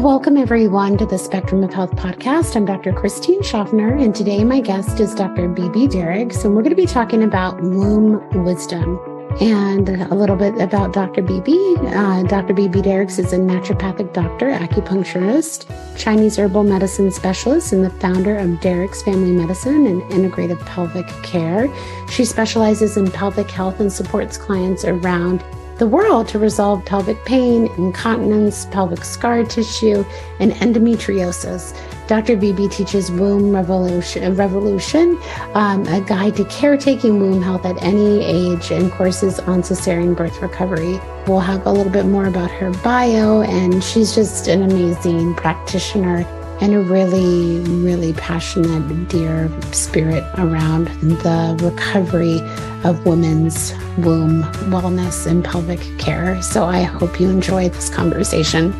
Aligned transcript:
Welcome, 0.00 0.38
everyone, 0.38 0.96
to 0.96 1.04
the 1.04 1.18
Spectrum 1.18 1.62
of 1.62 1.74
Health 1.74 1.90
podcast. 1.90 2.56
I'm 2.56 2.64
Dr. 2.64 2.90
Christine 2.90 3.42
Schaffner, 3.42 3.94
and 3.96 4.14
today 4.14 4.44
my 4.44 4.60
guest 4.60 4.98
is 4.98 5.14
Dr. 5.14 5.46
Beebe 5.46 5.88
Dericks, 5.88 6.42
and 6.42 6.56
we're 6.56 6.62
going 6.62 6.74
to 6.74 6.74
be 6.74 6.86
talking 6.86 7.22
about 7.22 7.60
womb 7.60 8.42
wisdom 8.42 8.98
and 9.42 9.90
a 9.90 10.14
little 10.14 10.36
bit 10.36 10.58
about 10.58 10.94
Dr. 10.94 11.20
Beebe. 11.20 11.76
Uh, 11.88 12.22
Dr. 12.22 12.54
Beebe 12.54 12.80
Dericks 12.80 13.18
is 13.18 13.34
a 13.34 13.36
naturopathic 13.36 14.14
doctor, 14.14 14.50
acupuncturist, 14.50 15.66
Chinese 15.98 16.38
herbal 16.38 16.64
medicine 16.64 17.10
specialist, 17.10 17.74
and 17.74 17.84
the 17.84 17.90
founder 17.90 18.38
of 18.38 18.58
Dericks 18.60 19.02
Family 19.02 19.32
Medicine 19.32 19.86
and 19.86 20.00
Integrative 20.04 20.64
Pelvic 20.64 21.08
Care. 21.22 21.68
She 22.08 22.24
specializes 22.24 22.96
in 22.96 23.10
pelvic 23.10 23.50
health 23.50 23.80
and 23.80 23.92
supports 23.92 24.38
clients 24.38 24.86
around 24.86 25.44
the 25.80 25.86
world 25.86 26.28
to 26.28 26.38
resolve 26.38 26.84
pelvic 26.84 27.24
pain, 27.24 27.66
incontinence, 27.78 28.66
pelvic 28.66 29.02
scar 29.02 29.42
tissue, 29.44 30.04
and 30.38 30.52
endometriosis. 30.52 31.74
Dr. 32.06 32.36
Beebe 32.36 32.68
teaches 32.68 33.10
Womb 33.10 33.50
Revolution, 33.50 34.36
Revolution 34.36 35.18
um, 35.54 35.86
a 35.86 36.02
guide 36.02 36.36
to 36.36 36.44
caretaking 36.44 37.18
womb 37.18 37.40
health 37.40 37.64
at 37.64 37.82
any 37.82 38.22
age, 38.22 38.70
and 38.70 38.92
courses 38.92 39.40
on 39.40 39.62
cesarean 39.62 40.14
birth 40.14 40.42
recovery. 40.42 41.00
We'll 41.26 41.40
have 41.40 41.66
a 41.66 41.72
little 41.72 41.92
bit 41.92 42.04
more 42.04 42.26
about 42.26 42.50
her 42.50 42.70
bio, 42.82 43.40
and 43.40 43.82
she's 43.82 44.14
just 44.14 44.48
an 44.48 44.62
amazing 44.62 45.34
practitioner 45.34 46.24
and 46.60 46.74
a 46.74 46.80
really, 46.80 47.60
really 47.60 48.12
passionate, 48.12 49.08
dear 49.08 49.50
spirit 49.72 50.24
around 50.36 50.86
the 51.00 51.58
recovery 51.62 52.40
of 52.84 53.06
women's 53.06 53.72
womb 53.98 54.42
wellness 54.70 55.26
and 55.26 55.44
pelvic 55.44 55.80
care. 55.98 56.40
So 56.42 56.64
I 56.64 56.82
hope 56.82 57.18
you 57.18 57.30
enjoy 57.30 57.70
this 57.70 57.88
conversation. 57.88 58.74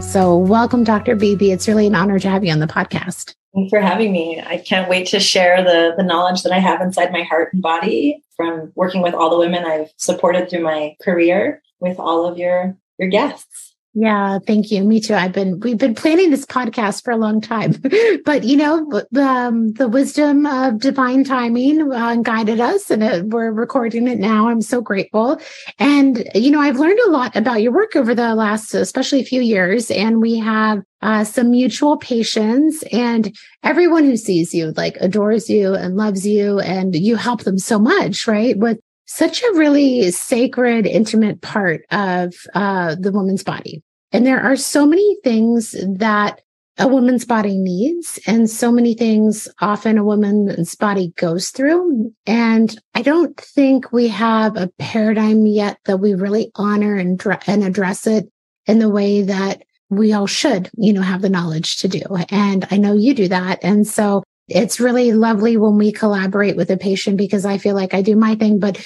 So, 0.00 0.36
welcome, 0.36 0.84
Dr. 0.84 1.16
Beebe. 1.16 1.50
It's 1.50 1.66
really 1.66 1.86
an 1.86 1.94
honor 1.94 2.18
to 2.18 2.28
have 2.28 2.44
you 2.44 2.52
on 2.52 2.58
the 2.58 2.66
podcast. 2.66 3.34
Thanks 3.54 3.70
for 3.70 3.80
having 3.80 4.12
me. 4.12 4.42
I 4.44 4.58
can't 4.58 4.88
wait 4.88 5.06
to 5.08 5.20
share 5.20 5.64
the, 5.64 5.94
the 5.96 6.04
knowledge 6.04 6.42
that 6.42 6.52
I 6.52 6.58
have 6.58 6.80
inside 6.82 7.12
my 7.12 7.22
heart 7.22 7.54
and 7.54 7.62
body 7.62 8.22
from 8.36 8.72
working 8.74 9.00
with 9.00 9.14
all 9.14 9.30
the 9.30 9.38
women 9.38 9.64
I've 9.64 9.90
supported 9.96 10.50
through 10.50 10.62
my 10.62 10.94
career 11.02 11.62
with 11.80 11.98
all 11.98 12.26
of 12.26 12.36
your, 12.38 12.76
your 12.98 13.08
guests. 13.08 13.65
Yeah, 13.98 14.40
thank 14.46 14.70
you. 14.70 14.84
Me 14.84 15.00
too. 15.00 15.14
I've 15.14 15.32
been 15.32 15.58
we've 15.60 15.78
been 15.78 15.94
planning 15.94 16.28
this 16.28 16.44
podcast 16.44 17.02
for 17.02 17.12
a 17.12 17.16
long 17.16 17.40
time, 17.40 17.72
but 18.26 18.44
you 18.44 18.58
know, 18.58 19.02
um, 19.18 19.72
the 19.72 19.88
wisdom 19.88 20.44
of 20.44 20.80
divine 20.80 21.24
timing 21.24 21.90
uh, 21.90 22.16
guided 22.16 22.60
us, 22.60 22.90
and 22.90 23.02
it, 23.02 23.24
we're 23.28 23.50
recording 23.50 24.06
it 24.06 24.18
now. 24.18 24.48
I'm 24.50 24.60
so 24.60 24.82
grateful, 24.82 25.40
and 25.78 26.28
you 26.34 26.50
know, 26.50 26.60
I've 26.60 26.78
learned 26.78 26.98
a 27.06 27.10
lot 27.10 27.34
about 27.36 27.62
your 27.62 27.72
work 27.72 27.96
over 27.96 28.14
the 28.14 28.34
last, 28.34 28.74
especially 28.74 29.20
a 29.20 29.24
few 29.24 29.40
years, 29.40 29.90
and 29.90 30.20
we 30.20 30.38
have 30.40 30.82
uh, 31.00 31.24
some 31.24 31.50
mutual 31.50 31.96
patients, 31.96 32.84
and 32.92 33.34
everyone 33.62 34.04
who 34.04 34.18
sees 34.18 34.52
you 34.52 34.74
like 34.76 34.98
adores 35.00 35.48
you 35.48 35.72
and 35.74 35.96
loves 35.96 36.26
you, 36.26 36.60
and 36.60 36.94
you 36.94 37.16
help 37.16 37.44
them 37.44 37.56
so 37.56 37.78
much, 37.78 38.26
right? 38.28 38.58
With 38.58 38.78
such 39.06 39.42
a 39.42 39.52
really 39.54 40.10
sacred, 40.10 40.84
intimate 40.84 41.40
part 41.40 41.80
of 41.90 42.34
uh, 42.54 42.94
the 43.00 43.10
woman's 43.10 43.42
body. 43.42 43.82
And 44.12 44.26
there 44.26 44.40
are 44.40 44.56
so 44.56 44.86
many 44.86 45.18
things 45.22 45.74
that 45.98 46.40
a 46.78 46.86
woman's 46.86 47.24
body 47.24 47.56
needs 47.56 48.18
and 48.26 48.50
so 48.50 48.70
many 48.70 48.94
things 48.94 49.48
often 49.60 49.96
a 49.96 50.04
woman's 50.04 50.74
body 50.74 51.12
goes 51.16 51.50
through. 51.50 52.12
And 52.26 52.78
I 52.94 53.02
don't 53.02 53.36
think 53.40 53.92
we 53.92 54.08
have 54.08 54.56
a 54.56 54.70
paradigm 54.78 55.46
yet 55.46 55.78
that 55.86 55.98
we 55.98 56.14
really 56.14 56.50
honor 56.54 56.96
and, 56.96 57.22
and 57.46 57.64
address 57.64 58.06
it 58.06 58.30
in 58.66 58.78
the 58.78 58.90
way 58.90 59.22
that 59.22 59.62
we 59.88 60.12
all 60.12 60.26
should, 60.26 60.68
you 60.76 60.92
know, 60.92 61.02
have 61.02 61.22
the 61.22 61.30
knowledge 61.30 61.78
to 61.78 61.88
do. 61.88 62.02
And 62.28 62.66
I 62.70 62.76
know 62.76 62.94
you 62.94 63.14
do 63.14 63.28
that. 63.28 63.60
And 63.62 63.86
so 63.86 64.22
it's 64.48 64.80
really 64.80 65.12
lovely 65.12 65.56
when 65.56 65.76
we 65.76 65.92
collaborate 65.92 66.56
with 66.56 66.70
a 66.70 66.76
patient 66.76 67.16
because 67.16 67.46
I 67.46 67.58
feel 67.58 67.74
like 67.74 67.94
I 67.94 68.02
do 68.02 68.16
my 68.16 68.34
thing, 68.34 68.58
but 68.58 68.84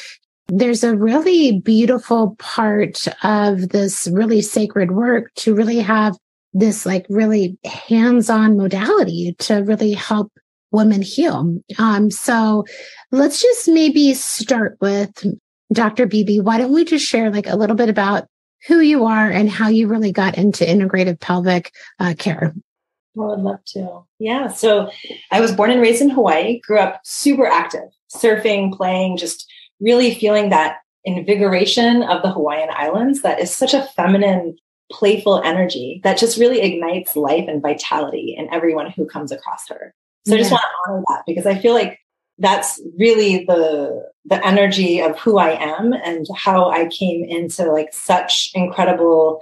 there's 0.50 0.84
a 0.84 0.96
really 0.96 1.60
beautiful 1.60 2.36
part 2.38 3.06
of 3.22 3.68
this 3.70 4.08
really 4.12 4.42
sacred 4.42 4.90
work 4.90 5.32
to 5.34 5.54
really 5.54 5.78
have 5.78 6.16
this 6.52 6.84
like 6.84 7.06
really 7.08 7.56
hands-on 7.64 8.56
modality 8.56 9.34
to 9.38 9.56
really 9.56 9.92
help 9.92 10.32
women 10.72 11.02
heal. 11.02 11.58
Um, 11.78 12.10
so 12.10 12.64
let's 13.12 13.40
just 13.40 13.68
maybe 13.68 14.14
start 14.14 14.76
with 14.80 15.24
Dr. 15.72 16.06
Beebe. 16.06 16.40
Why 16.40 16.58
don't 16.58 16.72
we 16.72 16.84
just 16.84 17.06
share 17.06 17.30
like 17.30 17.46
a 17.46 17.56
little 17.56 17.76
bit 17.76 17.88
about 17.88 18.26
who 18.66 18.80
you 18.80 19.04
are 19.04 19.30
and 19.30 19.48
how 19.48 19.68
you 19.68 19.86
really 19.86 20.12
got 20.12 20.36
into 20.36 20.64
integrative 20.64 21.20
pelvic 21.20 21.72
uh, 21.98 22.14
care? 22.18 22.54
I 23.16 23.20
would 23.20 23.40
love 23.40 23.64
to. 23.68 24.02
Yeah. 24.18 24.48
So 24.48 24.90
I 25.30 25.40
was 25.40 25.52
born 25.52 25.70
and 25.70 25.80
raised 25.80 26.02
in 26.02 26.10
Hawaii, 26.10 26.60
grew 26.60 26.78
up 26.78 27.00
super 27.04 27.46
active, 27.46 27.88
surfing, 28.14 28.72
playing, 28.72 29.16
just 29.16 29.49
really 29.80 30.14
feeling 30.14 30.50
that 30.50 30.78
invigoration 31.04 32.02
of 32.02 32.22
the 32.22 32.30
Hawaiian 32.30 32.68
Islands 32.70 33.22
that 33.22 33.40
is 33.40 33.54
such 33.54 33.74
a 33.74 33.84
feminine, 33.96 34.56
playful 34.92 35.40
energy 35.42 36.00
that 36.04 36.18
just 36.18 36.38
really 36.38 36.60
ignites 36.60 37.16
life 37.16 37.46
and 37.48 37.62
vitality 37.62 38.34
in 38.36 38.52
everyone 38.52 38.90
who 38.90 39.06
comes 39.06 39.32
across 39.32 39.68
her. 39.68 39.94
So 40.26 40.34
yeah. 40.34 40.36
I 40.36 40.40
just 40.40 40.52
want 40.52 40.62
to 40.62 40.90
honor 40.90 41.02
that 41.08 41.22
because 41.26 41.46
I 41.46 41.58
feel 41.58 41.72
like 41.74 41.98
that's 42.38 42.80
really 42.98 43.44
the 43.44 44.08
the 44.24 44.44
energy 44.46 45.00
of 45.00 45.18
who 45.18 45.38
I 45.38 45.50
am 45.50 45.92
and 45.92 46.26
how 46.36 46.70
I 46.70 46.86
came 46.86 47.24
into 47.24 47.70
like 47.70 47.92
such 47.92 48.50
incredible 48.54 49.40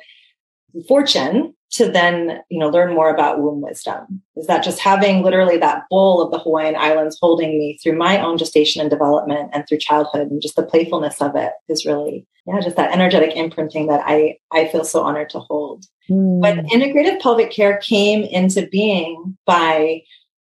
fortune 0.87 1.55
to 1.71 1.91
then, 1.91 2.41
you 2.49 2.59
know, 2.59 2.69
learn 2.69 2.95
more 2.95 3.13
about 3.13 3.41
womb 3.41 3.61
wisdom? 3.61 4.23
Is 4.37 4.47
that 4.47 4.65
just 4.65 4.79
having 4.79 5.23
literally 5.23 5.59
that 5.59 5.85
bowl 5.91 6.23
of 6.23 6.31
the 6.31 6.39
Hawaiian 6.39 6.77
Islands 6.77 7.19
holding 7.21 7.59
me 7.59 7.79
through 7.83 7.97
my 7.97 8.21
own 8.21 8.39
gestation 8.39 8.81
and 8.81 8.91
development 8.91 9.51
and 9.53 9.67
through 9.69 9.79
childhood 9.79 10.31
and 10.31 10.41
just 10.41 10.57
the 10.57 10.63
playfulness 10.63 11.21
of 11.21 11.37
it 11.37 11.53
is 11.69 11.85
really, 11.85 12.27
yeah, 12.47 12.61
just 12.61 12.77
that 12.77 12.93
energetic 12.93 13.37
imprinting 13.37 13.87
that 13.89 14.03
I, 14.07 14.39
I 14.51 14.69
feel 14.69 14.85
so 14.85 15.03
honored 15.03 15.31
to 15.31 15.41
hold. 15.41 15.85
Mm. 16.11 16.41
But 16.41 16.57
integrative 16.67 17.21
pelvic 17.21 17.51
care 17.51 17.79
came 17.79 18.23
into 18.25 18.67
being 18.67 19.37
by 19.45 20.03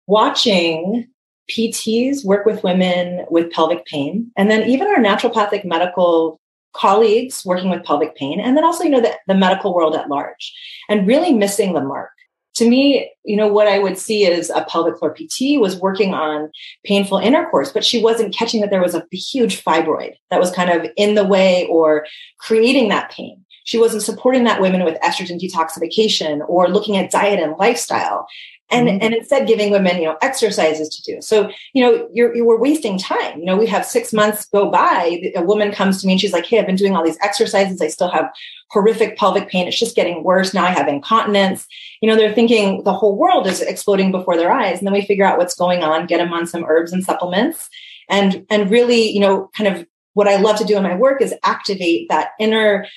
watching 0.08 1.08
PTs 1.50 2.26
work 2.26 2.46
with 2.46 2.64
women 2.64 3.26
with 3.30 3.52
pelvic 3.52 3.86
pain. 3.86 4.32
And 4.38 4.50
then 4.50 4.70
even 4.70 4.88
our 4.88 4.98
naturopathic 4.98 5.66
medical 5.66 6.40
colleagues 6.74 7.46
working 7.46 7.70
with 7.70 7.84
pelvic 7.84 8.16
pain 8.16 8.40
and 8.40 8.58
then 8.58 8.64
also 8.64 8.84
you 8.84 8.90
know 8.90 9.02
the, 9.02 9.14
the 9.28 9.36
medical 9.36 9.74
world 9.74 9.96
at 9.96 10.10
large 10.10 10.54
and 10.90 11.08
really 11.08 11.34
missing 11.34 11.74
the 11.74 11.82
mark. 11.82 12.12
To 12.56 12.70
me 12.70 13.12
you 13.24 13.36
know 13.36 13.48
what 13.48 13.68
i 13.68 13.80
would 13.80 13.98
see 13.98 14.26
is 14.26 14.50
a 14.50 14.64
pelvic 14.66 15.00
floor 15.00 15.14
pt 15.14 15.60
was 15.60 15.80
working 15.80 16.14
on 16.14 16.52
painful 16.84 17.18
intercourse 17.18 17.72
but 17.72 17.84
she 17.84 18.02
wasn't 18.02 18.36
catching 18.36 18.62
that 18.62 18.70
there 18.70 18.82
was 18.82 18.94
a 18.94 19.06
huge 19.12 19.64
fibroid 19.64 20.14
that 20.30 20.40
was 20.40 20.52
kind 20.52 20.70
of 20.70 20.90
in 20.96 21.16
the 21.16 21.24
way 21.24 21.66
or 21.68 22.06
creating 22.38 22.90
that 22.90 23.10
pain 23.10 23.43
she 23.64 23.78
wasn't 23.78 24.04
supporting 24.04 24.44
that 24.44 24.62
women 24.62 24.84
with 24.84 25.00
estrogen 25.02 25.40
detoxification 25.40 26.42
or 26.48 26.70
looking 26.70 26.98
at 26.98 27.12
diet 27.12 27.40
and 27.40 27.58
lifestyle. 27.58 28.28
And 28.70 28.88
mm-hmm. 28.88 29.00
and 29.02 29.14
instead 29.14 29.46
giving 29.46 29.72
women 29.72 29.98
you 29.98 30.06
know 30.06 30.18
exercises 30.22 30.90
to 30.90 31.02
do. 31.04 31.22
So 31.22 31.52
you 31.74 31.84
know 31.84 32.08
you're 32.14 32.34
you 32.34 32.46
were 32.46 32.60
wasting 32.60 32.98
time. 32.98 33.40
You 33.40 33.46
know 33.46 33.58
we 33.58 33.68
have 33.68 33.86
six 33.86 34.14
months 34.14 34.46
go 34.46 34.72
by 34.72 35.32
a 35.36 35.42
woman 35.42 35.72
comes 35.72 36.02
to 36.02 36.08
me 36.08 36.14
and 36.14 36.22
she's 36.22 36.34
like 36.34 36.46
hey 36.46 36.60
i've 36.60 36.66
been 36.66 36.78
doing 36.78 36.96
all 36.96 37.04
these 37.04 37.20
exercises. 37.22 37.82
I 37.82 37.88
still 37.88 38.10
have 38.10 38.32
horrific 38.70 39.18
pelvic 39.18 39.50
pain. 39.50 39.68
It's 39.68 39.78
just 39.78 39.96
getting 39.96 40.24
worse. 40.24 40.54
Now 40.54 40.64
i 40.64 40.72
have 40.72 40.88
incontinence. 40.88 41.68
You 42.02 42.10
know 42.10 42.16
they're 42.16 42.34
thinking 42.34 42.84
the 42.84 42.94
whole 42.94 43.18
world 43.18 43.48
is 43.48 43.62
exploding 43.62 44.12
before 44.12 44.38
their 44.38 44.52
eyes. 44.52 44.80
And 44.80 44.88
then 44.88 44.94
we 44.94 45.06
figure 45.06 45.26
out 45.26 45.38
what's 45.38 45.56
going 45.56 45.84
on 45.84 46.08
get 46.08 46.18
them 46.18 46.34
on 46.34 46.48
some 46.48 46.64
herbs 46.64 46.94
and 46.94 47.04
supplements. 47.04 47.70
And 48.10 48.46
and 48.50 48.72
really 48.72 49.12
you 49.12 49.20
know 49.20 49.52
kind 49.56 49.76
of 49.76 49.86
what 50.14 50.28
i 50.28 50.38
love 50.38 50.58
to 50.58 50.66
do 50.66 50.78
in 50.78 50.84
my 50.84 50.96
work 50.96 51.22
is 51.22 51.36
activate 51.44 52.08
that 52.10 52.30
inner 52.40 52.88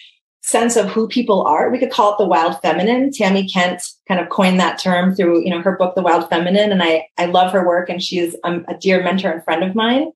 sense 0.47 0.77
of 0.77 0.89
who 0.89 1.09
people 1.09 1.43
are. 1.43 1.71
We 1.71 1.79
could 1.79 1.91
call 1.91 2.13
it 2.13 2.19
the 2.19 2.29
wild 2.29 2.61
feminine. 2.63 3.11
Tami 3.11 3.53
Kent 3.53 3.83
kind 4.07 4.21
of 4.21 4.29
coined 4.29 4.61
that 4.61 4.79
term 4.79 5.15
through, 5.15 5.45
you 5.45 5.51
know, 5.51 5.61
her 5.61 5.77
book, 5.77 5.97
The 5.97 6.03
Wild 6.03 6.29
Feminine. 6.31 6.71
And 6.71 6.83
I, 6.85 7.09
I 7.19 7.27
love 7.27 7.53
her 7.53 7.67
work 7.67 7.91
and 7.91 8.01
she 8.01 8.21
is 8.21 8.37
um, 8.45 8.65
a 8.69 8.75
dear 8.75 9.03
mentor 9.03 9.33
and 9.33 9.45
friend 9.45 9.65
of 9.65 9.75
mine. 9.75 10.13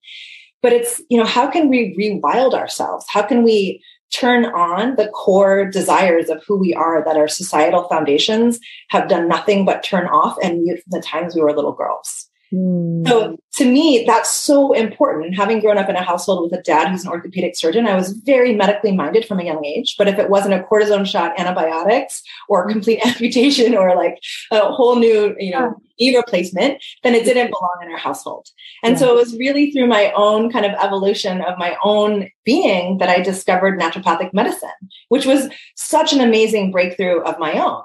But 0.63 0.73
it's, 0.73 1.03
you 1.11 1.19
know, 1.19 1.27
how 1.27 1.51
can 1.51 1.69
we 1.69 1.97
rewild 1.97 2.55
ourselves? 2.55 3.05
How 3.09 3.23
can 3.23 3.43
we 3.43 3.83
turn 4.13 4.45
on 4.47 4.95
the 4.95 5.09
core 5.09 5.65
desires 5.69 6.31
of 6.31 6.45
who 6.47 6.57
we 6.57 6.75
are 6.75 7.05
that 7.05 7.17
our 7.17 7.29
societal 7.29 7.89
foundations 7.89 8.61
have 8.91 9.09
done 9.09 9.27
nothing 9.27 9.65
but 9.65 9.83
turn 9.83 10.07
off 10.07 10.37
and 10.43 10.63
mute 10.63 10.81
from 10.83 11.01
the 11.01 11.03
times 11.03 11.35
we 11.35 11.43
were 11.43 11.53
little 11.53 11.73
girls? 11.73 12.30
Mm. 12.53 13.07
So 13.07 13.37
to 13.55 13.65
me, 13.65 14.05
that's 14.07 14.31
so 14.31 14.73
important. 14.73 15.37
Having 15.37 15.61
grown 15.61 15.79
up 15.79 15.89
in 15.89 15.97
a 15.97 16.03
household 16.03 16.43
with 16.43 16.59
a 16.59 16.63
dad 16.63 16.89
who's 16.89 17.05
an 17.05 17.11
orthopedic 17.11 17.57
surgeon, 17.57 17.87
I 17.87 17.95
was 17.95 18.13
very 18.13 18.55
medically 18.55 18.93
minded 18.93 19.25
from 19.25 19.39
a 19.39 19.45
young 19.45 19.65
age. 19.65 19.95
But 19.97 20.09
if 20.09 20.19
it 20.19 20.31
wasn't 20.31 20.55
a 20.55 20.65
cortisone 20.65 21.07
shot, 21.07 21.39
antibiotics, 21.39 22.23
or 22.49 22.69
complete 22.69 23.01
amputation, 23.07 23.77
or 23.77 23.95
like 23.95 24.19
a 24.51 24.73
whole 24.73 24.97
new, 24.97 25.35
you 25.39 25.53
know, 25.53 25.75
knee 26.01 26.17
replacement, 26.17 26.83
then 27.03 27.15
it 27.15 27.25
didn't 27.25 27.51
belong 27.51 27.79
in 27.83 27.93
our 27.93 27.99
household. 27.99 28.49
And 28.83 28.93
yeah. 28.93 28.99
so 28.99 29.11
it 29.11 29.17
was 29.17 29.37
really 29.37 29.71
through 29.71 29.87
my 29.87 30.13
own 30.17 30.51
kind 30.51 30.65
of 30.65 30.73
evolution 30.73 31.43
of 31.43 31.59
my 31.59 31.77
own 31.85 32.29
being 32.45 32.99
that 32.99 33.09
I 33.09 33.21
discovered 33.21 33.79
naturopathic 33.79 34.33
medicine, 34.33 34.71
which 35.09 35.27
was 35.27 35.49
such 35.77 36.13
an 36.13 36.21
amazing 36.21 36.73
breakthrough 36.73 37.21
of 37.21 37.39
my 37.39 37.59
own 37.59 37.83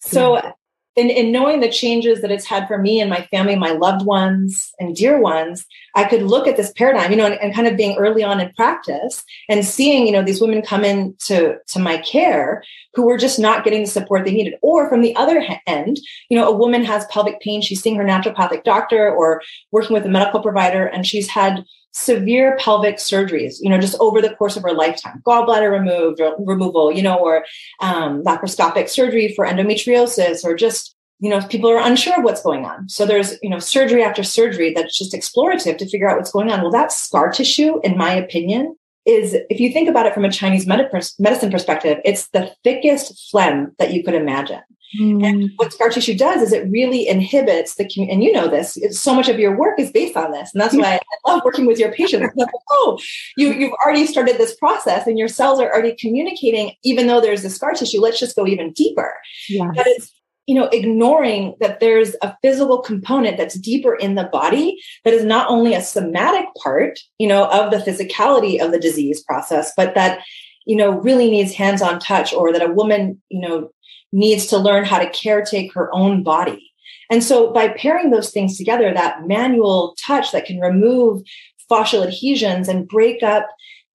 So 0.00 0.36
yeah 0.36 0.52
in, 0.98 1.10
in 1.10 1.30
knowing 1.30 1.60
the 1.60 1.70
changes 1.70 2.20
that 2.22 2.32
it's 2.32 2.44
had 2.44 2.66
for 2.66 2.76
me 2.76 3.00
and 3.00 3.08
my 3.08 3.22
family, 3.30 3.54
my 3.54 3.70
loved 3.70 4.04
ones 4.04 4.72
and 4.80 4.96
dear 4.96 5.20
ones, 5.20 5.64
I 5.94 6.04
could 6.04 6.22
look 6.22 6.48
at 6.48 6.56
this 6.56 6.72
paradigm, 6.72 7.12
you 7.12 7.16
know, 7.16 7.26
and, 7.26 7.40
and, 7.40 7.54
kind 7.54 7.68
of 7.68 7.76
being 7.76 7.96
early 7.96 8.24
on 8.24 8.40
in 8.40 8.52
practice 8.54 9.22
and 9.48 9.64
seeing, 9.64 10.06
you 10.06 10.12
know, 10.12 10.24
these 10.24 10.40
women 10.40 10.60
come 10.60 10.84
in 10.84 11.14
to, 11.26 11.56
to 11.68 11.78
my 11.78 11.98
care 11.98 12.64
who 12.94 13.06
were 13.06 13.16
just 13.16 13.38
not 13.38 13.62
getting 13.62 13.82
the 13.82 13.86
support 13.86 14.24
they 14.24 14.32
needed. 14.32 14.54
Or 14.60 14.88
from 14.88 15.02
the 15.02 15.14
other 15.14 15.40
end, 15.68 16.00
you 16.28 16.36
know, 16.36 16.48
a 16.48 16.56
woman 16.56 16.84
has 16.84 17.06
pelvic 17.06 17.40
pain, 17.40 17.62
she's 17.62 17.80
seeing 17.80 17.94
her 17.94 18.04
naturopathic 18.04 18.64
doctor 18.64 19.08
or 19.08 19.40
working 19.70 19.94
with 19.94 20.04
a 20.04 20.10
medical 20.10 20.42
provider, 20.42 20.84
and 20.84 21.06
she's 21.06 21.28
had 21.28 21.64
severe 21.92 22.56
pelvic 22.58 22.96
surgeries, 22.96 23.56
you 23.60 23.68
know, 23.68 23.78
just 23.78 23.96
over 23.98 24.20
the 24.20 24.34
course 24.34 24.56
of 24.56 24.62
her 24.62 24.72
lifetime, 24.72 25.22
gallbladder 25.26 25.70
removed 25.70 26.20
or 26.20 26.36
removal, 26.38 26.92
you 26.92 27.02
know, 27.02 27.18
or 27.18 27.44
um, 27.80 28.22
laparoscopic 28.22 28.88
surgery 28.88 29.32
for 29.34 29.46
endometriosis, 29.46 30.44
or 30.44 30.54
just, 30.54 30.94
you 31.20 31.28
know, 31.28 31.40
people 31.48 31.70
are 31.70 31.80
unsure 31.80 32.18
of 32.18 32.24
what's 32.24 32.42
going 32.42 32.64
on. 32.64 32.88
So 32.88 33.04
there's, 33.04 33.36
you 33.42 33.50
know, 33.50 33.58
surgery 33.58 34.02
after 34.02 34.22
surgery 34.22 34.72
that's 34.72 34.96
just 34.96 35.12
explorative 35.12 35.78
to 35.78 35.88
figure 35.88 36.08
out 36.08 36.16
what's 36.16 36.30
going 36.30 36.50
on. 36.50 36.62
Well, 36.62 36.70
that 36.70 36.92
scar 36.92 37.30
tissue, 37.32 37.80
in 37.82 37.96
my 37.96 38.12
opinion, 38.12 38.76
is 39.04 39.34
if 39.48 39.58
you 39.58 39.72
think 39.72 39.88
about 39.88 40.06
it 40.06 40.14
from 40.14 40.26
a 40.26 40.30
Chinese 40.30 40.66
medicine 40.66 41.50
perspective, 41.50 41.98
it's 42.04 42.28
the 42.28 42.52
thickest 42.62 43.30
phlegm 43.30 43.74
that 43.78 43.92
you 43.92 44.04
could 44.04 44.14
imagine. 44.14 44.60
Mm. 44.98 45.24
And 45.24 45.50
what 45.56 45.72
scar 45.72 45.90
tissue 45.90 46.16
does 46.16 46.40
is 46.40 46.52
it 46.52 46.70
really 46.70 47.06
inhibits 47.06 47.74
the 47.74 47.88
and 48.10 48.24
you 48.24 48.32
know 48.32 48.48
this. 48.48 48.78
so 48.90 49.14
much 49.14 49.28
of 49.28 49.38
your 49.38 49.56
work 49.56 49.78
is 49.78 49.92
based 49.92 50.16
on 50.16 50.32
this, 50.32 50.50
and 50.54 50.60
that's 50.60 50.74
why 50.74 50.98
I 51.26 51.30
love 51.30 51.42
working 51.44 51.66
with 51.66 51.78
your 51.78 51.92
patients. 51.92 52.32
Like, 52.36 52.48
oh, 52.70 52.98
you 53.36 53.52
you've 53.52 53.74
already 53.84 54.06
started 54.06 54.38
this 54.38 54.56
process, 54.56 55.06
and 55.06 55.18
your 55.18 55.28
cells 55.28 55.60
are 55.60 55.70
already 55.70 55.94
communicating. 55.98 56.72
Even 56.84 57.06
though 57.06 57.20
there's 57.20 57.42
the 57.42 57.50
scar 57.50 57.72
tissue, 57.72 58.00
let's 58.00 58.18
just 58.18 58.36
go 58.36 58.46
even 58.46 58.72
deeper. 58.72 59.14
Yes. 59.48 59.70
But 59.76 59.86
it's 59.88 60.12
you 60.46 60.54
know 60.54 60.68
ignoring 60.72 61.54
that 61.60 61.80
there's 61.80 62.16
a 62.22 62.34
physical 62.40 62.80
component 62.80 63.36
that's 63.36 63.58
deeper 63.58 63.94
in 63.94 64.14
the 64.14 64.24
body 64.24 64.80
that 65.04 65.12
is 65.12 65.24
not 65.24 65.50
only 65.50 65.74
a 65.74 65.82
somatic 65.82 66.46
part, 66.62 66.98
you 67.18 67.28
know, 67.28 67.46
of 67.48 67.70
the 67.70 67.76
physicality 67.76 68.58
of 68.58 68.72
the 68.72 68.80
disease 68.80 69.22
process, 69.22 69.72
but 69.76 69.94
that 69.94 70.24
you 70.64 70.76
know 70.76 70.92
really 71.00 71.30
needs 71.30 71.52
hands-on 71.52 72.00
touch, 72.00 72.32
or 72.32 72.52
that 72.52 72.62
a 72.62 72.72
woman 72.72 73.20
you 73.28 73.46
know 73.46 73.68
needs 74.12 74.46
to 74.46 74.58
learn 74.58 74.84
how 74.84 74.98
to 74.98 75.10
caretake 75.10 75.72
her 75.72 75.94
own 75.94 76.22
body. 76.22 76.70
And 77.10 77.24
so 77.24 77.52
by 77.52 77.68
pairing 77.68 78.10
those 78.10 78.30
things 78.30 78.56
together, 78.56 78.92
that 78.92 79.26
manual 79.26 79.94
touch 80.04 80.32
that 80.32 80.44
can 80.44 80.60
remove 80.60 81.22
fascial 81.70 82.06
adhesions 82.06 82.68
and 82.68 82.88
break 82.88 83.22
up 83.22 83.48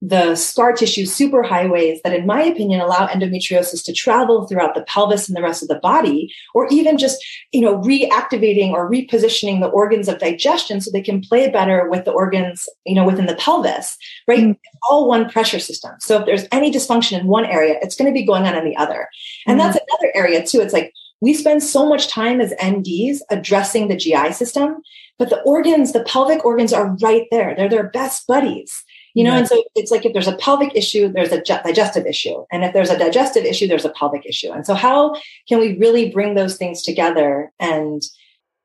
the 0.05 0.35
scar 0.35 0.73
tissue 0.73 1.03
superhighways 1.03 2.01
that, 2.03 2.13
in 2.13 2.25
my 2.25 2.43
opinion, 2.43 2.81
allow 2.81 3.07
endometriosis 3.07 3.81
to 3.85 3.93
travel 3.93 4.45
throughout 4.45 4.75
the 4.75 4.83
pelvis 4.83 5.29
and 5.29 5.37
the 5.37 5.41
rest 5.41 5.61
of 5.61 5.69
the 5.69 5.79
body, 5.79 6.29
or 6.53 6.67
even 6.69 6.97
just, 6.97 7.23
you 7.53 7.61
know, 7.61 7.77
reactivating 7.77 8.71
or 8.71 8.91
repositioning 8.91 9.61
the 9.61 9.69
organs 9.69 10.09
of 10.09 10.19
digestion 10.19 10.81
so 10.81 10.91
they 10.91 11.01
can 11.01 11.21
play 11.21 11.49
better 11.49 11.89
with 11.89 12.03
the 12.03 12.11
organs, 12.11 12.67
you 12.85 12.93
know, 12.93 13.05
within 13.05 13.27
the 13.27 13.35
pelvis, 13.35 13.97
right? 14.27 14.41
Mm. 14.41 14.57
All 14.89 15.07
one 15.07 15.29
pressure 15.29 15.59
system. 15.59 15.93
So 16.01 16.19
if 16.19 16.25
there's 16.25 16.47
any 16.51 16.69
dysfunction 16.69 17.17
in 17.17 17.27
one 17.27 17.45
area, 17.45 17.79
it's 17.81 17.95
going 17.95 18.11
to 18.11 18.19
be 18.19 18.25
going 18.25 18.43
on 18.43 18.55
in 18.55 18.65
the 18.65 18.75
other. 18.75 19.07
And 19.47 19.57
mm. 19.57 19.63
that's 19.63 19.77
another 19.77 20.11
area 20.15 20.45
too. 20.45 20.59
It's 20.59 20.73
like 20.73 20.93
we 21.21 21.33
spend 21.33 21.63
so 21.63 21.87
much 21.87 22.09
time 22.09 22.41
as 22.41 22.51
NDs 22.55 23.19
addressing 23.29 23.87
the 23.87 23.95
GI 23.95 24.33
system, 24.33 24.81
but 25.17 25.29
the 25.29 25.41
organs, 25.43 25.93
the 25.93 26.03
pelvic 26.03 26.43
organs 26.43 26.73
are 26.73 26.97
right 27.01 27.25
there. 27.31 27.55
They're 27.55 27.69
their 27.69 27.89
best 27.89 28.27
buddies 28.27 28.83
you 29.13 29.23
know 29.23 29.33
and 29.33 29.47
so 29.47 29.63
it's 29.75 29.91
like 29.91 30.05
if 30.05 30.13
there's 30.13 30.27
a 30.27 30.37
pelvic 30.37 30.75
issue 30.75 31.07
there's 31.07 31.31
a 31.31 31.41
digestive 31.41 32.05
issue. 32.05 32.45
And 32.51 32.63
if 32.63 32.73
there's 32.73 32.89
a 32.89 32.97
digestive 32.97 33.45
issue 33.45 33.67
there's 33.67 33.85
a 33.85 33.89
pelvic 33.89 34.25
issue. 34.25 34.51
And 34.51 34.65
so 34.65 34.73
how 34.73 35.15
can 35.47 35.59
we 35.59 35.77
really 35.77 36.09
bring 36.09 36.35
those 36.35 36.57
things 36.57 36.81
together 36.81 37.51
and 37.59 38.01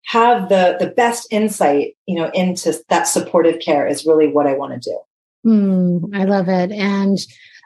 have 0.07 0.49
the 0.49 0.77
the 0.81 0.87
best 0.87 1.29
insight 1.31 1.97
you 2.07 2.17
know 2.17 2.31
into 2.33 2.73
that 2.89 3.05
supportive 3.05 3.61
care 3.61 3.87
is 3.87 4.07
really 4.07 4.29
what 4.29 4.47
i 4.47 4.55
want 4.55 4.83
to 4.83 4.91
do. 4.91 4.99
Mm, 5.51 6.17
i 6.17 6.25
love 6.25 6.49
it. 6.49 6.73
And 6.73 7.19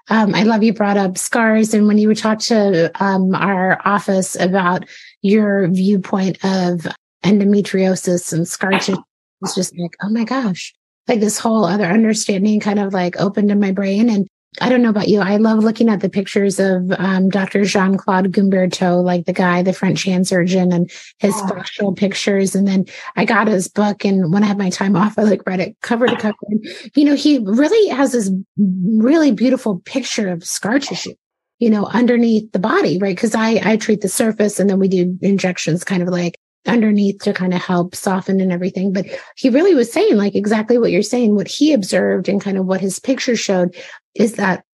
um, 0.09 0.35
I 0.35 0.43
love 0.43 0.63
you 0.63 0.73
brought 0.73 0.97
up 0.97 1.17
scars. 1.17 1.75
And 1.75 1.87
when 1.87 1.99
you 1.99 2.15
talked 2.15 2.43
to 2.43 2.91
um, 3.03 3.35
our 3.35 3.81
office 3.85 4.35
about 4.39 4.85
your 5.23 5.69
viewpoint 5.69 6.39
of 6.45 6.87
endometriosis 7.25 8.33
and 8.33 8.47
scar 8.47 8.71
tissue, 8.79 8.97
it's 9.43 9.55
just 9.55 9.77
like, 9.79 9.93
oh 10.03 10.11
my 10.11 10.25
gosh, 10.25 10.75
like 11.09 11.21
this 11.21 11.39
whole 11.39 11.65
other 11.65 11.87
understanding 11.87 12.61
kind 12.61 12.79
of 12.79 12.93
like 12.93 13.21
opened 13.21 13.51
in 13.51 13.61
my 13.61 13.73
brain. 13.73 14.09
And 14.09 14.27
I 14.61 14.69
don't 14.69 14.83
know 14.83 14.91
about 14.91 15.09
you. 15.09 15.21
I 15.21 15.37
love 15.37 15.65
looking 15.65 15.89
at 15.89 16.01
the 16.01 16.11
pictures 16.11 16.61
of 16.61 16.93
um, 16.99 17.31
Dr. 17.31 17.65
Jean 17.65 17.97
Claude 17.97 18.33
Guimberteau, 18.33 19.03
like 19.03 19.25
the 19.25 19.33
guy, 19.33 19.63
the 19.63 19.73
French 19.73 20.05
hand 20.05 20.29
surgeon, 20.29 20.73
and 20.73 20.91
his 21.19 21.35
oh. 21.37 21.47
fascial 21.47 21.97
pictures. 21.97 22.55
And 22.55 22.69
then 22.69 22.85
I 23.17 23.25
got 23.25 23.49
his 23.49 23.67
book, 23.67 24.05
and 24.05 24.31
when 24.31 24.45
I 24.45 24.47
had 24.47 24.59
my 24.59 24.69
time 24.69 24.95
off, 24.95 25.19
I 25.19 25.23
like 25.23 25.47
read 25.47 25.61
it 25.61 25.81
cover 25.81 26.07
to 26.07 26.17
cover. 26.17 26.37
And, 26.49 26.67
you 26.95 27.05
know, 27.05 27.15
he 27.15 27.39
really 27.39 27.89
has 27.89 28.13
this 28.13 28.31
really 28.59 29.33
beautiful 29.33 29.81
picture 29.81 30.29
of 30.29 30.45
scar 30.45 30.79
tissue 30.79 31.15
you 31.63 31.71
know, 31.71 31.87
underneath 31.87 32.51
the 32.51 32.59
body, 32.59 32.99
right? 32.99 33.15
Because 33.15 33.37
I 33.37 33.61
I 33.63 33.77
treat 33.77 34.01
the 34.01 34.09
surface 34.09 34.59
and 34.59 34.69
then 34.69 34.81
we 34.81 34.89
do 34.89 35.17
injections 35.23 35.85
kind 35.85 36.03
of 36.03 36.09
like 36.09 36.37
underneath 36.67 37.21
to 37.23 37.33
kind 37.33 37.55
of 37.55 37.61
help 37.61 37.95
soften 37.95 38.41
and 38.41 38.53
everything. 38.53 38.93
But 38.93 39.07
he 39.37 39.51
really 39.51 39.75
was 39.75 39.93
saying 39.93 40.17
like 40.17 40.35
exactly 40.35 40.79
what 40.79 40.91
you're 40.91 41.03
saying. 41.03 41.35
What 41.35 41.49
he 41.49 41.73
observed 41.73 42.29
and 42.29 42.41
kind 42.41 42.59
of 42.59 42.67
what 42.67 42.81
his 42.81 42.99
picture 42.99 43.37
showed 43.37 43.75
is 44.15 44.35
that 44.35 44.65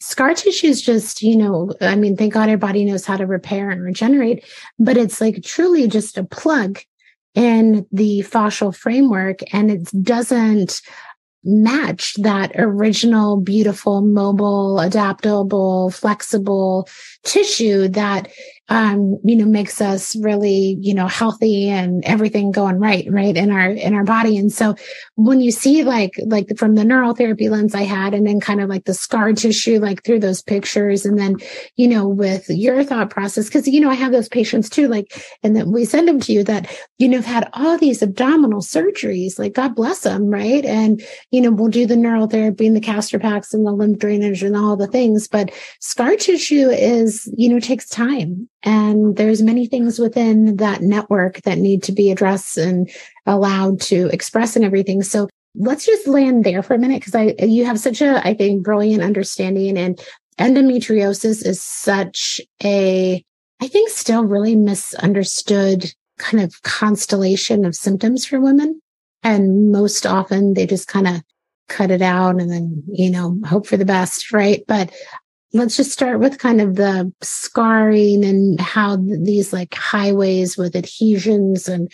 scar 0.00 0.34
tissue 0.34 0.66
is 0.66 0.82
just, 0.82 1.22
you 1.22 1.36
know, 1.36 1.72
I 1.80 1.96
mean, 1.96 2.16
thank 2.16 2.32
God 2.32 2.48
our 2.48 2.56
body 2.56 2.84
knows 2.84 3.04
how 3.04 3.16
to 3.16 3.26
repair 3.26 3.70
and 3.70 3.82
regenerate, 3.82 4.44
but 4.78 4.96
it's 4.96 5.20
like 5.20 5.42
truly 5.42 5.88
just 5.88 6.18
a 6.18 6.24
plug 6.24 6.80
in 7.34 7.86
the 7.92 8.20
fascial 8.20 8.74
framework 8.74 9.40
and 9.52 9.70
it 9.70 9.88
doesn't 10.02 10.80
match 11.44 12.14
that 12.14 12.52
original, 12.56 13.40
beautiful, 13.40 14.02
mobile, 14.02 14.78
adaptable, 14.78 15.90
flexible 15.90 16.88
tissue 17.24 17.88
that 17.88 18.28
um, 18.70 19.18
you 19.24 19.34
know, 19.34 19.46
makes 19.46 19.80
us 19.80 20.14
really, 20.22 20.78
you 20.80 20.94
know, 20.94 21.08
healthy 21.08 21.68
and 21.68 22.04
everything 22.04 22.52
going 22.52 22.78
right, 22.78 23.04
right 23.10 23.36
in 23.36 23.50
our 23.50 23.68
in 23.68 23.94
our 23.94 24.04
body. 24.04 24.38
And 24.38 24.52
so 24.52 24.76
when 25.16 25.40
you 25.40 25.50
see 25.50 25.82
like 25.82 26.12
like 26.26 26.56
from 26.56 26.76
the 26.76 26.84
neural 26.84 27.12
therapy 27.12 27.48
lens 27.48 27.74
I 27.74 27.82
had, 27.82 28.14
and 28.14 28.24
then 28.24 28.38
kind 28.38 28.60
of 28.60 28.68
like 28.68 28.84
the 28.84 28.94
scar 28.94 29.32
tissue, 29.32 29.80
like 29.80 30.04
through 30.04 30.20
those 30.20 30.40
pictures, 30.40 31.04
and 31.04 31.18
then 31.18 31.38
you 31.74 31.88
know 31.88 32.06
with 32.06 32.48
your 32.48 32.84
thought 32.84 33.10
process, 33.10 33.46
because 33.46 33.66
you 33.66 33.80
know 33.80 33.90
I 33.90 33.94
have 33.94 34.12
those 34.12 34.28
patients 34.28 34.70
too, 34.70 34.86
like, 34.86 35.20
and 35.42 35.56
then 35.56 35.72
we 35.72 35.84
send 35.84 36.06
them 36.06 36.20
to 36.20 36.32
you 36.32 36.44
that 36.44 36.70
you 36.98 37.08
know 37.08 37.16
have 37.16 37.26
had 37.26 37.50
all 37.54 37.76
these 37.76 38.02
abdominal 38.02 38.60
surgeries, 38.60 39.36
like 39.36 39.54
God 39.54 39.74
bless 39.74 40.02
them, 40.02 40.26
right? 40.26 40.64
And 40.64 41.02
you 41.32 41.40
know 41.40 41.50
we'll 41.50 41.68
do 41.68 41.86
the 41.86 41.96
neural 41.96 42.28
therapy 42.28 42.68
and 42.68 42.76
the 42.76 42.80
castor 42.80 43.18
packs 43.18 43.52
and 43.52 43.66
the 43.66 43.72
lymph 43.72 43.98
drainage 43.98 44.44
and 44.44 44.56
all 44.56 44.76
the 44.76 44.86
things, 44.86 45.26
but 45.26 45.50
scar 45.80 46.14
tissue 46.14 46.68
is 46.70 47.28
you 47.36 47.48
know 47.48 47.58
takes 47.58 47.88
time 47.88 48.48
and 48.62 49.16
there's 49.16 49.42
many 49.42 49.66
things 49.66 49.98
within 49.98 50.56
that 50.56 50.82
network 50.82 51.42
that 51.42 51.58
need 51.58 51.82
to 51.84 51.92
be 51.92 52.10
addressed 52.10 52.56
and 52.56 52.90
allowed 53.26 53.80
to 53.82 54.08
express 54.12 54.56
and 54.56 54.64
everything. 54.64 55.02
So 55.02 55.28
let's 55.54 55.86
just 55.86 56.06
land 56.06 56.44
there 56.44 56.62
for 56.62 56.74
a 56.74 56.78
minute 56.78 57.00
because 57.00 57.14
i 57.16 57.34
you 57.44 57.64
have 57.64 57.80
such 57.80 58.00
a 58.00 58.24
i 58.24 58.32
think 58.32 58.62
brilliant 58.62 59.02
understanding 59.02 59.76
and 59.76 60.00
endometriosis 60.38 61.44
is 61.44 61.60
such 61.60 62.40
a 62.62 63.20
i 63.60 63.66
think 63.66 63.88
still 63.88 64.24
really 64.24 64.54
misunderstood 64.54 65.92
kind 66.20 66.44
of 66.44 66.62
constellation 66.62 67.64
of 67.64 67.74
symptoms 67.74 68.24
for 68.24 68.40
women. 68.40 68.80
And 69.22 69.72
most 69.72 70.06
often 70.06 70.54
they 70.54 70.66
just 70.66 70.86
kind 70.86 71.08
of 71.08 71.22
cut 71.68 71.90
it 71.90 72.02
out 72.02 72.40
and 72.40 72.50
then 72.50 72.82
you 72.88 73.08
know 73.08 73.38
hope 73.46 73.66
for 73.66 73.76
the 73.76 73.84
best 73.84 74.32
right? 74.32 74.62
But 74.68 74.92
let's 75.52 75.76
just 75.76 75.90
start 75.90 76.20
with 76.20 76.38
kind 76.38 76.60
of 76.60 76.76
the 76.76 77.12
scarring 77.22 78.24
and 78.24 78.60
how 78.60 78.96
these 78.96 79.52
like 79.52 79.74
highways 79.74 80.56
with 80.56 80.76
adhesions 80.76 81.68
and 81.68 81.90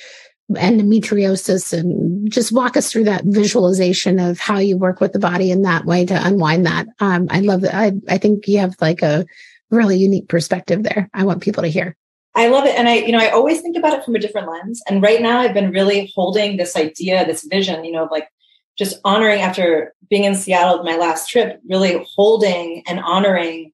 endometriosis 0.52 1.72
and 1.72 2.30
just 2.30 2.52
walk 2.52 2.76
us 2.76 2.90
through 2.90 3.04
that 3.04 3.24
visualization 3.24 4.20
of 4.20 4.38
how 4.38 4.58
you 4.58 4.76
work 4.76 5.00
with 5.00 5.12
the 5.12 5.18
body 5.18 5.50
in 5.50 5.62
that 5.62 5.84
way 5.84 6.06
to 6.06 6.26
unwind 6.26 6.66
that. 6.66 6.86
Um, 7.00 7.26
I 7.30 7.40
love 7.40 7.62
that. 7.62 7.74
I, 7.74 7.92
I 8.08 8.18
think 8.18 8.46
you 8.46 8.58
have 8.58 8.74
like 8.80 9.02
a 9.02 9.26
really 9.70 9.96
unique 9.96 10.28
perspective 10.28 10.82
there. 10.82 11.10
I 11.12 11.24
want 11.24 11.42
people 11.42 11.62
to 11.62 11.68
hear. 11.68 11.96
I 12.36 12.48
love 12.48 12.66
it. 12.66 12.78
And 12.78 12.86
I, 12.86 12.96
you 12.96 13.12
know, 13.12 13.18
I 13.18 13.30
always 13.30 13.62
think 13.62 13.76
about 13.76 13.98
it 13.98 14.04
from 14.04 14.14
a 14.14 14.18
different 14.18 14.48
lens. 14.48 14.82
And 14.88 15.02
right 15.02 15.22
now 15.22 15.40
I've 15.40 15.54
been 15.54 15.70
really 15.70 16.12
holding 16.14 16.58
this 16.58 16.76
idea, 16.76 17.24
this 17.24 17.44
vision, 17.44 17.84
you 17.84 17.92
know, 17.92 18.04
of 18.04 18.10
like 18.10 18.28
just 18.76 19.00
honoring 19.04 19.40
after 19.40 19.94
being 20.08 20.24
in 20.24 20.34
Seattle 20.34 20.82
my 20.84 20.96
last 20.96 21.28
trip, 21.28 21.60
really 21.68 22.04
holding 22.14 22.82
and 22.86 23.00
honoring 23.00 23.72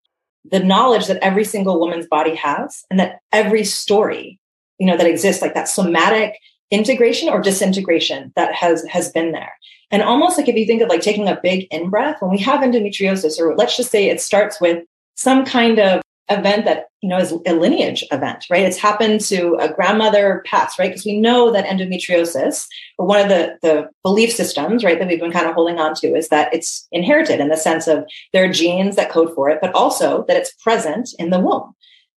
the 0.51 0.61
knowledge 0.61 1.07
that 1.07 1.23
every 1.23 1.45
single 1.45 1.79
woman's 1.79 2.07
body 2.07 2.35
has 2.35 2.85
and 2.91 2.99
that 2.99 3.21
every 3.33 3.65
story, 3.65 4.39
you 4.79 4.87
know, 4.87 4.97
that 4.97 5.07
exists, 5.07 5.43
like 5.43 5.55
that 5.55 5.69
somatic 5.69 6.39
integration 6.71 7.29
or 7.29 7.41
disintegration 7.41 8.33
that 8.35 8.55
has 8.55 8.85
has 8.87 9.13
been 9.13 9.33
there. 9.33 9.53
And 9.91 10.03
almost 10.03 10.39
like 10.39 10.49
if 10.49 10.57
you 10.57 10.67
think 10.67 10.83
of 10.83 10.89
like 10.89 11.03
taking 11.03 11.29
a 11.29 11.39
big 11.41 11.67
in 11.71 11.91
breath, 11.91 12.17
when 12.21 12.31
we 12.31 12.39
have 12.39 12.61
endometriosis, 12.61 13.39
or 13.39 13.55
let's 13.55 13.77
just 13.77 13.91
say 13.91 14.09
it 14.09 14.21
starts 14.21 14.61
with 14.61 14.85
some 15.15 15.45
kind 15.45 15.79
of 15.79 16.01
event 16.31 16.65
that 16.65 16.87
you 17.01 17.09
know 17.09 17.19
is 17.19 17.33
a 17.47 17.53
lineage 17.53 18.05
event 18.13 18.45
right? 18.51 18.65
It's 18.65 18.79
happened 18.79 19.21
to 19.23 19.57
a 19.57 19.73
grandmother 19.73 20.43
past 20.47 20.79
right? 20.79 20.91
Because 20.91 21.05
we 21.05 21.21
know 21.21 21.51
that 21.51 21.67
endometriosis 21.67 22.67
or 22.99 23.07
one 23.07 23.21
of 23.21 23.29
the 23.29 23.59
the 23.63 23.91
belief 24.03 24.33
systems 24.33 24.85
right 24.85 24.99
that 24.99 25.09
we've 25.09 25.21
been 25.21 25.33
kind 25.33 25.47
of 25.47 25.55
holding 25.55 25.79
on 25.79 25.95
to 25.97 26.15
is 26.15 26.29
that 26.29 26.53
it's 26.55 26.87
inherited 26.93 27.41
in 27.41 27.49
the 27.49 27.57
sense 27.57 27.87
of 27.87 28.05
there 28.33 28.45
are 28.45 28.53
genes 28.53 28.97
that 28.97 29.11
code 29.11 29.35
for 29.35 29.49
it 29.49 29.59
but 29.61 29.75
also 29.75 30.25
that 30.29 30.37
it's 30.37 30.53
present 30.55 31.11
in 31.19 31.31
the 31.31 31.41
womb. 31.41 31.75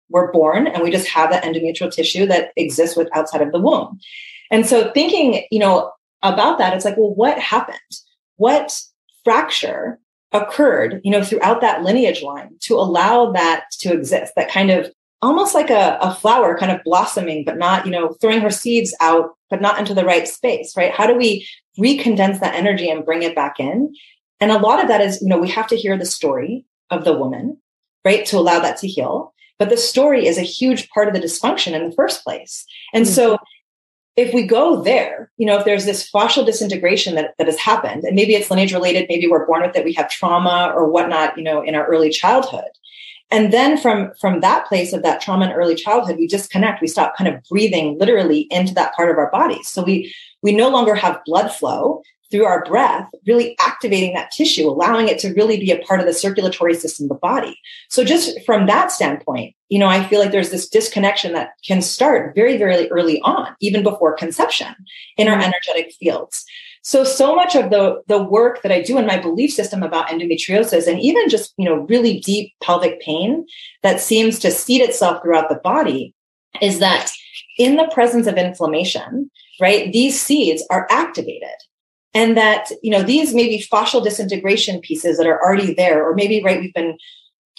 We're 0.09 0.31
born 0.31 0.67
and 0.67 0.83
we 0.83 0.91
just 0.91 1.07
have 1.07 1.31
that 1.31 1.43
endometrial 1.43 1.91
tissue 1.91 2.27
that 2.27 2.51
exists 2.55 2.95
with 2.95 3.09
outside 3.13 3.41
of 3.41 3.51
the 3.51 3.59
womb. 3.59 3.99
And 4.51 4.65
so 4.65 4.91
thinking 4.91 5.45
you 5.51 5.59
know 5.59 5.91
about 6.21 6.59
that 6.59 6.73
it's 6.73 6.85
like 6.85 6.97
well 6.97 7.13
what 7.13 7.39
happened? 7.39 7.79
What 8.37 8.79
fracture 9.23 9.99
occurred, 10.31 11.01
you 11.03 11.11
know, 11.11 11.23
throughout 11.23 11.61
that 11.61 11.83
lineage 11.83 12.21
line 12.21 12.55
to 12.61 12.75
allow 12.75 13.31
that 13.31 13.65
to 13.79 13.93
exist, 13.93 14.33
that 14.35 14.51
kind 14.51 14.71
of 14.71 14.91
almost 15.21 15.55
like 15.55 15.69
a, 15.69 15.97
a 16.01 16.13
flower 16.13 16.57
kind 16.57 16.71
of 16.71 16.83
blossoming, 16.83 17.43
but 17.43 17.57
not, 17.57 17.85
you 17.85 17.91
know, 17.91 18.15
throwing 18.21 18.41
her 18.41 18.49
seeds 18.49 18.95
out, 19.01 19.31
but 19.49 19.61
not 19.61 19.79
into 19.79 19.93
the 19.93 20.05
right 20.05 20.27
space, 20.27 20.75
right? 20.77 20.91
How 20.91 21.07
do 21.07 21.15
we 21.15 21.47
recondense 21.79 22.39
that 22.39 22.55
energy 22.55 22.89
and 22.89 23.05
bring 23.05 23.23
it 23.23 23.35
back 23.35 23.59
in? 23.59 23.93
And 24.39 24.51
a 24.51 24.59
lot 24.59 24.81
of 24.81 24.87
that 24.87 25.01
is, 25.01 25.21
you 25.21 25.27
know, 25.27 25.39
we 25.39 25.49
have 25.49 25.67
to 25.67 25.77
hear 25.77 25.97
the 25.97 26.05
story 26.05 26.65
of 26.91 27.05
the 27.05 27.17
woman, 27.17 27.57
right? 28.03 28.25
To 28.27 28.37
allow 28.37 28.59
that 28.59 28.77
to 28.77 28.87
heal. 28.87 29.33
But 29.57 29.69
the 29.69 29.77
story 29.77 30.27
is 30.27 30.37
a 30.37 30.41
huge 30.41 30.89
part 30.89 31.07
of 31.07 31.13
the 31.13 31.19
dysfunction 31.21 31.73
in 31.73 31.89
the 31.89 31.95
first 31.95 32.23
place. 32.23 32.65
And 32.93 33.05
mm-hmm. 33.05 33.13
so 33.13 33.37
if 34.15 34.33
we 34.33 34.47
go 34.47 34.81
there, 34.81 35.29
you 35.37 35.45
know, 35.45 35.57
if 35.57 35.65
there's 35.65 35.85
this 35.85 36.09
fascial 36.09 36.45
disintegration 36.45 37.15
that, 37.15 37.33
that 37.37 37.47
has 37.47 37.59
happened, 37.59 38.03
and 38.03 38.15
maybe 38.15 38.33
it's 38.33 38.49
lineage 38.49 38.73
related, 38.73 39.07
maybe 39.09 39.27
we're 39.27 39.45
born 39.45 39.61
with 39.61 39.75
it, 39.75 39.83
we 39.83 39.93
have 39.93 40.09
trauma 40.09 40.71
or 40.73 40.89
whatnot, 40.89 41.37
you 41.37 41.43
know, 41.43 41.61
in 41.61 41.75
our 41.75 41.85
early 41.85 42.09
childhood. 42.09 42.69
And 43.31 43.51
then 43.51 43.77
from, 43.77 44.13
from 44.21 44.39
that 44.41 44.67
place 44.67 44.93
of 44.93 45.01
that 45.01 45.19
trauma 45.19 45.47
in 45.47 45.51
early 45.51 45.75
childhood, 45.75 46.17
we 46.17 46.27
disconnect, 46.27 46.81
we 46.81 46.87
stop 46.87 47.17
kind 47.17 47.27
of 47.27 47.43
breathing 47.49 47.97
literally 47.99 48.47
into 48.51 48.73
that 48.75 48.95
part 48.95 49.09
of 49.09 49.17
our 49.17 49.31
bodies. 49.31 49.67
So 49.67 49.83
we, 49.83 50.13
we 50.41 50.53
no 50.53 50.69
longer 50.69 50.95
have 50.95 51.25
blood 51.25 51.51
flow 51.51 52.03
through 52.35 52.45
our 52.45 52.65
breath, 52.65 53.09
really 53.25 53.55
activating 53.59 54.13
that 54.13 54.29
tissue, 54.31 54.67
allowing 54.67 55.07
it 55.07 55.17
to 55.19 55.33
really 55.35 55.57
be 55.57 55.71
a 55.71 55.79
part 55.79 56.01
of 56.01 56.05
the 56.05 56.13
circulatory 56.13 56.73
system 56.73 57.05
of 57.05 57.09
the 57.09 57.15
body. 57.15 57.57
So 57.89 58.03
just 58.03 58.37
from 58.45 58.65
that 58.65 58.91
standpoint, 58.91 59.55
you 59.69 59.79
know, 59.79 59.87
I 59.87 60.05
feel 60.05 60.19
like 60.19 60.31
there's 60.31 60.51
this 60.51 60.67
disconnection 60.67 61.31
that 61.31 61.51
can 61.65 61.81
start 61.81 62.35
very, 62.35 62.57
very 62.57 62.91
early 62.91 63.21
on, 63.21 63.55
even 63.61 63.83
before 63.83 64.17
conception 64.17 64.75
in 65.15 65.29
our 65.29 65.35
mm-hmm. 65.35 65.43
energetic 65.43 65.93
fields. 65.93 66.45
So, 66.81 67.05
so 67.05 67.33
much 67.35 67.55
of 67.55 67.69
the, 67.69 68.01
the 68.07 68.21
work 68.21 68.61
that 68.63 68.71
I 68.71 68.81
do 68.81 68.97
in 68.97 69.07
my 69.07 69.17
belief 69.17 69.51
system 69.51 69.81
about 69.81 70.09
endometriosis 70.09 70.87
and 70.87 70.99
even 70.99 71.29
just, 71.29 71.53
you 71.57 71.65
know, 71.65 71.85
really 71.89 72.19
deep 72.19 72.53
pelvic 72.61 72.99
pain 72.99 73.47
that 73.81 74.01
seems 74.01 74.39
to 74.39 74.51
seed 74.51 74.81
itself 74.81 75.23
throughout 75.23 75.47
the 75.47 75.55
body 75.63 76.13
is 76.61 76.79
that 76.79 77.11
in 77.57 77.77
the 77.77 77.89
presence 77.93 78.27
of 78.27 78.35
inflammation, 78.35 79.31
right, 79.61 79.93
these 79.93 80.19
seeds 80.19 80.63
are 80.69 80.85
activated 80.91 81.55
and 82.15 82.35
that 82.35 82.71
you 82.81 82.89
know 82.89 83.03
these 83.03 83.35
maybe 83.35 83.59
fascial 83.59 84.03
disintegration 84.03 84.79
pieces 84.79 85.17
that 85.17 85.27
are 85.27 85.39
already 85.43 85.75
there 85.75 86.03
or 86.03 86.15
maybe 86.15 86.41
right 86.41 86.61
we've 86.61 86.73
been 86.73 86.97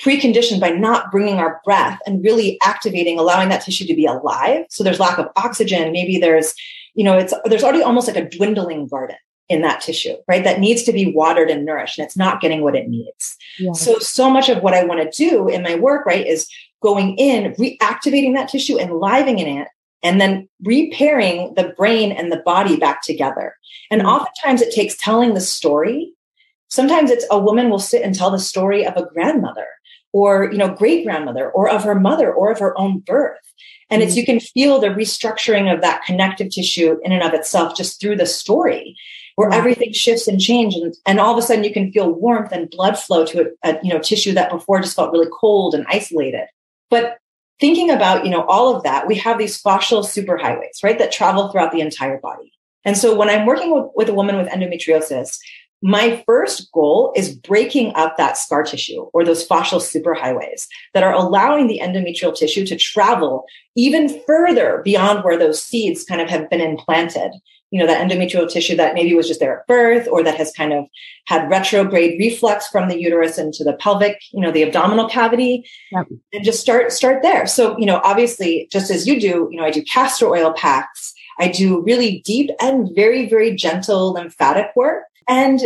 preconditioned 0.01 0.61
by 0.61 0.71
not 0.71 1.11
bringing 1.11 1.37
our 1.37 1.61
breath 1.65 2.01
and 2.07 2.25
really 2.25 2.59
activating 2.63 3.19
allowing 3.19 3.49
that 3.49 3.63
tissue 3.63 3.87
to 3.87 3.95
be 3.95 4.05
alive. 4.05 4.65
So 4.69 4.85
there's 4.85 5.01
lack 5.01 5.19
of 5.19 5.29
oxygen. 5.37 5.93
Maybe 5.93 6.19
there's 6.19 6.55
you 6.95 7.05
know 7.05 7.17
it's 7.17 7.35
there's 7.45 7.63
already 7.63 7.83
almost 7.83 8.09
like 8.09 8.17
a 8.17 8.29
dwindling 8.29 8.89
garden 8.89 9.17
in 9.49 9.63
that 9.63 9.81
tissue 9.81 10.17
right 10.27 10.43
that 10.43 10.59
needs 10.59 10.83
to 10.83 10.93
be 10.93 11.13
watered 11.13 11.49
and 11.51 11.65
nourished 11.65 11.99
and 11.99 12.05
it's 12.05 12.17
not 12.17 12.41
getting 12.41 12.63
what 12.63 12.75
it 12.75 12.89
needs. 12.89 13.37
Yeah. 13.59 13.73
so 13.73 13.99
so 14.01 14.29
much 14.29 14.49
of 14.49 14.61
what 14.63 14.75
i 14.75 14.83
want 14.83 15.01
to 15.01 15.29
do 15.29 15.47
in 15.49 15.63
my 15.63 15.77
work 15.77 16.05
right 16.05 16.27
is 16.27 16.49
going 16.83 17.17
in 17.17 17.53
reactivating 17.53 18.35
that 18.35 18.49
tissue 18.49 18.77
and 18.79 18.95
livening 18.95 19.39
it 19.39 19.69
and 20.07 20.21
then 20.21 20.49
repairing 20.63 21.53
the 21.55 21.75
brain 21.77 22.13
and 22.13 22.31
the 22.31 22.39
body 22.39 22.77
back 22.77 23.03
together. 23.03 23.57
And 23.91 24.03
mm-hmm. 24.03 24.11
oftentimes 24.11 24.63
it 24.63 24.73
takes 24.73 24.97
telling 24.97 25.35
the 25.35 25.41
story. 25.41 26.13
Sometimes 26.69 27.11
it's 27.11 27.27
a 27.31 27.39
woman 27.39 27.71
will 27.71 27.81
sit 27.81 28.03
and 28.03 28.15
tell 28.15 28.31
the 28.31 28.39
story 28.39 28.87
of 28.87 28.97
a 28.97 29.07
grandmother 29.07 29.67
or, 30.13 30.49
you 30.53 30.59
know, 30.59 30.73
great 30.73 31.05
grandmother 31.05 31.51
or 31.51 31.69
of 31.69 31.83
her 31.83 31.99
mother 31.99 32.33
or 32.33 32.53
of 32.53 32.61
her 32.61 32.79
own 32.79 33.01
birth. 33.01 33.39
And 33.91 34.03
it's, 34.03 34.17
you 34.17 34.25
can 34.25 34.41
feel 34.41 34.79
the 34.79 34.89
restructuring 34.89 35.73
of 35.73 35.81
that 35.81 36.03
connective 36.05 36.51
tissue 36.51 36.99
in 37.05 37.13
and 37.13 37.23
of 37.23 37.35
itself 37.35 37.77
just 37.77 38.01
through 38.01 38.17
the 38.17 38.27
story 38.27 38.97
where 39.35 39.51
mm-hmm. 39.51 39.59
everything 39.59 39.93
shifts 39.93 40.29
and 40.29 40.41
changes. 40.41 40.83
And, 40.83 40.95
and, 41.05 41.21
all 41.21 41.33
of 41.33 41.39
a 41.39 41.43
sudden 41.43 41.65
you 41.65 41.73
can 41.73 41.93
feel 41.93 42.13
warmth 42.13 42.53
and 42.53 42.71
blood 42.71 42.97
flow 42.99 43.27
to 43.27 43.51
a, 43.65 43.71
a, 43.71 43.79
you 43.83 43.93
know, 43.93 44.01
tissue 44.01 44.33
that 44.35 44.51
before 44.51 44.81
just 44.81 44.97
felt 44.97 45.13
really 45.13 45.31
cold 45.33 45.75
and 45.75 45.85
isolated. 45.89 46.47
But 46.91 47.19
thinking 47.61 47.91
about, 47.91 48.25
you 48.25 48.31
know, 48.31 48.45
all 48.45 48.75
of 48.75 48.83
that, 48.83 49.07
we 49.07 49.15
have 49.17 49.39
these 49.39 49.61
fascial 49.63 50.05
superhighways, 50.05 50.83
right, 50.83 50.99
that 50.99 51.13
travel 51.13 51.51
throughout 51.51 51.73
the 51.73 51.81
entire 51.81 52.19
body. 52.19 52.53
And 52.85 52.97
so 52.97 53.15
when 53.15 53.29
I'm 53.29 53.47
working 53.47 53.75
with, 53.75 53.87
with 53.95 54.09
a 54.09 54.15
woman 54.15 54.37
with 54.37 54.49
endometriosis, 54.49 55.39
my 55.83 56.23
first 56.27 56.71
goal 56.73 57.13
is 57.15 57.35
breaking 57.35 57.93
up 57.95 58.17
that 58.17 58.39
scar 58.39 58.63
tissue 58.63 59.03
or 59.13 59.25
those 59.25 59.47
fascial 59.47 59.81
superhighways 59.81 60.67
that 60.95 61.03
are 61.03 61.13
allowing 61.13 61.67
the 61.67 61.81
endometrial 61.83 62.35
tissue 62.35 62.65
to 62.67 62.77
travel 62.77 63.45
even 63.77 64.21
further 64.27 64.81
beyond 64.85 65.23
where 65.23 65.39
those 65.39 65.63
seeds 65.63 66.05
kind 66.05 66.21
of 66.21 66.31
have 66.31 66.49
been 66.49 66.63
implanted 66.63 67.33
you 67.70 67.80
know, 67.80 67.87
that 67.87 68.06
endometrial 68.06 68.49
tissue 68.49 68.76
that 68.76 68.94
maybe 68.94 69.14
was 69.14 69.26
just 69.26 69.40
there 69.40 69.61
at 69.61 69.66
birth 69.66 70.06
or 70.08 70.23
that 70.23 70.37
has 70.37 70.52
kind 70.52 70.73
of 70.73 70.85
had 71.26 71.50
retrograde 71.50 72.18
reflux 72.18 72.68
from 72.68 72.88
the 72.88 73.00
uterus 73.00 73.38
into 73.38 73.64
the 73.64 73.73
pelvic, 73.75 74.18
you 74.32 74.40
know, 74.40 74.52
the 74.52 74.62
abdominal 74.62 75.08
cavity 75.08 75.68
yep. 75.90 76.06
and 76.32 76.44
just 76.44 76.61
start, 76.61 76.92
start 76.92 77.23
there. 77.23 77.46
So, 77.46 77.76
you 77.78 77.87
know, 77.87 78.00
obviously 78.04 78.68
just 78.70 78.90
as 78.90 79.06
you 79.06 79.20
do, 79.20 79.49
you 79.50 79.58
know, 79.58 79.64
I 79.64 79.70
do 79.70 79.82
castor 79.82 80.28
oil 80.28 80.52
packs. 80.52 81.12
I 81.38 81.49
do 81.49 81.82
really 81.82 82.23
deep 82.25 82.50
and 82.61 82.88
very, 82.94 83.28
very 83.28 83.54
gentle 83.54 84.12
lymphatic 84.12 84.68
work. 84.76 85.04
And 85.28 85.61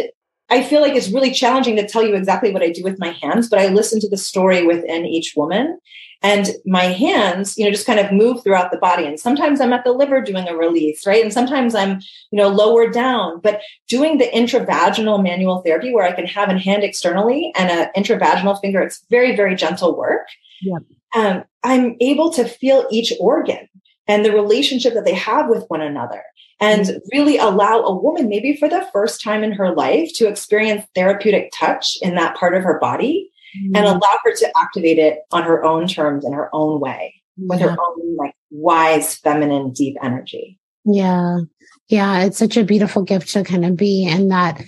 I 0.48 0.64
feel 0.64 0.80
like 0.80 0.94
it's 0.94 1.10
really 1.10 1.30
challenging 1.30 1.76
to 1.76 1.86
tell 1.86 2.04
you 2.04 2.14
exactly 2.14 2.52
what 2.52 2.62
I 2.62 2.70
do 2.70 2.82
with 2.82 2.98
my 2.98 3.10
hands, 3.10 3.48
but 3.48 3.60
I 3.60 3.68
listen 3.68 4.00
to 4.00 4.08
the 4.08 4.16
story 4.16 4.66
within 4.66 5.06
each 5.06 5.34
woman 5.36 5.78
and 6.22 6.50
my 6.66 6.84
hands, 6.84 7.56
you 7.56 7.64
know, 7.64 7.70
just 7.70 7.86
kind 7.86 7.98
of 7.98 8.12
move 8.12 8.42
throughout 8.42 8.70
the 8.70 8.78
body. 8.78 9.06
And 9.06 9.18
sometimes 9.18 9.60
I'm 9.60 9.72
at 9.72 9.84
the 9.84 9.92
liver 9.92 10.20
doing 10.20 10.48
a 10.48 10.56
release, 10.56 11.06
right? 11.06 11.22
And 11.24 11.32
sometimes 11.32 11.74
I'm, 11.74 12.00
you 12.30 12.36
know, 12.36 12.48
lower 12.48 12.90
down, 12.90 13.40
but 13.40 13.60
doing 13.88 14.18
the 14.18 14.26
intravaginal 14.26 15.22
manual 15.22 15.62
therapy 15.62 15.94
where 15.94 16.04
I 16.04 16.12
can 16.12 16.26
have 16.26 16.50
a 16.50 16.58
hand 16.58 16.84
externally 16.84 17.52
and 17.56 17.70
an 17.70 17.88
intravaginal 17.96 18.60
finger, 18.60 18.82
it's 18.82 19.02
very, 19.08 19.34
very 19.34 19.54
gentle 19.54 19.96
work. 19.96 20.26
Yeah. 20.60 20.78
Um, 21.14 21.44
I'm 21.64 21.96
able 22.00 22.30
to 22.34 22.44
feel 22.44 22.86
each 22.90 23.12
organ 23.18 23.68
and 24.06 24.24
the 24.24 24.32
relationship 24.32 24.94
that 24.94 25.06
they 25.06 25.14
have 25.14 25.48
with 25.48 25.64
one 25.68 25.80
another 25.80 26.22
and 26.60 26.82
mm-hmm. 26.82 26.98
really 27.12 27.38
allow 27.38 27.80
a 27.80 27.94
woman, 27.94 28.28
maybe 28.28 28.56
for 28.56 28.68
the 28.68 28.86
first 28.92 29.22
time 29.22 29.42
in 29.42 29.52
her 29.52 29.74
life, 29.74 30.12
to 30.16 30.28
experience 30.28 30.84
therapeutic 30.94 31.50
touch 31.54 31.96
in 32.02 32.14
that 32.16 32.36
part 32.36 32.54
of 32.54 32.62
her 32.62 32.78
body 32.78 33.29
mm-hmm. 33.56 33.76
and 33.76 33.86
allow 33.86 34.16
her 34.24 34.34
to 34.34 34.52
activate 34.58 34.98
it 34.98 35.20
on 35.30 35.42
her 35.42 35.64
own 35.64 35.86
terms 35.86 36.24
in 36.24 36.32
her 36.32 36.48
own 36.52 36.80
way 36.80 37.14
with 37.38 37.60
yeah. 37.60 37.68
her 37.68 37.76
own 37.80 38.16
like 38.16 38.34
wise, 38.50 39.16
feminine, 39.16 39.72
deep 39.72 39.96
energy. 40.02 40.58
Yeah. 40.84 41.40
Yeah. 41.88 42.24
It's 42.24 42.38
such 42.38 42.56
a 42.56 42.64
beautiful 42.64 43.02
gift 43.02 43.28
to 43.32 43.44
kind 43.44 43.64
of 43.64 43.76
be 43.76 44.06
in 44.06 44.28
that 44.28 44.62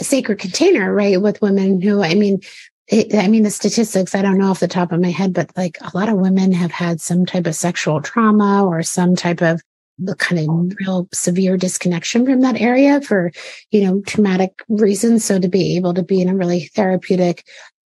sacred 0.00 0.38
container, 0.38 0.92
right? 0.92 1.20
With 1.20 1.42
women 1.42 1.80
who, 1.80 2.02
I 2.02 2.14
mean, 2.14 2.40
it, 2.88 3.14
I 3.14 3.28
mean, 3.28 3.42
the 3.42 3.50
statistics, 3.50 4.14
I 4.14 4.22
don't 4.22 4.38
know 4.38 4.50
off 4.50 4.60
the 4.60 4.68
top 4.68 4.92
of 4.92 5.00
my 5.00 5.10
head, 5.10 5.32
but 5.32 5.50
like 5.56 5.78
a 5.80 5.96
lot 5.96 6.08
of 6.08 6.18
women 6.18 6.52
have 6.52 6.72
had 6.72 7.00
some 7.00 7.24
type 7.24 7.46
of 7.46 7.54
sexual 7.54 8.00
trauma 8.02 8.66
or 8.66 8.82
some 8.82 9.16
type 9.16 9.40
of 9.40 9.62
the 9.98 10.16
kind 10.16 10.40
of 10.40 10.76
real 10.80 11.08
severe 11.12 11.56
disconnection 11.56 12.24
from 12.24 12.40
that 12.40 12.60
area 12.60 13.00
for, 13.00 13.30
you 13.70 13.84
know, 13.84 14.00
traumatic 14.02 14.62
reasons. 14.68 15.24
So 15.24 15.38
to 15.38 15.48
be 15.48 15.76
able 15.76 15.94
to 15.94 16.02
be 16.02 16.20
in 16.20 16.28
a 16.28 16.36
really 16.36 16.66
therapeutic 16.74 17.44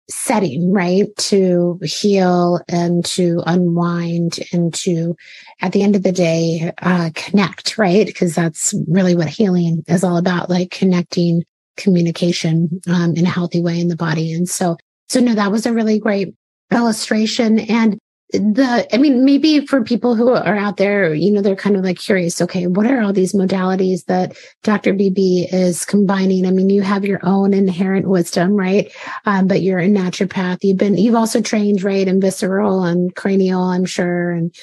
setting, 0.09 0.71
right? 0.71 1.07
To 1.17 1.79
heal 1.83 2.59
and 2.67 3.05
to 3.05 3.41
unwind 3.45 4.39
and 4.51 4.73
to, 4.75 5.15
at 5.61 5.71
the 5.71 5.83
end 5.83 5.95
of 5.95 6.03
the 6.03 6.11
day, 6.11 6.71
uh, 6.81 7.09
connect, 7.15 7.77
right? 7.77 8.05
Because 8.05 8.35
that's 8.35 8.73
really 8.87 9.15
what 9.15 9.27
healing 9.27 9.83
is 9.87 10.03
all 10.03 10.17
about, 10.17 10.49
like 10.49 10.71
connecting 10.71 11.43
communication 11.77 12.81
um, 12.87 13.15
in 13.15 13.25
a 13.25 13.29
healthy 13.29 13.61
way 13.61 13.79
in 13.79 13.87
the 13.87 13.95
body. 13.95 14.33
And 14.33 14.47
so, 14.47 14.77
so 15.07 15.19
no, 15.19 15.33
that 15.35 15.51
was 15.51 15.65
a 15.65 15.73
really 15.73 15.99
great 15.99 16.35
illustration. 16.71 17.59
And 17.59 17.97
the 18.33 18.87
i 18.91 18.97
mean 18.97 19.23
maybe 19.23 19.65
for 19.65 19.83
people 19.83 20.15
who 20.15 20.29
are 20.29 20.55
out 20.55 20.77
there 20.77 21.13
you 21.13 21.31
know 21.31 21.41
they're 21.41 21.55
kind 21.55 21.75
of 21.75 21.83
like 21.83 21.99
curious 21.99 22.41
okay 22.41 22.65
what 22.65 22.87
are 22.87 22.99
all 23.01 23.13
these 23.13 23.33
modalities 23.33 24.05
that 24.05 24.35
dr 24.63 24.91
beebe 24.93 25.47
is 25.51 25.85
combining 25.85 26.45
i 26.47 26.51
mean 26.51 26.69
you 26.69 26.81
have 26.81 27.05
your 27.05 27.19
own 27.23 27.53
inherent 27.53 28.07
wisdom 28.07 28.53
right 28.53 28.91
um, 29.25 29.47
but 29.47 29.61
you're 29.61 29.79
a 29.79 29.87
naturopath 29.87 30.63
you've 30.63 30.77
been 30.77 30.97
you've 30.97 31.15
also 31.15 31.41
trained 31.41 31.83
right 31.83 32.07
in 32.07 32.19
visceral 32.19 32.83
and 32.83 33.15
cranial 33.15 33.61
i'm 33.61 33.85
sure 33.85 34.31
and 34.31 34.55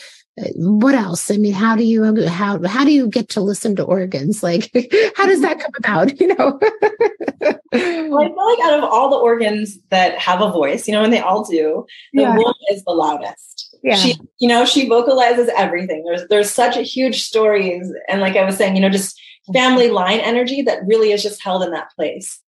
what 0.54 0.94
else? 0.94 1.30
I 1.30 1.36
mean, 1.36 1.52
how 1.52 1.76
do 1.76 1.84
you 1.84 2.26
how 2.26 2.62
how 2.66 2.84
do 2.84 2.92
you 2.92 3.08
get 3.08 3.28
to 3.30 3.40
listen 3.40 3.76
to 3.76 3.84
organs? 3.84 4.42
Like, 4.50 4.72
how 5.16 5.26
does 5.26 5.42
that 5.42 5.60
come 5.60 5.72
about? 5.76 6.18
You 6.20 6.28
know. 6.28 6.58
well, 7.40 7.60
I 7.72 8.28
feel 8.28 8.46
like 8.46 8.60
out 8.64 8.78
of 8.78 8.84
all 8.84 9.10
the 9.10 9.16
organs 9.16 9.78
that 9.90 10.18
have 10.18 10.40
a 10.40 10.50
voice, 10.50 10.88
you 10.88 10.94
know, 10.94 11.04
and 11.04 11.12
they 11.12 11.20
all 11.20 11.44
do, 11.44 11.84
the 12.12 12.22
yeah. 12.22 12.36
womb 12.36 12.54
is 12.70 12.82
the 12.84 12.92
loudest. 12.92 13.59
Yeah. 13.82 13.94
She, 13.96 14.16
you 14.38 14.48
know, 14.48 14.64
she 14.64 14.88
vocalizes 14.88 15.48
everything. 15.56 16.04
There's 16.04 16.28
there's 16.28 16.50
such 16.50 16.76
a 16.76 16.82
huge 16.82 17.22
stories, 17.22 17.92
and 18.08 18.20
like 18.20 18.36
I 18.36 18.44
was 18.44 18.56
saying, 18.56 18.76
you 18.76 18.82
know, 18.82 18.90
just 18.90 19.20
family 19.52 19.90
line 19.90 20.20
energy 20.20 20.62
that 20.62 20.86
really 20.86 21.12
is 21.12 21.22
just 21.22 21.42
held 21.42 21.62
in 21.62 21.70
that 21.72 21.90
place. 21.96 22.40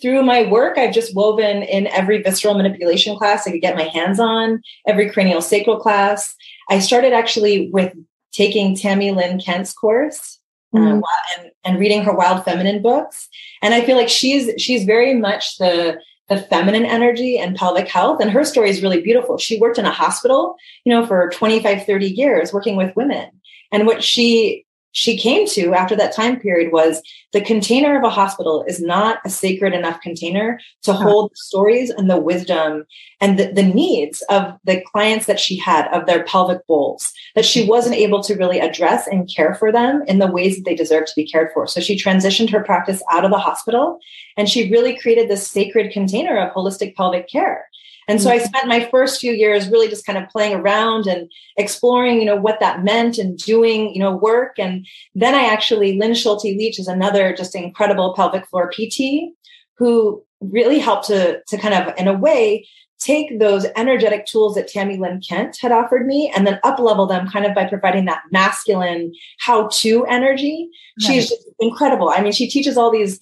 Through 0.00 0.22
my 0.24 0.48
work, 0.50 0.78
I've 0.78 0.94
just 0.94 1.14
woven 1.14 1.62
in 1.62 1.86
every 1.88 2.22
visceral 2.22 2.54
manipulation 2.54 3.16
class 3.16 3.46
I 3.46 3.52
could 3.52 3.60
get 3.60 3.76
my 3.76 3.84
hands 3.84 4.18
on, 4.18 4.62
every 4.86 5.10
cranial 5.10 5.42
sacral 5.42 5.78
class. 5.78 6.34
I 6.68 6.80
started 6.80 7.12
actually 7.12 7.70
with 7.70 7.94
taking 8.32 8.74
Tami 8.74 9.14
Lynn 9.14 9.38
Kent's 9.38 9.72
course 9.72 10.40
mm-hmm. 10.74 10.98
uh, 10.98 11.38
and, 11.38 11.50
and 11.64 11.78
reading 11.78 12.02
her 12.02 12.14
Wild 12.14 12.44
Feminine 12.44 12.82
books. 12.82 13.28
And 13.60 13.74
I 13.74 13.82
feel 13.82 13.96
like 13.96 14.08
she's 14.08 14.50
she's 14.60 14.84
very 14.84 15.14
much 15.14 15.58
the 15.58 16.00
the 16.28 16.38
feminine 16.38 16.84
energy 16.84 17.38
and 17.38 17.56
pelvic 17.56 17.88
health. 17.88 18.20
And 18.20 18.30
her 18.30 18.44
story 18.44 18.70
is 18.70 18.82
really 18.82 19.00
beautiful. 19.00 19.38
She 19.38 19.58
worked 19.58 19.78
in 19.78 19.84
a 19.84 19.90
hospital, 19.90 20.56
you 20.84 20.92
know, 20.92 21.06
for 21.06 21.30
25, 21.30 21.84
30 21.84 22.06
years 22.06 22.52
working 22.52 22.76
with 22.76 22.96
women. 22.96 23.30
And 23.70 23.86
what 23.86 24.04
she 24.04 24.64
she 24.92 25.16
came 25.16 25.46
to 25.48 25.74
after 25.74 25.96
that 25.96 26.14
time 26.14 26.38
period 26.38 26.72
was 26.72 27.02
the 27.32 27.40
container 27.40 27.96
of 27.96 28.04
a 28.04 28.10
hospital 28.10 28.64
is 28.68 28.80
not 28.80 29.18
a 29.24 29.30
sacred 29.30 29.72
enough 29.72 30.00
container 30.00 30.60
to 30.82 30.92
hold 30.92 31.30
the 31.30 31.36
stories 31.36 31.90
and 31.90 32.08
the 32.10 32.20
wisdom 32.20 32.84
and 33.20 33.38
the, 33.38 33.50
the, 33.52 33.62
needs 33.62 34.22
of 34.28 34.52
the 34.64 34.82
clients 34.92 35.24
that 35.26 35.40
she 35.40 35.56
had 35.56 35.88
of 35.88 36.04
their 36.06 36.24
pelvic 36.24 36.66
bowls 36.66 37.12
that 37.34 37.44
she 37.44 37.66
wasn't 37.66 37.94
able 37.94 38.22
to 38.22 38.34
really 38.34 38.60
address 38.60 39.06
and 39.06 39.30
care 39.34 39.54
for 39.54 39.72
them 39.72 40.02
in 40.06 40.18
the 40.18 40.30
ways 40.30 40.56
that 40.56 40.64
they 40.64 40.74
deserve 40.74 41.06
to 41.06 41.12
be 41.16 41.26
cared 41.26 41.50
for. 41.54 41.66
So 41.66 41.80
she 41.80 41.96
transitioned 41.96 42.50
her 42.50 42.62
practice 42.62 43.02
out 43.10 43.24
of 43.24 43.30
the 43.30 43.38
hospital 43.38 43.98
and 44.36 44.48
she 44.48 44.70
really 44.70 44.96
created 44.98 45.30
this 45.30 45.48
sacred 45.48 45.90
container 45.92 46.38
of 46.38 46.52
holistic 46.52 46.94
pelvic 46.94 47.28
care 47.28 47.66
and 48.12 48.20
so 48.20 48.28
I 48.28 48.36
mm-hmm. 48.36 48.44
spent 48.44 48.68
my 48.68 48.86
first 48.90 49.22
few 49.22 49.32
years 49.32 49.70
really 49.70 49.88
just 49.88 50.04
kind 50.04 50.18
of 50.18 50.28
playing 50.28 50.54
around 50.54 51.06
and 51.06 51.32
exploring, 51.56 52.18
you 52.18 52.26
know, 52.26 52.36
what 52.36 52.60
that 52.60 52.84
meant 52.84 53.16
and 53.16 53.38
doing, 53.38 53.94
you 53.94 54.00
know, 54.00 54.14
work. 54.14 54.58
And 54.58 54.86
then 55.14 55.34
I 55.34 55.44
actually, 55.44 55.98
Lynn 55.98 56.12
Schulte 56.12 56.44
Leach 56.44 56.78
is 56.78 56.88
another 56.88 57.34
just 57.34 57.54
incredible 57.54 58.12
pelvic 58.14 58.46
floor 58.48 58.70
PT 58.70 59.32
who 59.78 60.22
really 60.42 60.78
helped 60.78 61.06
to, 61.06 61.40
to 61.48 61.56
kind 61.56 61.72
of, 61.72 61.94
in 61.96 62.06
a 62.06 62.12
way, 62.12 62.66
take 63.00 63.38
those 63.40 63.64
energetic 63.76 64.26
tools 64.26 64.56
that 64.56 64.70
Tami 64.70 64.98
Lynn 64.98 65.22
Kent 65.26 65.56
had 65.62 65.72
offered 65.72 66.06
me 66.06 66.30
and 66.36 66.46
then 66.46 66.60
up 66.64 66.78
level 66.78 67.06
them 67.06 67.26
kind 67.30 67.46
of 67.46 67.54
by 67.54 67.64
providing 67.64 68.04
that 68.04 68.24
masculine 68.30 69.14
how 69.40 69.68
to 69.68 70.04
energy. 70.04 70.68
Right. 71.00 71.06
She's 71.06 71.32
incredible. 71.60 72.10
I 72.10 72.20
mean, 72.20 72.32
she 72.32 72.50
teaches 72.50 72.76
all 72.76 72.92
these 72.92 73.18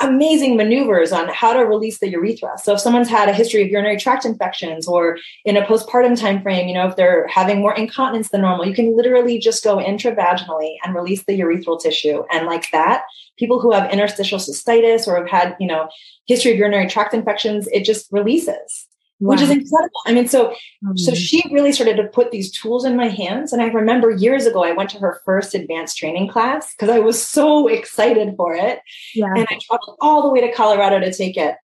amazing 0.00 0.56
maneuvers 0.56 1.10
on 1.10 1.28
how 1.28 1.52
to 1.52 1.60
release 1.60 1.98
the 1.98 2.08
urethra. 2.10 2.52
So 2.62 2.74
if 2.74 2.80
someone's 2.80 3.08
had 3.08 3.28
a 3.28 3.32
history 3.32 3.62
of 3.62 3.68
urinary 3.68 3.96
tract 3.96 4.24
infections 4.24 4.86
or 4.86 5.16
in 5.44 5.56
a 5.56 5.62
postpartum 5.62 6.18
time 6.20 6.42
frame, 6.42 6.68
you 6.68 6.74
know, 6.74 6.86
if 6.86 6.96
they're 6.96 7.26
having 7.28 7.60
more 7.60 7.74
incontinence 7.74 8.28
than 8.28 8.42
normal, 8.42 8.66
you 8.66 8.74
can 8.74 8.94
literally 8.94 9.38
just 9.38 9.64
go 9.64 9.78
intravaginally 9.78 10.76
and 10.84 10.94
release 10.94 11.24
the 11.24 11.38
urethral 11.38 11.80
tissue. 11.80 12.24
And 12.30 12.46
like 12.46 12.70
that, 12.72 13.04
people 13.38 13.58
who 13.58 13.72
have 13.72 13.90
interstitial 13.90 14.38
cystitis 14.38 15.06
or 15.08 15.16
have 15.16 15.28
had, 15.28 15.56
you 15.58 15.66
know, 15.66 15.88
history 16.26 16.52
of 16.52 16.58
urinary 16.58 16.88
tract 16.88 17.14
infections, 17.14 17.66
it 17.68 17.84
just 17.84 18.06
releases 18.12 18.85
wow. 19.20 19.30
which 19.30 19.40
is 19.40 19.50
incredible. 19.50 20.00
I 20.06 20.12
mean, 20.12 20.28
so 20.28 20.48
mm-hmm. 20.48 20.96
so 20.96 21.14
she 21.14 21.42
really 21.50 21.72
started 21.72 21.96
to 21.96 22.04
put 22.04 22.30
these 22.30 22.50
tools 22.50 22.84
in 22.84 22.96
my 22.96 23.08
hands. 23.08 23.52
And 23.52 23.62
I 23.62 23.66
remember 23.66 24.10
years 24.10 24.46
ago, 24.46 24.64
I 24.64 24.72
went 24.72 24.90
to 24.90 24.98
her 24.98 25.20
first 25.24 25.54
advanced 25.54 25.96
training 25.96 26.28
class 26.28 26.74
because 26.74 26.94
I 26.94 26.98
was 26.98 27.22
so 27.22 27.68
excited 27.68 28.34
for 28.36 28.54
it. 28.54 28.80
Yeah. 29.14 29.32
And 29.34 29.46
I 29.50 29.58
traveled 29.66 29.96
all 30.00 30.22
the 30.22 30.30
way 30.30 30.40
to 30.40 30.52
Colorado 30.52 31.00
to 31.00 31.12
take 31.12 31.36
it. 31.36 31.56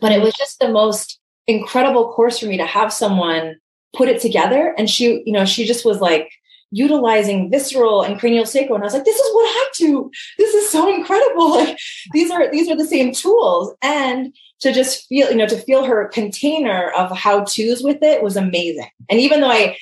But 0.00 0.12
it 0.12 0.22
was 0.22 0.34
just 0.34 0.58
the 0.60 0.68
most 0.68 1.20
incredible 1.46 2.12
course 2.12 2.38
for 2.38 2.46
me 2.46 2.56
to 2.56 2.66
have 2.66 2.92
someone 2.92 3.56
put 3.94 4.08
it 4.08 4.20
together. 4.20 4.74
And 4.78 4.88
she, 4.88 5.22
you 5.26 5.32
know, 5.32 5.44
she 5.44 5.66
just 5.66 5.84
was 5.84 6.00
like, 6.00 6.30
utilizing 6.70 7.50
visceral 7.50 8.02
and 8.02 8.18
cranial 8.18 8.46
sacral 8.46 8.76
and 8.76 8.84
i 8.84 8.86
was 8.86 8.94
like 8.94 9.04
this 9.04 9.18
is 9.18 9.34
what 9.34 9.46
i 9.46 9.70
do 9.76 10.10
this 10.38 10.54
is 10.54 10.70
so 10.70 10.92
incredible 10.94 11.50
like 11.56 11.76
these 12.12 12.30
are 12.30 12.50
these 12.50 12.68
are 12.68 12.76
the 12.76 12.86
same 12.86 13.12
tools 13.12 13.74
and 13.82 14.32
to 14.60 14.72
just 14.72 15.08
feel, 15.08 15.30
you 15.30 15.36
know, 15.36 15.46
to 15.46 15.58
feel 15.58 15.84
her 15.84 16.08
container 16.08 16.90
of 16.90 17.16
how 17.16 17.44
to's 17.44 17.82
with 17.82 18.02
it 18.02 18.22
was 18.22 18.36
amazing. 18.36 18.88
And 19.08 19.18
even 19.18 19.40
though 19.40 19.50
I, 19.50 19.76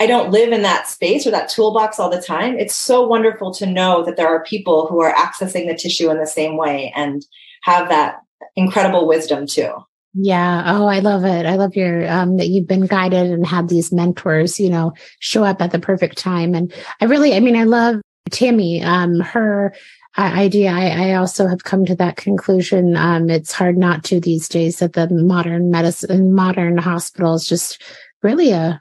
I 0.00 0.06
don't 0.06 0.32
live 0.32 0.52
in 0.52 0.62
that 0.62 0.88
space 0.88 1.26
or 1.26 1.30
that 1.30 1.50
toolbox 1.50 2.00
all 2.00 2.10
the 2.10 2.20
time, 2.20 2.58
it's 2.58 2.74
so 2.74 3.06
wonderful 3.06 3.52
to 3.54 3.66
know 3.66 4.04
that 4.04 4.16
there 4.16 4.28
are 4.28 4.42
people 4.44 4.86
who 4.86 5.00
are 5.00 5.12
accessing 5.12 5.68
the 5.68 5.76
tissue 5.76 6.10
in 6.10 6.18
the 6.18 6.26
same 6.26 6.56
way 6.56 6.92
and 6.96 7.24
have 7.62 7.88
that 7.90 8.20
incredible 8.56 9.06
wisdom 9.06 9.46
too. 9.46 9.70
Yeah. 10.14 10.62
Oh, 10.66 10.86
I 10.86 10.98
love 10.98 11.24
it. 11.24 11.46
I 11.46 11.56
love 11.56 11.74
your 11.74 12.08
um 12.10 12.36
that 12.36 12.48
you've 12.48 12.68
been 12.68 12.86
guided 12.86 13.30
and 13.30 13.46
had 13.46 13.68
these 13.68 13.92
mentors, 13.92 14.60
you 14.60 14.68
know, 14.68 14.92
show 15.20 15.42
up 15.42 15.62
at 15.62 15.70
the 15.70 15.78
perfect 15.78 16.18
time. 16.18 16.54
And 16.54 16.72
I 17.00 17.06
really, 17.06 17.34
I 17.34 17.40
mean, 17.40 17.56
I 17.56 17.64
love 17.64 18.00
Tami, 18.30 18.84
um, 18.84 19.20
her 19.20 19.74
idea. 20.18 20.70
I, 20.70 21.10
I, 21.10 21.14
also 21.14 21.46
have 21.46 21.64
come 21.64 21.86
to 21.86 21.94
that 21.96 22.16
conclusion. 22.16 22.96
Um, 22.96 23.30
it's 23.30 23.52
hard 23.52 23.78
not 23.78 24.04
to 24.04 24.20
these 24.20 24.48
days 24.48 24.78
that 24.78 24.92
the 24.92 25.08
modern 25.08 25.70
medicine, 25.70 26.34
modern 26.34 26.76
hospitals, 26.76 27.46
just 27.46 27.82
really 28.22 28.52
a 28.52 28.80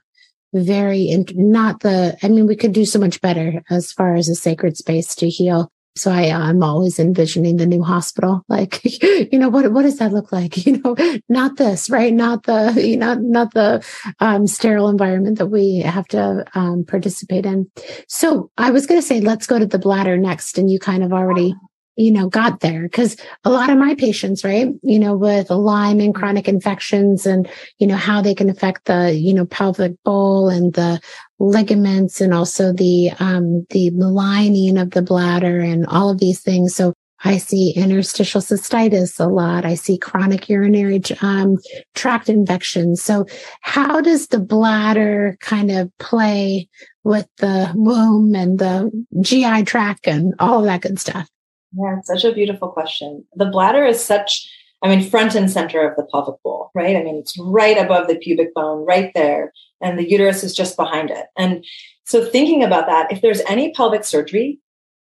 very 0.53 1.25
not 1.33 1.79
the. 1.81 2.17
I 2.21 2.27
mean, 2.27 2.47
we 2.47 2.57
could 2.57 2.73
do 2.73 2.85
so 2.85 2.99
much 2.99 3.21
better 3.21 3.63
as 3.69 3.93
far 3.93 4.15
as 4.15 4.27
a 4.27 4.35
sacred 4.35 4.75
space 4.75 5.15
to 5.15 5.29
heal 5.29 5.71
so 5.95 6.11
I, 6.11 6.31
I'm 6.31 6.63
always 6.63 6.99
envisioning 6.99 7.57
the 7.57 7.65
new 7.65 7.83
hospital. 7.83 8.43
Like, 8.47 8.81
you 9.03 9.37
know, 9.37 9.49
what, 9.49 9.71
what 9.73 9.83
does 9.83 9.97
that 9.97 10.13
look 10.13 10.31
like? 10.31 10.57
You 10.71 10.77
know, 10.77 10.95
not 11.27 11.57
this, 11.57 11.89
right? 11.89 12.13
Not 12.13 12.43
the, 12.43 12.73
you 12.87 12.95
know, 12.95 13.15
not 13.15 13.53
the 13.53 13.85
um, 14.19 14.47
sterile 14.47 14.89
environment 14.89 15.39
that 15.39 15.47
we 15.47 15.79
have 15.79 16.07
to 16.09 16.45
um, 16.53 16.85
participate 16.85 17.45
in. 17.45 17.69
So 18.07 18.51
I 18.57 18.69
was 18.71 18.85
going 18.85 19.01
to 19.01 19.05
say, 19.05 19.21
let's 19.21 19.47
go 19.47 19.59
to 19.59 19.65
the 19.65 19.79
bladder 19.79 20.17
next. 20.17 20.57
And 20.57 20.69
you 20.69 20.79
kind 20.79 21.03
of 21.03 21.11
already 21.11 21.55
you 21.97 22.11
know, 22.11 22.29
got 22.29 22.61
there. 22.61 22.87
Cause 22.89 23.17
a 23.43 23.49
lot 23.49 23.69
of 23.69 23.77
my 23.77 23.95
patients, 23.95 24.43
right, 24.43 24.69
you 24.81 24.97
know, 24.97 25.15
with 25.15 25.49
Lyme 25.49 25.99
and 25.99 26.15
chronic 26.15 26.47
infections 26.47 27.25
and, 27.25 27.49
you 27.79 27.87
know, 27.87 27.97
how 27.97 28.21
they 28.21 28.33
can 28.33 28.49
affect 28.49 28.85
the, 28.85 29.13
you 29.13 29.33
know, 29.33 29.45
pelvic 29.45 30.01
bowl 30.03 30.49
and 30.49 30.73
the 30.73 31.01
ligaments 31.41 32.21
and 32.21 32.33
also 32.33 32.71
the, 32.71 33.11
um, 33.19 33.65
the 33.69 33.89
lining 33.91 34.77
of 34.77 34.91
the 34.91 35.01
bladder 35.01 35.59
and 35.59 35.85
all 35.87 36.09
of 36.09 36.19
these 36.19 36.41
things. 36.41 36.75
So 36.75 36.93
I 37.23 37.37
see 37.37 37.71
interstitial 37.71 38.41
cystitis 38.41 39.19
a 39.19 39.27
lot. 39.27 39.65
I 39.65 39.75
see 39.75 39.97
chronic 39.97 40.49
urinary 40.49 41.01
um, 41.21 41.57
tract 41.93 42.29
infections. 42.29 43.01
So, 43.01 43.25
how 43.61 44.01
does 44.01 44.27
the 44.27 44.39
bladder 44.39 45.37
kind 45.39 45.69
of 45.71 45.95
play 45.99 46.67
with 47.03 47.27
the 47.37 47.71
womb 47.75 48.33
and 48.33 48.57
the 48.57 48.91
GI 49.21 49.63
tract 49.63 50.07
and 50.07 50.33
all 50.39 50.59
of 50.59 50.65
that 50.65 50.81
good 50.81 50.99
stuff? 50.99 51.27
Yeah, 51.73 51.97
such 52.03 52.25
a 52.25 52.33
beautiful 52.33 52.69
question. 52.69 53.25
The 53.35 53.45
bladder 53.45 53.85
is 53.85 54.03
such, 54.03 54.49
I 54.81 54.89
mean, 54.89 55.07
front 55.07 55.35
and 55.35 55.49
center 55.49 55.87
of 55.87 55.95
the 55.95 56.07
pelvic 56.11 56.41
bowl, 56.43 56.71
right? 56.73 56.97
I 56.97 57.03
mean, 57.03 57.17
it's 57.17 57.37
right 57.39 57.77
above 57.77 58.07
the 58.07 58.15
pubic 58.15 58.53
bone, 58.53 58.85
right 58.85 59.11
there, 59.13 59.53
and 59.81 59.97
the 59.97 60.09
uterus 60.09 60.43
is 60.43 60.55
just 60.55 60.77
behind 60.77 61.09
it. 61.09 61.27
And 61.37 61.65
so, 62.05 62.25
thinking 62.25 62.63
about 62.63 62.87
that, 62.87 63.11
if 63.11 63.21
there's 63.21 63.41
any 63.41 63.71
pelvic 63.73 64.03
surgery 64.03 64.59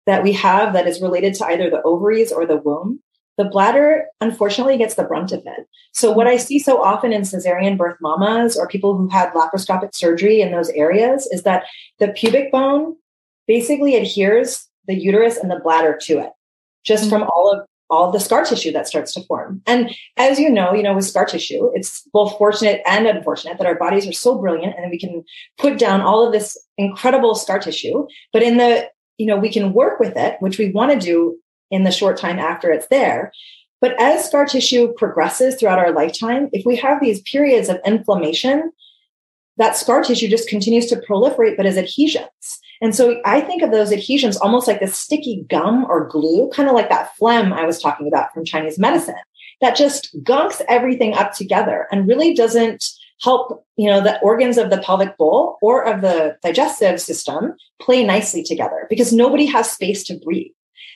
that 0.06 0.24
we 0.24 0.34
have 0.34 0.74
that 0.74 0.88
is 0.88 1.02
related 1.02 1.34
to 1.36 1.46
either 1.46 1.70
the 1.70 1.82
ovaries 1.84 2.32
or 2.32 2.46
the 2.46 2.58
womb, 2.58 3.02
the 3.38 3.46
bladder 3.46 4.06
unfortunately 4.22 4.78
gets 4.78 4.96
the 4.96 5.04
brunt 5.04 5.32
of 5.32 5.42
it. 5.46 5.68
So, 5.94 6.12
what 6.12 6.28
I 6.28 6.38
see 6.38 6.60
so 6.60 6.82
often 6.82 7.14
in 7.14 7.24
cesarean 7.24 7.78
birth 7.78 7.98
mamas 8.02 8.58
or 8.58 8.68
people 8.68 8.96
who 8.96 9.10
had 9.10 9.32
laparoscopic 9.34 9.94
surgery 9.94 10.42
in 10.42 10.52
those 10.52 10.70
areas 10.70 11.28
is 11.32 11.44
that 11.44 11.66
the 12.00 12.10
pubic 12.10 12.52
bone 12.52 12.96
basically 13.48 13.96
adheres 13.96 14.68
the 14.88 14.96
uterus 14.96 15.38
and 15.38 15.52
the 15.52 15.60
bladder 15.60 15.98
to 16.04 16.20
it 16.20 16.32
just 16.86 17.06
mm-hmm. 17.06 17.10
from 17.10 17.24
all 17.24 17.52
of 17.52 17.66
all 17.90 18.12
the 18.12 18.20
scar 18.20 18.44
tissue 18.44 18.72
that 18.72 18.88
starts 18.88 19.14
to 19.14 19.22
form. 19.24 19.62
And 19.68 19.94
as 20.18 20.40
you 20.40 20.50
know, 20.50 20.74
you 20.74 20.84
know, 20.84 20.96
with 20.96 21.06
scar 21.06 21.26
tissue, 21.26 21.72
it's 21.74 22.02
both 22.14 22.38
fortunate 22.38 22.82
and 22.86 23.06
unfortunate 23.06 23.58
that 23.58 23.68
our 23.68 23.76
bodies 23.76 24.08
are 24.08 24.14
so 24.14 24.38
brilliant 24.38 24.76
and 24.78 24.90
we 24.90 25.00
can 25.00 25.24
put 25.58 25.78
down 25.78 26.02
all 26.02 26.26
of 26.26 26.34
this 26.34 26.58
incredible 26.78 27.36
scar 27.36 27.60
tissue. 27.60 28.08
But 28.34 28.44
in 28.44 28.58
the, 28.58 28.90
you 29.18 29.28
know, 29.28 29.38
we 29.38 29.52
can 29.52 29.74
work 29.74 30.00
with 30.00 30.18
it, 30.18 30.38
which 30.40 30.58
we 30.58 30.72
want 30.72 30.92
to 30.92 31.00
do 31.00 31.38
in 31.72 31.84
the 31.84 31.92
short 31.92 32.18
time 32.18 32.40
after 32.40 32.72
it's 32.72 32.88
there. 32.88 33.32
But 33.82 34.00
as 34.02 34.26
scar 34.26 34.46
tissue 34.46 34.94
progresses 34.94 35.56
throughout 35.56 35.80
our 35.80 35.92
lifetime, 35.92 36.50
if 36.54 36.66
we 36.66 36.76
have 36.78 37.00
these 37.02 37.22
periods 37.22 37.70
of 37.70 37.80
inflammation, 37.86 38.72
that 39.58 39.78
scar 39.78 40.04
tissue 40.04 40.28
just 40.28 40.50
continues 40.50 40.88
to 40.88 41.02
proliferate, 41.08 41.56
but 41.56 41.66
as 41.66 41.78
adhesions. 41.78 42.60
And 42.82 42.96
so 42.96 43.22
I 43.26 43.42
think 43.42 43.62
of 43.62 43.72
those 43.72 43.92
adhesions 43.92 44.38
almost 44.38 44.68
like 44.68 44.80
the 44.80 44.88
sticky 44.88 45.46
gum 45.50 45.86
or 45.86 46.08
glue, 46.08 46.50
kind 46.50 46.70
of 46.70 46.76
like 46.76 46.90
that 46.90 47.16
phlegm 47.16 47.54
I 47.54 47.66
was 47.66 47.82
talking 47.82 48.08
about 48.08 48.34
from 48.34 48.46
Chinese 48.46 48.78
medicine 48.78 49.16
that 49.62 49.76
just 49.76 50.16
gunks 50.24 50.62
everything 50.68 51.14
up 51.14 51.34
together 51.34 51.88
and 51.92 52.08
really 52.08 52.34
doesn't 52.34 52.86
help, 53.22 53.66
you 53.78 53.90
know, 53.90 54.02
the 54.02 54.20
organs 54.22 54.58
of 54.58 54.70
the 54.70 54.80
pelvic 54.80 55.18
bowl 55.18 55.58
or 55.62 55.86
of 55.86 56.02
the 56.02 56.38
digestive 56.44 57.00
system 57.00 57.54
play 57.80 58.04
nicely 58.04 58.44
together 58.44 58.86
because 58.90 59.14
nobody 59.14 59.46
has 59.46 59.72
space 59.72 60.04
to 60.04 60.20
breathe. 60.20 60.52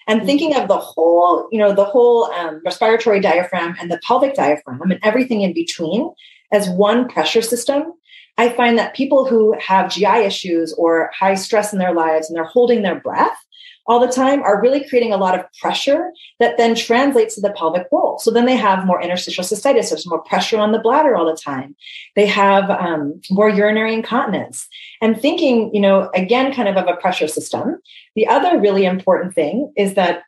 And 0.08 0.20
mm-hmm. 0.20 0.28
thinking 0.28 0.56
of 0.56 0.68
the 0.68 0.78
whole, 0.78 1.48
you 1.52 1.60
know, 1.60 1.74
the 1.74 1.86
whole 1.86 2.26
um, 2.26 2.62
respiratory 2.66 3.22
diaphragm 3.22 3.76
and 3.80 3.90
the 3.90 4.00
pelvic 4.06 4.36
diaphragm 4.36 4.82
and 4.92 5.00
everything 5.04 5.42
in 5.42 5.54
between 5.54 6.12
as 6.52 6.70
one 6.70 7.08
pressure 7.08 7.42
system, 7.42 7.94
I 8.40 8.48
find 8.48 8.78
that 8.78 8.96
people 8.96 9.26
who 9.26 9.54
have 9.60 9.92
GI 9.92 10.24
issues 10.24 10.72
or 10.78 11.12
high 11.14 11.36
stress 11.36 11.74
in 11.74 11.80
their 11.80 11.94
lives 11.94 12.30
and 12.30 12.38
they're 12.38 12.46
holding 12.46 12.84
their 12.84 12.98
breath, 12.98 13.38
all 13.86 14.00
the 14.00 14.08
time 14.08 14.42
are 14.44 14.62
really 14.62 14.88
creating 14.88 15.12
a 15.12 15.18
lot 15.18 15.38
of 15.38 15.44
pressure 15.60 16.14
that 16.40 16.56
then 16.56 16.74
translates 16.74 17.36
to 17.36 17.42
the 17.42 17.52
pelvic 17.52 17.90
bowl. 17.90 18.18
So 18.20 18.32
then 18.32 18.46
they 18.46 18.56
have 18.56 18.86
more 18.86 19.02
interstitial 19.02 19.44
cystitis. 19.44 19.90
There's 19.90 20.08
more 20.08 20.22
pressure 20.22 20.58
on 20.58 20.72
the 20.72 20.80
bladder 20.80 21.18
all 21.18 21.26
the 21.26 21.36
time. 21.36 21.76
They 22.16 22.28
have 22.28 22.70
um, 22.70 23.20
more 23.30 23.50
urinary 23.50 23.94
incontinence. 23.94 24.70
And 25.02 25.20
thinking, 25.20 25.76
you 25.76 25.82
know, 25.82 26.10
again, 26.16 26.54
kind 26.54 26.70
of 26.70 26.78
of 26.78 26.88
a 26.88 26.96
pressure 26.96 27.28
system. 27.28 27.82
The 28.16 28.26
other 28.26 28.58
really 28.58 28.86
important 28.86 29.36
thing 29.36 29.74
is 29.76 29.96
that 29.96 30.24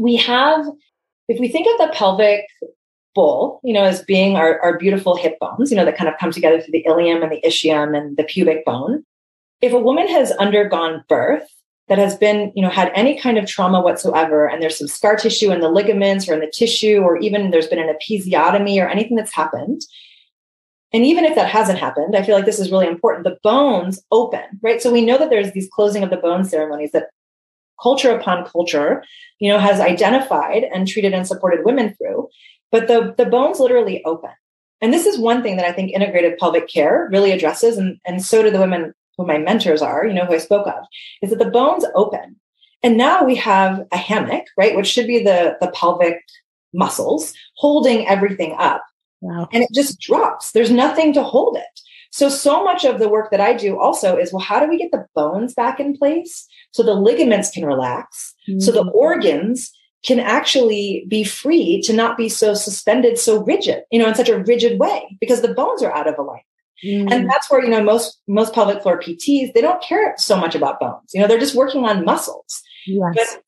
we 0.00 0.16
have, 0.16 0.66
if 1.28 1.38
we 1.38 1.46
think 1.46 1.68
of 1.68 1.86
the 1.86 1.94
pelvic 1.94 2.44
bowl, 3.14 3.60
you 3.62 3.72
know, 3.72 3.84
as 3.84 4.02
being 4.02 4.36
our, 4.36 4.60
our 4.60 4.78
beautiful 4.78 5.16
hip 5.16 5.38
bones, 5.40 5.70
you 5.70 5.76
know, 5.76 5.84
that 5.84 5.96
kind 5.96 6.08
of 6.08 6.18
come 6.18 6.30
together 6.30 6.60
through 6.60 6.72
the 6.72 6.84
ilium 6.86 7.22
and 7.22 7.32
the 7.32 7.40
ischium 7.46 7.96
and 7.96 8.16
the 8.16 8.24
pubic 8.24 8.64
bone. 8.64 9.04
If 9.60 9.72
a 9.72 9.78
woman 9.78 10.08
has 10.08 10.32
undergone 10.32 11.04
birth, 11.08 11.48
that 11.88 11.98
has 11.98 12.16
been, 12.16 12.52
you 12.54 12.62
know, 12.62 12.70
had 12.70 12.92
any 12.94 13.18
kind 13.20 13.36
of 13.36 13.46
trauma 13.46 13.80
whatsoever, 13.80 14.46
and 14.46 14.62
there's 14.62 14.78
some 14.78 14.88
scar 14.88 15.16
tissue 15.16 15.50
in 15.50 15.60
the 15.60 15.68
ligaments 15.68 16.28
or 16.28 16.34
in 16.34 16.40
the 16.40 16.50
tissue, 16.50 17.00
or 17.00 17.18
even 17.18 17.50
there's 17.50 17.66
been 17.66 17.78
an 17.78 17.94
episiotomy 17.94 18.82
or 18.82 18.88
anything 18.88 19.16
that's 19.16 19.34
happened. 19.34 19.82
And 20.94 21.04
even 21.04 21.24
if 21.24 21.34
that 21.34 21.48
hasn't 21.48 21.78
happened, 21.78 22.16
I 22.16 22.22
feel 22.22 22.34
like 22.34 22.44
this 22.44 22.58
is 22.58 22.70
really 22.70 22.86
important. 22.86 23.24
The 23.24 23.38
bones 23.42 24.02
open, 24.10 24.44
right? 24.62 24.80
So 24.80 24.92
we 24.92 25.04
know 25.04 25.18
that 25.18 25.30
there's 25.30 25.52
these 25.52 25.68
closing 25.72 26.02
of 26.02 26.10
the 26.10 26.16
bone 26.16 26.44
ceremonies 26.44 26.92
that 26.92 27.08
culture 27.82 28.10
upon 28.10 28.46
culture, 28.46 29.02
you 29.38 29.50
know, 29.50 29.58
has 29.58 29.80
identified 29.80 30.64
and 30.72 30.86
treated 30.86 31.14
and 31.14 31.26
supported 31.26 31.64
women 31.64 31.94
through. 31.96 32.28
But 32.72 32.88
the, 32.88 33.14
the 33.16 33.26
bones 33.26 33.60
literally 33.60 34.02
open. 34.04 34.30
And 34.80 34.92
this 34.92 35.06
is 35.06 35.18
one 35.18 35.42
thing 35.42 35.56
that 35.56 35.66
I 35.66 35.72
think 35.72 35.92
integrated 35.92 36.38
pelvic 36.38 36.68
care 36.68 37.08
really 37.12 37.30
addresses. 37.30 37.78
And, 37.78 37.98
and 38.04 38.24
so 38.24 38.42
do 38.42 38.50
the 38.50 38.58
women 38.58 38.92
who 39.16 39.26
my 39.26 39.38
mentors 39.38 39.82
are, 39.82 40.04
you 40.04 40.12
know, 40.14 40.24
who 40.24 40.34
I 40.34 40.38
spoke 40.38 40.66
of, 40.66 40.84
is 41.22 41.30
that 41.30 41.38
the 41.38 41.50
bones 41.50 41.84
open. 41.94 42.36
And 42.82 42.96
now 42.96 43.22
we 43.22 43.36
have 43.36 43.86
a 43.92 43.96
hammock, 43.96 44.46
right? 44.58 44.74
Which 44.74 44.88
should 44.88 45.06
be 45.06 45.22
the, 45.22 45.56
the 45.60 45.70
pelvic 45.70 46.18
muscles 46.74 47.32
holding 47.56 48.08
everything 48.08 48.56
up. 48.58 48.82
Wow. 49.20 49.48
And 49.52 49.62
it 49.62 49.68
just 49.72 50.00
drops. 50.00 50.50
There's 50.50 50.70
nothing 50.70 51.12
to 51.12 51.22
hold 51.22 51.56
it. 51.56 51.80
So, 52.10 52.28
so 52.28 52.64
much 52.64 52.84
of 52.84 52.98
the 52.98 53.08
work 53.08 53.30
that 53.30 53.40
I 53.40 53.54
do 53.54 53.78
also 53.78 54.16
is, 54.16 54.32
well, 54.32 54.42
how 54.42 54.60
do 54.60 54.68
we 54.68 54.78
get 54.78 54.90
the 54.90 55.06
bones 55.14 55.54
back 55.54 55.78
in 55.78 55.96
place 55.96 56.46
so 56.72 56.82
the 56.82 56.94
ligaments 56.94 57.50
can 57.50 57.64
relax, 57.64 58.34
mm-hmm. 58.48 58.60
so 58.60 58.72
the 58.72 58.82
mm-hmm. 58.82 58.96
organs 58.96 59.72
can 60.04 60.18
actually 60.18 61.04
be 61.08 61.24
free 61.24 61.80
to 61.82 61.92
not 61.92 62.16
be 62.16 62.28
so 62.28 62.54
suspended, 62.54 63.18
so 63.18 63.42
rigid, 63.44 63.84
you 63.90 63.98
know, 63.98 64.08
in 64.08 64.14
such 64.14 64.28
a 64.28 64.42
rigid 64.42 64.78
way 64.78 65.16
because 65.20 65.42
the 65.42 65.54
bones 65.54 65.82
are 65.82 65.94
out 65.94 66.08
of 66.08 66.18
alignment. 66.18 66.46
Mm. 66.84 67.12
And 67.12 67.30
that's 67.30 67.48
where, 67.50 67.62
you 67.62 67.70
know, 67.70 67.82
most, 67.82 68.20
most 68.26 68.52
pelvic 68.52 68.82
floor 68.82 69.00
PTs, 69.00 69.52
they 69.52 69.60
don't 69.60 69.82
care 69.82 70.14
so 70.18 70.36
much 70.36 70.54
about 70.54 70.80
bones. 70.80 71.10
You 71.14 71.20
know, 71.20 71.28
they're 71.28 71.38
just 71.38 71.54
working 71.54 71.84
on 71.84 72.04
muscles. 72.04 72.60
Yes. 72.86 73.14
But 73.14 73.42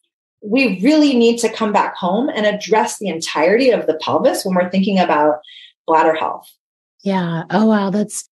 we 0.45 0.81
really 0.81 1.17
need 1.17 1.39
to 1.39 1.49
come 1.49 1.73
back 1.73 1.97
home 1.97 2.29
and 2.29 2.47
address 2.47 2.99
the 2.99 3.09
entirety 3.09 3.71
of 3.71 3.87
the 3.87 3.95
pelvis 3.95 4.45
when 4.45 4.55
we're 4.55 4.71
thinking 4.71 5.01
about 5.01 5.39
bladder 5.87 6.15
health. 6.15 6.49
Yeah. 7.03 7.45
Oh, 7.51 7.67
wow. 7.67 7.91
That's 7.91 8.29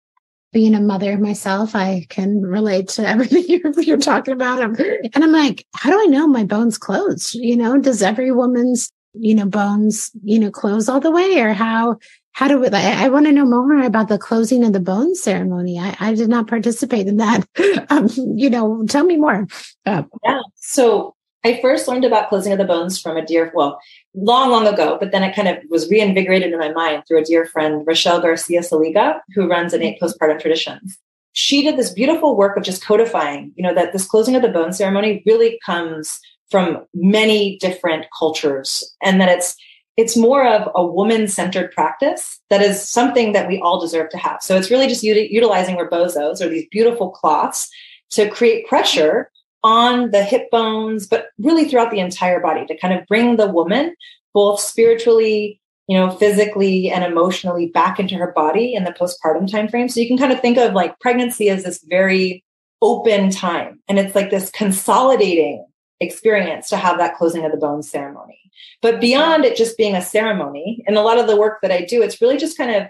being 0.53 0.75
a 0.75 0.81
mother 0.81 1.17
myself. 1.19 1.75
I 1.75 2.07
can 2.09 2.43
relate 2.43 2.89
to 2.91 3.09
everything 3.09 3.45
you're, 3.47 3.81
you're 3.81 3.99
talking 3.99 4.35
about. 4.35 4.61
And 4.63 5.25
I'm 5.25 5.33
like, 5.33 5.67
how 5.75 5.91
do 5.91 6.01
I 6.01 6.07
know 6.07 6.27
my 6.27 6.45
bones 6.45 6.79
close? 6.79 7.35
You 7.35 7.57
know, 7.57 7.79
does 7.79 8.03
every 8.03 8.33
woman's, 8.33 8.93
you 9.15 9.35
know, 9.35 9.47
bones, 9.47 10.11
you 10.23 10.39
know, 10.39 10.51
close 10.51 10.89
all 10.89 11.01
the 11.01 11.11
way 11.11 11.41
or 11.41 11.53
how, 11.53 11.99
how 12.33 12.49
do 12.49 12.61
we, 12.61 12.69
I, 12.69 13.07
I 13.07 13.09
want 13.09 13.27
to 13.27 13.33
know 13.33 13.45
more 13.45 13.83
about 13.83 14.09
the 14.09 14.19
closing 14.19 14.65
of 14.65 14.73
the 14.73 14.81
bone 14.81 15.15
ceremony. 15.15 15.79
I, 15.79 15.97
I 16.01 16.15
did 16.15 16.29
not 16.29 16.47
participate 16.47 17.07
in 17.07 17.17
that. 17.19 17.47
Um, 17.91 18.09
you 18.37 18.49
know, 18.51 18.85
tell 18.87 19.03
me 19.03 19.17
more. 19.17 19.49
Uh, 19.85 20.05
yeah. 20.25 20.41
So 20.55 21.17
I 21.43 21.59
first 21.63 21.89
learned 21.89 22.05
about 22.05 22.29
closing 22.29 22.53
of 22.53 22.59
the 22.59 22.67
bones 22.67 23.01
from 23.01 23.17
a 23.17 23.25
dear, 23.25 23.51
well, 23.55 23.81
long, 24.15 24.51
long 24.51 24.67
ago, 24.67 24.99
but 25.01 25.11
then 25.11 25.23
it 25.23 25.35
kind 25.35 25.49
of 25.49 25.59
was 25.71 25.89
reinvigorated 25.91 26.53
in 26.53 26.59
my 26.59 26.71
mind 26.73 27.05
through 27.07 27.21
a 27.21 27.25
dear 27.25 27.47
friend, 27.47 27.87
Rachelle 27.87 28.21
Garcia 28.21 28.61
Seliga, 28.61 29.21
who 29.35 29.49
runs 29.49 29.73
innate 29.73 29.99
postpartum 30.01 30.41
traditions. 30.41 30.99
She 31.33 31.63
did 31.63 31.79
this 31.79 31.93
beautiful 31.93 32.37
work 32.37 32.57
of 32.57 32.65
just 32.65 32.85
codifying, 32.85 33.53
you 33.57 33.63
know, 33.63 33.75
that 33.75 33.93
this 33.93 34.07
closing 34.07 34.37
of 34.37 34.43
the 34.43 34.49
bone 34.49 34.73
ceremony 34.73 35.23
really 35.25 35.59
comes 35.65 36.21
from 36.51 36.85
many 36.93 37.57
different 37.59 38.07
cultures 38.19 38.95
and 39.03 39.21
that 39.21 39.29
it's 39.29 39.57
it's 39.97 40.17
more 40.17 40.47
of 40.47 40.69
a 40.75 40.87
woman 40.87 41.29
centered 41.29 41.71
practice 41.73 42.41
that 42.49 42.63
is 42.63 42.89
something 42.89 43.33
that 43.33 43.47
we 43.47 43.61
all 43.61 43.79
deserve 43.79 44.09
to 44.09 44.17
have. 44.17 44.41
So 44.41 44.57
it's 44.57 44.71
really 44.71 44.87
just 44.87 45.03
utilizing 45.03 45.77
rebozos 45.77 46.41
or 46.41 46.49
these 46.49 46.67
beautiful 46.71 47.11
cloths 47.11 47.69
to 48.11 48.31
create 48.31 48.67
pressure 48.67 49.31
on 49.63 50.11
the 50.11 50.23
hip 50.23 50.51
bones, 50.51 51.07
but 51.07 51.29
really 51.39 51.67
throughout 51.67 51.91
the 51.91 52.01
entire 52.01 52.41
body 52.41 52.67
to 52.67 52.77
kind 52.79 52.95
of 52.95 53.07
bring 53.07 53.37
the 53.37 53.49
woman 53.49 53.95
both 54.33 54.61
spiritually, 54.61 55.61
you 55.87 55.99
know, 55.99 56.11
physically 56.11 56.91
and 56.91 57.05
emotionally 57.05 57.67
back 57.67 57.99
into 57.99 58.15
her 58.17 58.33
body 58.33 58.75
in 58.75 58.85
the 58.85 58.93
postpartum 58.93 59.51
time 59.51 59.69
frame. 59.69 59.89
So 59.89 60.01
you 60.01 60.09
can 60.09 60.19
kind 60.19 60.33
of 60.33 60.41
think 60.41 60.57
of 60.57 60.73
like 60.73 60.99
pregnancy 61.01 61.51
as 61.51 61.65
this 61.65 61.85
very 61.89 62.45
open 62.83 63.31
time 63.31 63.81
and 63.89 63.99
it's 63.99 64.15
like 64.15 64.31
this 64.31 64.51
consolidating 64.51 65.67
experience 66.01 66.69
to 66.71 66.77
have 66.77 66.97
that 66.99 67.17
closing 67.17 67.45
of 67.45 67.53
the 67.53 67.59
bones 67.59 67.91
ceremony. 67.91 68.39
But 68.83 69.01
beyond 69.01 69.45
it 69.45 69.57
just 69.57 69.77
being 69.77 69.95
a 69.95 70.03
ceremony, 70.03 70.83
and 70.87 70.97
a 70.97 71.03
lot 71.03 71.19
of 71.19 71.27
the 71.27 71.37
work 71.37 71.59
that 71.63 71.71
I 71.71 71.85
do, 71.85 72.03
it's 72.03 72.21
really 72.21 72.39
just 72.39 72.57
kind 72.57 72.75
of 72.75 72.89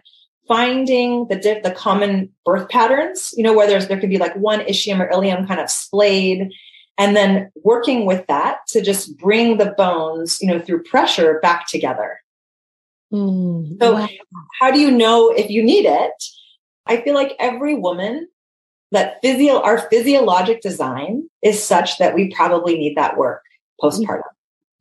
finding 0.50 1.28
the 1.28 1.36
diff, 1.36 1.62
the 1.62 1.70
common 1.70 2.28
birth 2.44 2.68
patterns, 2.68 3.32
you 3.36 3.44
know, 3.44 3.52
where 3.52 3.68
there's 3.68 3.86
there 3.86 4.00
could 4.00 4.10
be 4.10 4.18
like 4.18 4.34
one 4.34 4.58
ischium 4.60 4.98
or 4.98 5.08
ilium 5.08 5.46
kind 5.46 5.60
of 5.60 5.70
splayed, 5.70 6.50
and 6.98 7.14
then 7.14 7.52
working 7.62 8.04
with 8.04 8.26
that 8.26 8.58
to 8.66 8.82
just 8.82 9.16
bring 9.16 9.58
the 9.58 9.72
bones, 9.78 10.38
you 10.40 10.48
know, 10.48 10.58
through 10.58 10.82
pressure 10.82 11.38
back 11.40 11.68
together. 11.68 12.18
Mm, 13.12 13.80
so 13.80 13.94
wow. 13.94 14.08
how 14.60 14.72
do 14.72 14.80
you 14.80 14.90
know 14.90 15.30
if 15.30 15.50
you 15.50 15.62
need 15.62 15.86
it? 15.86 16.24
I 16.84 17.00
feel 17.00 17.14
like 17.14 17.36
every 17.38 17.76
woman 17.76 18.26
that 18.90 19.20
physio 19.22 19.60
our 19.60 19.88
physiologic 19.88 20.62
design 20.62 21.30
is 21.42 21.62
such 21.62 21.98
that 21.98 22.16
we 22.16 22.34
probably 22.34 22.76
need 22.76 22.96
that 22.96 23.16
work 23.16 23.42
postpartum. 23.80 24.22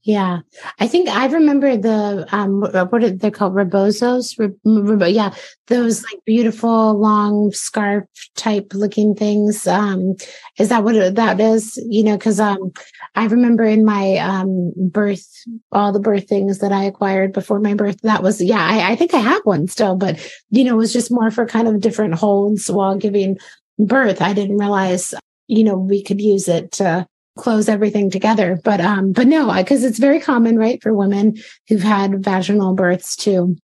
Yeah, 0.09 0.39
I 0.79 0.87
think 0.87 1.07
I 1.07 1.27
remember 1.27 1.77
the 1.77 2.25
um 2.31 2.61
what 2.61 3.03
are 3.03 3.11
they 3.11 3.29
called 3.29 3.53
rebozos? 3.53 4.33
Re, 4.39 5.11
yeah, 5.11 5.35
those 5.67 6.03
like 6.03 6.25
beautiful 6.25 6.95
long 6.99 7.51
scarf 7.51 8.05
type 8.35 8.71
looking 8.73 9.13
things. 9.13 9.67
Um, 9.67 10.15
is 10.57 10.69
that 10.69 10.83
what 10.83 10.95
it, 10.95 11.13
that 11.13 11.39
is? 11.39 11.77
You 11.87 12.03
know, 12.05 12.17
because 12.17 12.39
um, 12.39 12.71
I 13.13 13.27
remember 13.27 13.63
in 13.65 13.85
my 13.85 14.17
um 14.17 14.73
birth, 14.75 15.27
all 15.71 15.91
the 15.91 15.99
birth 15.99 16.27
things 16.27 16.57
that 16.57 16.71
I 16.71 16.85
acquired 16.85 17.31
before 17.31 17.59
my 17.59 17.75
birth. 17.75 18.01
That 18.01 18.23
was 18.23 18.41
yeah, 18.41 18.65
I, 18.65 18.93
I 18.93 18.95
think 18.95 19.13
I 19.13 19.19
have 19.19 19.41
one 19.43 19.67
still, 19.67 19.95
but 19.95 20.17
you 20.49 20.63
know, 20.63 20.73
it 20.73 20.77
was 20.77 20.91
just 20.91 21.11
more 21.11 21.29
for 21.29 21.45
kind 21.45 21.67
of 21.67 21.81
different 21.81 22.15
holds 22.15 22.71
while 22.71 22.97
giving 22.97 23.37
birth. 23.77 24.23
I 24.23 24.33
didn't 24.33 24.57
realize 24.57 25.13
you 25.45 25.63
know 25.63 25.77
we 25.77 26.01
could 26.03 26.19
use 26.19 26.47
it 26.47 26.71
to 26.73 27.05
close 27.37 27.69
everything 27.69 28.09
together. 28.09 28.59
But 28.63 28.81
um, 28.81 29.11
but 29.11 29.27
no, 29.27 29.53
because 29.53 29.83
it's 29.83 29.99
very 29.99 30.19
common, 30.19 30.57
right, 30.57 30.81
for 30.81 30.93
women 30.93 31.35
who've 31.67 31.83
had 31.83 32.23
vaginal 32.23 32.73
births 32.73 33.15
to, 33.17 33.55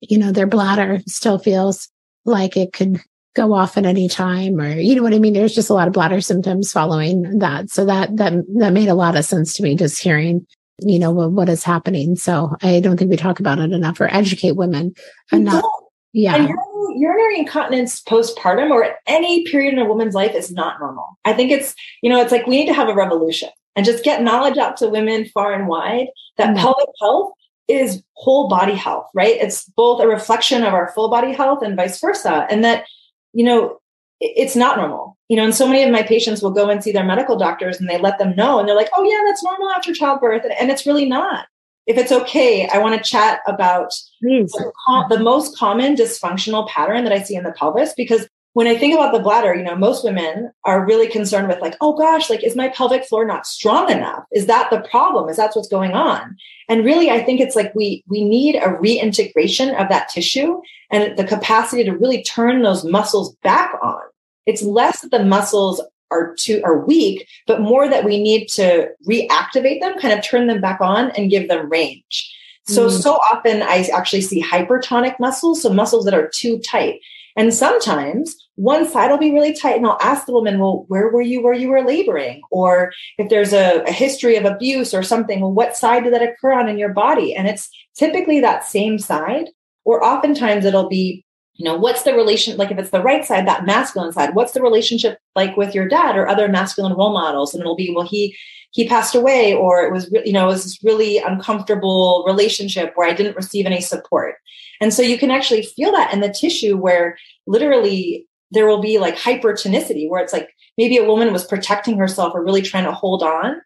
you 0.00 0.18
know, 0.18 0.32
their 0.32 0.46
bladder 0.46 1.00
still 1.06 1.38
feels 1.38 1.88
like 2.24 2.56
it 2.56 2.72
could 2.72 3.00
go 3.34 3.54
off 3.54 3.78
at 3.78 3.86
any 3.86 4.08
time 4.08 4.60
or 4.60 4.68
you 4.68 4.94
know 4.94 5.02
what 5.02 5.14
I 5.14 5.18
mean? 5.18 5.32
There's 5.32 5.54
just 5.54 5.70
a 5.70 5.74
lot 5.74 5.88
of 5.88 5.94
bladder 5.94 6.20
symptoms 6.20 6.72
following 6.72 7.38
that. 7.38 7.70
So 7.70 7.86
that 7.86 8.16
that 8.16 8.34
that 8.58 8.72
made 8.72 8.88
a 8.88 8.94
lot 8.94 9.16
of 9.16 9.24
sense 9.24 9.54
to 9.56 9.62
me 9.62 9.74
just 9.74 10.02
hearing 10.02 10.46
you 10.84 10.98
know 10.98 11.10
what, 11.10 11.32
what 11.32 11.48
is 11.48 11.62
happening 11.62 12.16
so 12.16 12.56
i 12.62 12.80
don't 12.80 12.96
think 12.96 13.10
we 13.10 13.16
talk 13.16 13.40
about 13.40 13.58
it 13.58 13.72
enough 13.72 14.00
or 14.00 14.12
educate 14.12 14.52
women 14.52 14.94
enough 15.30 15.62
yeah. 16.12 16.36
And 16.36 16.54
urinary 16.94 17.38
incontinence 17.38 18.02
postpartum 18.02 18.70
or 18.70 18.84
at 18.84 18.96
any 19.06 19.44
period 19.44 19.72
in 19.72 19.78
a 19.78 19.84
woman's 19.84 20.14
life 20.14 20.34
is 20.34 20.52
not 20.52 20.78
normal. 20.78 21.18
I 21.24 21.32
think 21.32 21.50
it's, 21.50 21.74
you 22.02 22.10
know, 22.10 22.20
it's 22.20 22.32
like 22.32 22.46
we 22.46 22.58
need 22.58 22.66
to 22.66 22.74
have 22.74 22.88
a 22.88 22.94
revolution 22.94 23.48
and 23.76 23.86
just 23.86 24.04
get 24.04 24.22
knowledge 24.22 24.58
out 24.58 24.76
to 24.78 24.88
women 24.88 25.24
far 25.26 25.52
and 25.52 25.66
wide 25.66 26.08
that 26.36 26.48
mm-hmm. 26.48 26.58
pelvic 26.58 26.88
health 27.00 27.32
is 27.68 28.02
whole 28.14 28.48
body 28.48 28.74
health, 28.74 29.06
right? 29.14 29.36
It's 29.40 29.64
both 29.76 30.02
a 30.02 30.06
reflection 30.06 30.62
of 30.64 30.74
our 30.74 30.92
full 30.94 31.08
body 31.08 31.32
health 31.32 31.62
and 31.62 31.76
vice 31.76 31.98
versa. 32.00 32.46
And 32.50 32.62
that, 32.64 32.84
you 33.32 33.44
know, 33.44 33.80
it's 34.20 34.56
not 34.56 34.76
normal. 34.76 35.16
You 35.28 35.36
know, 35.36 35.44
and 35.44 35.54
so 35.54 35.66
many 35.66 35.82
of 35.82 35.90
my 35.90 36.02
patients 36.02 36.42
will 36.42 36.50
go 36.50 36.68
and 36.68 36.84
see 36.84 36.92
their 36.92 37.04
medical 37.04 37.38
doctors 37.38 37.80
and 37.80 37.88
they 37.88 37.98
let 37.98 38.18
them 38.18 38.36
know 38.36 38.58
and 38.58 38.68
they're 38.68 38.76
like, 38.76 38.90
oh, 38.94 39.02
yeah, 39.02 39.20
that's 39.26 39.42
normal 39.42 39.70
after 39.70 39.94
childbirth. 39.94 40.44
And, 40.44 40.52
and 40.52 40.70
it's 40.70 40.86
really 40.86 41.06
not. 41.06 41.46
If 41.86 41.96
it's 41.98 42.12
okay, 42.12 42.68
I 42.68 42.78
want 42.78 42.96
to 42.96 43.08
chat 43.08 43.40
about 43.46 43.92
the, 44.20 45.06
the 45.08 45.18
most 45.18 45.56
common 45.56 45.96
dysfunctional 45.96 46.68
pattern 46.68 47.04
that 47.04 47.12
I 47.12 47.22
see 47.22 47.34
in 47.34 47.44
the 47.44 47.52
pelvis 47.52 47.92
because 47.96 48.28
when 48.54 48.66
I 48.66 48.76
think 48.76 48.94
about 48.94 49.14
the 49.14 49.18
bladder, 49.18 49.54
you 49.54 49.62
know, 49.62 49.74
most 49.74 50.04
women 50.04 50.52
are 50.64 50.86
really 50.86 51.08
concerned 51.08 51.48
with 51.48 51.60
like, 51.60 51.74
oh 51.80 51.96
gosh, 51.96 52.28
like, 52.28 52.44
is 52.44 52.54
my 52.54 52.68
pelvic 52.68 53.04
floor 53.06 53.24
not 53.24 53.46
strong 53.46 53.90
enough? 53.90 54.24
Is 54.30 54.46
that 54.46 54.68
the 54.70 54.80
problem? 54.80 55.30
Is 55.30 55.38
that 55.38 55.52
what's 55.54 55.68
going 55.68 55.92
on? 55.92 56.36
And 56.68 56.84
really, 56.84 57.10
I 57.10 57.22
think 57.22 57.40
it's 57.40 57.56
like 57.56 57.74
we, 57.74 58.04
we 58.08 58.22
need 58.22 58.56
a 58.56 58.74
reintegration 58.74 59.70
of 59.74 59.88
that 59.88 60.10
tissue 60.10 60.60
and 60.90 61.16
the 61.16 61.24
capacity 61.24 61.82
to 61.84 61.96
really 61.96 62.22
turn 62.22 62.62
those 62.62 62.84
muscles 62.84 63.34
back 63.42 63.72
on. 63.82 64.02
It's 64.44 64.62
less 64.62 65.00
that 65.00 65.10
the 65.10 65.24
muscles 65.24 65.80
are 66.12 66.34
too, 66.34 66.60
are 66.64 66.84
weak, 66.84 67.26
but 67.46 67.60
more 67.60 67.88
that 67.88 68.04
we 68.04 68.22
need 68.22 68.46
to 68.48 68.88
reactivate 69.08 69.80
them, 69.80 69.98
kind 69.98 70.16
of 70.16 70.24
turn 70.24 70.46
them 70.46 70.60
back 70.60 70.80
on 70.80 71.10
and 71.12 71.30
give 71.30 71.48
them 71.48 71.70
range. 71.70 72.32
So, 72.66 72.88
mm. 72.88 73.02
so 73.02 73.14
often 73.14 73.62
I 73.62 73.88
actually 73.92 74.20
see 74.20 74.42
hypertonic 74.42 75.18
muscles. 75.18 75.62
So 75.62 75.72
muscles 75.72 76.04
that 76.04 76.14
are 76.14 76.30
too 76.32 76.58
tight. 76.58 77.00
And 77.36 77.54
sometimes 77.54 78.36
one 78.56 78.88
side 78.88 79.10
will 79.10 79.18
be 79.18 79.32
really 79.32 79.54
tight 79.54 79.76
and 79.76 79.86
I'll 79.86 79.98
ask 80.00 80.26
the 80.26 80.32
woman, 80.32 80.58
well, 80.58 80.84
where 80.88 81.08
were 81.08 81.22
you 81.22 81.42
where 81.42 81.54
you 81.54 81.68
were 81.68 81.82
laboring? 81.82 82.42
Or 82.50 82.92
if 83.18 83.30
there's 83.30 83.52
a, 83.52 83.82
a, 83.84 83.92
history 83.92 84.36
of 84.36 84.44
abuse 84.44 84.92
or 84.92 85.02
something, 85.02 85.40
well, 85.40 85.52
what 85.52 85.76
side 85.76 86.04
did 86.04 86.12
that 86.12 86.22
occur 86.22 86.52
on 86.52 86.68
in 86.68 86.78
your 86.78 86.92
body? 86.92 87.34
And 87.34 87.48
it's 87.48 87.70
typically 87.96 88.40
that 88.40 88.66
same 88.66 88.98
side, 88.98 89.48
or 89.84 90.04
oftentimes 90.04 90.64
it'll 90.64 90.88
be, 90.88 91.24
you 91.54 91.64
know, 91.64 91.76
what's 91.76 92.02
the 92.02 92.14
relation, 92.14 92.56
like 92.56 92.70
if 92.70 92.78
it's 92.78 92.90
the 92.90 93.02
right 93.02 93.24
side, 93.24 93.46
that 93.46 93.66
masculine 93.66 94.12
side, 94.12 94.34
what's 94.34 94.52
the 94.52 94.62
relationship 94.62 95.18
like 95.36 95.56
with 95.56 95.74
your 95.74 95.86
dad 95.86 96.16
or 96.16 96.26
other 96.26 96.48
masculine 96.48 96.94
role 96.94 97.12
models? 97.12 97.52
And 97.52 97.60
it'll 97.60 97.76
be, 97.76 97.92
well, 97.94 98.06
he, 98.06 98.36
he 98.70 98.88
passed 98.88 99.14
away 99.14 99.52
or 99.52 99.82
it 99.82 99.92
was, 99.92 100.10
you 100.24 100.32
know, 100.32 100.44
it 100.44 100.52
was 100.52 100.64
this 100.64 100.82
really 100.82 101.18
uncomfortable 101.18 102.24
relationship 102.26 102.92
where 102.94 103.08
I 103.08 103.12
didn't 103.12 103.36
receive 103.36 103.66
any 103.66 103.82
support. 103.82 104.36
And 104.80 104.94
so 104.94 105.02
you 105.02 105.18
can 105.18 105.30
actually 105.30 105.62
feel 105.62 105.92
that 105.92 106.12
in 106.12 106.20
the 106.20 106.32
tissue 106.32 106.76
where 106.76 107.16
literally 107.46 108.26
there 108.50 108.66
will 108.66 108.80
be 108.80 108.98
like 108.98 109.16
hypertonicity 109.16 110.08
where 110.08 110.22
it's 110.22 110.32
like 110.32 110.50
maybe 110.78 110.96
a 110.96 111.04
woman 111.04 111.32
was 111.32 111.44
protecting 111.44 111.98
herself 111.98 112.34
or 112.34 112.44
really 112.44 112.62
trying 112.62 112.84
to 112.84 112.92
hold 112.92 113.22
on. 113.22 113.60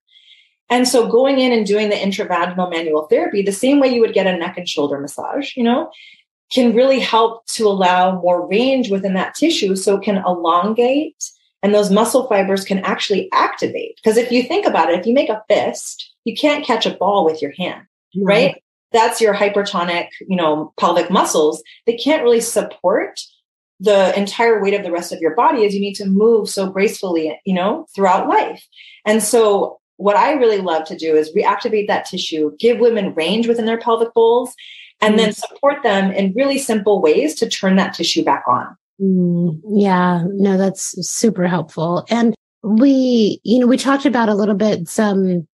And 0.69 0.89
so 0.89 1.09
going 1.09 1.39
in 1.39 1.53
and 1.53 1.65
doing 1.65 1.89
the 1.89 1.97
intravaginal 1.97 2.69
manual 2.69 3.07
therapy, 3.07 3.43
the 3.43 3.53
same 3.53 3.79
way 3.79 3.89
you 3.89 4.01
would 4.01 4.15
get 4.15 4.27
a 4.27 4.37
neck 4.37 4.59
and 4.59 4.69
shoulder 4.69 4.99
massage, 4.99 5.57
you 5.57 5.63
know, 5.63 5.91
can 6.53 6.75
really 6.75 7.01
help 7.01 7.47
to 7.47 7.67
allow 7.67 8.21
more 8.21 8.47
range 8.47 8.91
within 8.91 9.15
that 9.15 9.35
tissue 9.35 9.75
so 9.77 9.97
it 9.97 10.03
can 10.03 10.19
elongate 10.19 11.31
and 11.63 11.75
those 11.75 11.91
muscle 11.91 12.29
fibers 12.29 12.65
can 12.65 12.79
actually 12.81 13.29
activate. 13.33 13.97
Because 13.97 14.17
if 14.17 14.31
you 14.31 14.45
think 14.45 14.67
about 14.67 14.89
it, 14.89 15.01
if 15.01 15.07
you 15.07 15.13
make 15.13 15.29
a 15.29 15.43
fist, 15.49 16.15
you 16.25 16.37
can't 16.37 16.65
catch 16.65 16.87
a 16.87 16.95
ball 16.95 17.25
with 17.25 17.43
your 17.43 17.53
hand, 17.59 17.83
mm-hmm. 18.17 18.25
right? 18.25 18.63
That's 18.93 19.21
your 19.21 19.35
hypertonic, 19.35 20.09
you 20.21 20.37
know, 20.37 20.73
pelvic 20.79 21.11
muscles. 21.11 21.63
They 21.87 21.97
can't 21.97 22.23
really 22.23 22.41
support 22.41 23.21
the 23.81 24.17
entire 24.17 24.63
weight 24.63 24.75
of 24.75 24.85
the 24.85 24.93
rest 24.93 25.13
of 25.13 25.21
your 25.21 25.35
body 25.35 25.67
as 25.67 25.75
you 25.75 25.81
need 25.81 25.95
to 25.95 26.07
move 26.07 26.49
so 26.49 26.71
gracefully, 26.71 27.39
you 27.45 27.55
know, 27.55 27.87
throughout 27.95 28.29
life. 28.29 28.65
And 29.05 29.23
so 29.23 29.81
what 29.97 30.17
I 30.17 30.33
really 30.33 30.59
love 30.59 30.85
to 30.87 30.97
do 30.97 31.17
is 31.17 31.35
reactivate 31.35 31.89
that 31.89 32.07
tissue, 32.07 32.57
give 32.59 32.79
women 32.79 33.15
range 33.15 33.49
within 33.49 33.67
their 33.67 33.79
pelvic 33.79 34.15
bowls, 34.15 34.55
and 35.01 35.19
then 35.19 35.31
mm. 35.31 35.35
support 35.35 35.83
them 35.83 36.11
in 36.13 36.33
really 36.35 36.59
simple 36.59 37.01
ways 37.01 37.35
to 37.37 37.49
turn 37.49 37.77
that 37.77 37.95
tissue 37.95 38.25
back 38.25 38.45
on. 38.49 38.77
Mm, 39.01 39.61
yeah, 39.71 40.25
no, 40.27 40.57
that's 40.57 40.95
super 41.07 41.47
helpful. 41.47 42.07
And 42.09 42.35
we, 42.63 43.41
you 43.45 43.59
know, 43.59 43.67
we 43.67 43.77
talked 43.77 44.07
about 44.07 44.29
a 44.29 44.35
little 44.35 44.55
bit 44.55 44.89
some, 44.89 45.47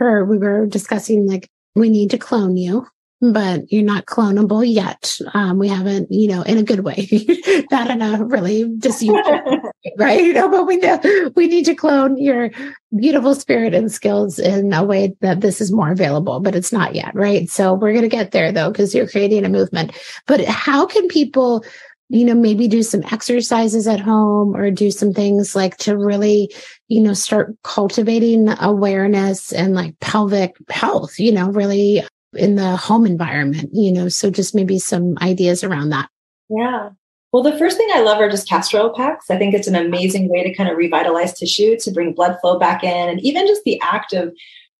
or 0.00 0.24
we 0.24 0.38
were 0.38 0.66
discussing 0.66 1.26
like 1.26 1.48
we 1.74 1.90
need 1.90 2.10
to 2.10 2.18
clone 2.18 2.56
you, 2.56 2.86
but 3.20 3.72
you're 3.72 3.82
not 3.82 4.06
clonable 4.06 4.64
yet. 4.66 5.18
Um, 5.32 5.58
we 5.58 5.68
haven't, 5.68 6.10
you 6.10 6.28
know, 6.28 6.42
in 6.42 6.58
a 6.58 6.62
good 6.62 6.80
way, 6.80 7.08
not 7.70 7.90
in 7.90 8.02
a 8.02 8.24
really 8.24 8.70
just 8.78 9.02
right? 9.98 10.24
You 10.24 10.32
know, 10.34 10.48
but 10.48 10.66
we 10.66 10.76
know 10.76 11.00
we 11.34 11.46
need 11.46 11.64
to 11.66 11.74
clone 11.74 12.18
your 12.18 12.50
beautiful 12.96 13.34
spirit 13.34 13.74
and 13.74 13.90
skills 13.90 14.38
in 14.38 14.72
a 14.72 14.84
way 14.84 15.14
that 15.20 15.40
this 15.40 15.60
is 15.60 15.72
more 15.72 15.90
available, 15.90 16.40
but 16.40 16.54
it's 16.54 16.72
not 16.72 16.94
yet, 16.94 17.14
right? 17.14 17.48
So 17.48 17.74
we're 17.74 17.92
going 17.92 18.02
to 18.02 18.08
get 18.08 18.32
there 18.32 18.52
though, 18.52 18.70
because 18.70 18.94
you're 18.94 19.08
creating 19.08 19.44
a 19.44 19.48
movement. 19.48 19.92
But 20.26 20.44
how 20.44 20.86
can 20.86 21.08
people 21.08 21.64
you 22.10 22.24
know, 22.24 22.34
maybe 22.34 22.68
do 22.68 22.82
some 22.82 23.02
exercises 23.10 23.88
at 23.88 23.98
home 23.98 24.54
or 24.54 24.70
do 24.70 24.90
some 24.90 25.12
things 25.12 25.56
like 25.56 25.76
to 25.78 25.96
really, 25.96 26.54
you 26.88 27.00
know, 27.00 27.14
start 27.14 27.56
cultivating 27.62 28.48
awareness 28.60 29.52
and 29.52 29.74
like 29.74 29.98
pelvic 30.00 30.54
health, 30.68 31.18
you 31.18 31.32
know, 31.32 31.48
really 31.48 32.04
in 32.36 32.56
the 32.56 32.76
home 32.76 33.06
environment, 33.06 33.70
you 33.72 33.92
know. 33.92 34.08
So 34.08 34.30
just 34.30 34.54
maybe 34.54 34.78
some 34.78 35.16
ideas 35.20 35.64
around 35.64 35.90
that. 35.90 36.08
Yeah. 36.48 36.90
Well, 37.32 37.42
the 37.42 37.58
first 37.58 37.76
thing 37.76 37.88
I 37.92 38.00
love 38.00 38.20
are 38.20 38.30
just 38.30 38.48
castor 38.48 38.78
oil 38.78 38.94
packs. 38.94 39.28
I 39.28 39.36
think 39.36 39.54
it's 39.54 39.66
an 39.66 39.74
amazing 39.74 40.28
way 40.30 40.44
to 40.44 40.54
kind 40.54 40.70
of 40.70 40.76
revitalize 40.76 41.36
tissue, 41.36 41.76
to 41.80 41.90
bring 41.90 42.12
blood 42.12 42.38
flow 42.40 42.58
back 42.58 42.84
in, 42.84 43.08
and 43.08 43.20
even 43.22 43.46
just 43.46 43.64
the 43.64 43.80
act 43.80 44.12
of 44.12 44.32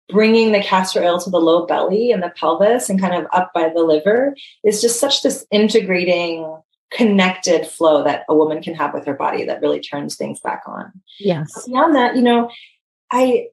bringing 0.09 0.53
the 0.53 0.63
castor 0.63 1.03
oil 1.03 1.19
to 1.19 1.31
the 1.31 1.41
low 1.41 1.67
belly 1.67 2.13
and 2.13 2.23
the 2.23 2.33
pelvis 2.37 2.89
and 2.89 3.01
kind 3.01 3.15
of 3.15 3.27
up 3.33 3.51
by 3.55 3.71
the 3.71 3.83
liver 3.83 4.37
is 4.63 4.81
just 4.81 5.01
such 5.01 5.23
this 5.23 5.47
integrating 5.51 6.47
connected 6.93 7.67
flow 7.67 8.05
that 8.05 8.25
a 8.29 8.35
woman 8.37 8.63
can 8.63 8.75
have 8.75 8.95
with 8.95 9.05
her 9.07 9.15
body 9.15 9.45
that 9.45 9.61
really 9.61 9.81
turns 9.81 10.15
things 10.15 10.39
back 10.41 10.63
on. 10.67 10.93
Yes. 11.19 11.67
Beyond 11.67 11.97
that, 11.97 12.15
you 12.15 12.23
know, 12.23 12.51
I 13.11 13.49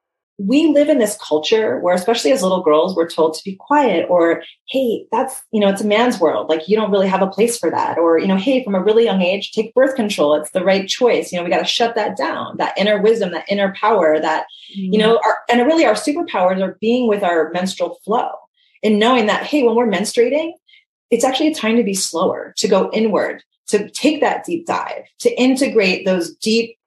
we 0.47 0.67
live 0.67 0.89
in 0.89 0.97
this 0.97 1.17
culture 1.17 1.79
where 1.79 1.93
especially 1.93 2.31
as 2.31 2.41
little 2.41 2.63
girls 2.63 2.95
we're 2.95 3.09
told 3.09 3.33
to 3.33 3.43
be 3.43 3.55
quiet 3.55 4.05
or 4.09 4.43
hey 4.67 5.05
that's 5.11 5.41
you 5.51 5.59
know 5.59 5.69
it's 5.69 5.81
a 5.81 5.87
man's 5.87 6.19
world. 6.19 6.49
Like 6.49 6.67
you 6.67 6.75
don't 6.75 6.91
really 6.91 7.07
have 7.07 7.21
a 7.21 7.27
place 7.27 7.57
for 7.57 7.69
that. 7.69 7.97
Or 7.97 8.17
you 8.17 8.27
know 8.27 8.37
hey 8.37 8.63
from 8.63 8.75
a 8.75 8.83
really 8.83 9.05
young 9.05 9.21
age 9.21 9.51
take 9.51 9.73
birth 9.73 9.95
control. 9.95 10.35
It's 10.35 10.51
the 10.51 10.63
right 10.63 10.87
choice. 10.87 11.31
You 11.31 11.37
know 11.37 11.43
we 11.43 11.49
got 11.49 11.59
to 11.59 11.65
shut 11.65 11.95
that 11.95 12.17
down. 12.17 12.57
That 12.57 12.77
inner 12.77 13.01
wisdom 13.01 13.31
that 13.31 13.45
inner 13.49 13.73
power 13.79 14.19
that 14.19 14.45
mm-hmm. 14.75 14.93
you 14.93 14.99
know 14.99 15.19
our, 15.23 15.39
and 15.49 15.65
really 15.65 15.85
our 15.85 15.93
superpowers 15.93 16.61
are 16.61 16.77
being 16.81 17.07
with 17.07 17.23
our 17.23 17.51
menstrual 17.51 17.99
flow 18.03 18.31
and 18.83 18.99
knowing 18.99 19.27
that 19.27 19.43
hey 19.43 19.63
when 19.63 19.75
we're 19.75 19.87
menstruating 19.87 20.53
it's 21.11 21.25
actually 21.25 21.49
a 21.49 21.53
time 21.53 21.75
to 21.75 21.83
be 21.83 21.93
slower, 21.93 22.53
to 22.57 22.67
go 22.67 22.89
inward, 22.93 23.43
to 23.67 23.89
take 23.91 24.21
that 24.21 24.45
deep 24.45 24.65
dive, 24.65 25.03
to 25.19 25.29
integrate 25.39 26.05
those 26.05 26.33
deep 26.35 26.77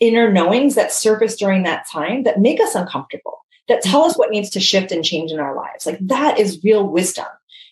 inner 0.00 0.32
knowings 0.32 0.74
that 0.74 0.92
surface 0.92 1.36
during 1.36 1.64
that 1.64 1.86
time 1.90 2.22
that 2.24 2.40
make 2.40 2.60
us 2.60 2.74
uncomfortable, 2.74 3.44
that 3.68 3.82
tell 3.82 4.02
us 4.02 4.16
what 4.16 4.30
needs 4.30 4.50
to 4.50 4.60
shift 4.60 4.92
and 4.92 5.04
change 5.04 5.32
in 5.32 5.40
our 5.40 5.54
lives. 5.54 5.86
Like 5.86 5.98
that 6.00 6.38
is 6.38 6.62
real 6.62 6.86
wisdom, 6.86 7.26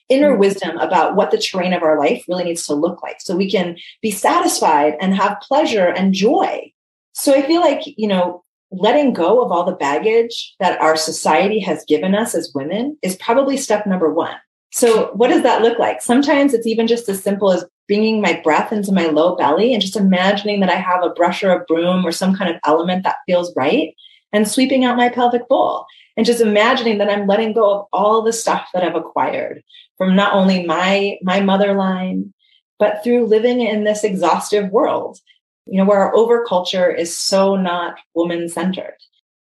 inner 0.09 0.31
mm-hmm. 0.31 0.41
wisdom 0.41 0.79
about 0.79 1.17
what 1.17 1.31
the 1.31 1.39
terrain 1.39 1.73
of 1.73 1.83
our 1.83 1.99
life 1.99 2.25
really 2.29 2.45
needs 2.45 2.67
to 2.67 2.75
look 2.75 3.03
like 3.03 3.21
so 3.21 3.37
we 3.37 3.51
can 3.51 3.77
be 4.03 4.11
satisfied 4.11 4.95
and 5.01 5.15
have 5.15 5.41
pleasure 5.41 5.87
and 5.87 6.13
joy. 6.13 6.73
So 7.13 7.35
I 7.35 7.43
feel 7.43 7.61
like, 7.61 7.83
you 7.85 8.09
know, 8.09 8.45
letting 8.71 9.13
go 9.13 9.43
of 9.43 9.53
all 9.53 9.65
the 9.65 9.73
baggage 9.73 10.55
that 10.59 10.81
our 10.81 10.97
society 10.97 11.61
has 11.61 11.85
given 11.87 12.15
us 12.15 12.35
as 12.35 12.53
women 12.55 12.99
is 13.03 13.17
probably 13.17 13.57
step 13.57 13.87
number 13.87 14.13
one. 14.13 14.37
So, 14.73 15.13
what 15.15 15.29
does 15.29 15.43
that 15.43 15.63
look 15.63 15.79
like? 15.79 16.03
Sometimes 16.03 16.53
it's 16.53 16.67
even 16.67 16.87
just 16.87 17.09
as 17.09 17.23
simple 17.23 17.53
as 17.53 17.65
bringing 17.89 18.21
my 18.21 18.41
breath 18.43 18.73
into 18.73 18.93
my 18.93 19.07
low 19.07 19.37
belly 19.37 19.73
and 19.73 19.83
just 19.83 19.97
imagining 19.97 20.61
that 20.61 20.71
I 20.71 20.77
have 20.77 21.03
a 21.03 21.11
brush 21.11 21.43
or 21.43 21.51
a 21.51 21.65
broom 21.65 22.05
or 22.05 22.13
some 22.13 22.35
kind 22.35 22.53
of 22.53 22.61
element 22.65 23.05
that 23.05 23.19
feels 23.27 23.55
right 23.55 23.95
and 24.33 24.49
sweeping 24.49 24.85
out 24.85 24.97
my 24.97 25.09
pelvic 25.09 25.49
bowl. 25.49 25.87
And 26.17 26.25
just 26.25 26.41
imagining 26.41 26.97
that 26.99 27.11
I'm 27.11 27.27
letting 27.27 27.53
go 27.53 27.71
of 27.71 27.87
all 27.93 28.23
the 28.23 28.33
stuff 28.33 28.71
that 28.73 28.83
I've 28.83 28.95
acquired 28.95 29.63
from 29.99 30.15
not 30.15 30.35
only 30.35 30.65
my 30.65 31.19
my 31.23 31.41
mother 31.41 31.75
line 31.75 32.33
but 32.79 33.03
through 33.03 33.27
living 33.27 33.61
in 33.61 33.85
this 33.85 34.05
exhaustive 34.05 34.71
world 34.71 35.19
you 35.67 35.79
know 35.79 35.85
where 35.85 35.99
our 35.99 36.15
overculture 36.15 36.97
is 36.97 37.17
so 37.17 37.57
not 37.57 37.99
woman 38.15 38.49
centered 38.49 38.97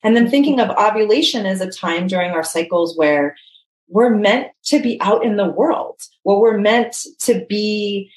and 0.02 0.16
then 0.16 0.28
thinking 0.28 0.60
of 0.60 0.70
ovulation 0.70 1.46
as 1.46 1.60
a 1.60 1.70
time 1.70 2.06
during 2.06 2.32
our 2.32 2.44
cycles 2.44 2.96
where 2.96 3.36
we're 3.88 4.14
meant 4.14 4.48
to 4.64 4.80
be 4.80 5.00
out 5.00 5.24
in 5.24 5.36
the 5.36 5.48
world 5.48 6.00
where 6.22 6.38
we're 6.38 6.58
meant 6.58 6.96
to 7.18 7.44
be 7.48 8.10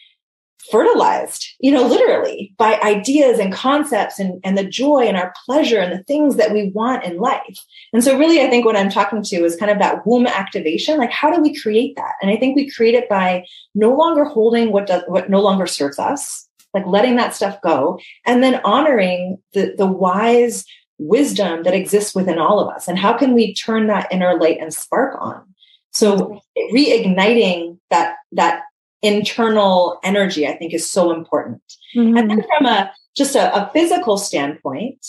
fertilized, 0.71 1.45
you 1.59 1.71
know, 1.71 1.85
literally 1.85 2.53
by 2.57 2.79
ideas 2.81 3.39
and 3.39 3.53
concepts 3.53 4.19
and, 4.19 4.39
and 4.43 4.57
the 4.57 4.63
joy 4.63 5.01
and 5.01 5.17
our 5.17 5.33
pleasure 5.45 5.79
and 5.79 5.91
the 5.91 6.03
things 6.03 6.35
that 6.35 6.51
we 6.51 6.71
want 6.71 7.03
in 7.03 7.17
life. 7.17 7.57
And 7.93 8.03
so 8.03 8.17
really, 8.17 8.41
I 8.41 8.49
think 8.49 8.65
what 8.65 8.75
I'm 8.75 8.89
talking 8.89 9.23
to 9.23 9.35
is 9.43 9.55
kind 9.55 9.71
of 9.71 9.79
that 9.79 10.05
womb 10.05 10.27
activation. 10.27 10.97
Like, 10.97 11.11
how 11.11 11.31
do 11.31 11.41
we 11.41 11.59
create 11.59 11.95
that? 11.95 12.13
And 12.21 12.31
I 12.31 12.37
think 12.37 12.55
we 12.55 12.69
create 12.69 12.95
it 12.95 13.09
by 13.09 13.45
no 13.73 13.95
longer 13.95 14.25
holding 14.25 14.71
what 14.71 14.87
does, 14.87 15.03
what 15.07 15.29
no 15.29 15.41
longer 15.41 15.67
serves 15.67 15.99
us, 15.99 16.47
like 16.73 16.85
letting 16.85 17.15
that 17.15 17.33
stuff 17.33 17.61
go 17.61 17.99
and 18.25 18.43
then 18.43 18.61
honoring 18.63 19.37
the, 19.53 19.73
the 19.77 19.87
wise 19.87 20.65
wisdom 20.97 21.63
that 21.63 21.73
exists 21.73 22.15
within 22.15 22.39
all 22.39 22.59
of 22.59 22.73
us. 22.73 22.87
And 22.87 22.97
how 22.97 23.13
can 23.17 23.33
we 23.33 23.53
turn 23.53 23.87
that 23.87 24.07
inner 24.11 24.37
light 24.39 24.59
and 24.59 24.73
spark 24.73 25.17
on? 25.19 25.43
So 25.91 26.41
reigniting 26.73 27.79
that 27.89 28.17
that 28.33 28.63
internal 29.05 29.99
energy, 30.03 30.47
I 30.47 30.57
think, 30.57 30.73
is 30.73 30.89
so 30.89 31.11
important. 31.11 31.61
Mm-hmm. 31.95 32.17
And 32.17 32.29
then 32.29 32.43
from 32.43 32.65
a 32.65 32.91
just 33.15 33.35
a, 33.35 33.53
a 33.55 33.71
physical 33.71 34.17
standpoint, 34.17 35.05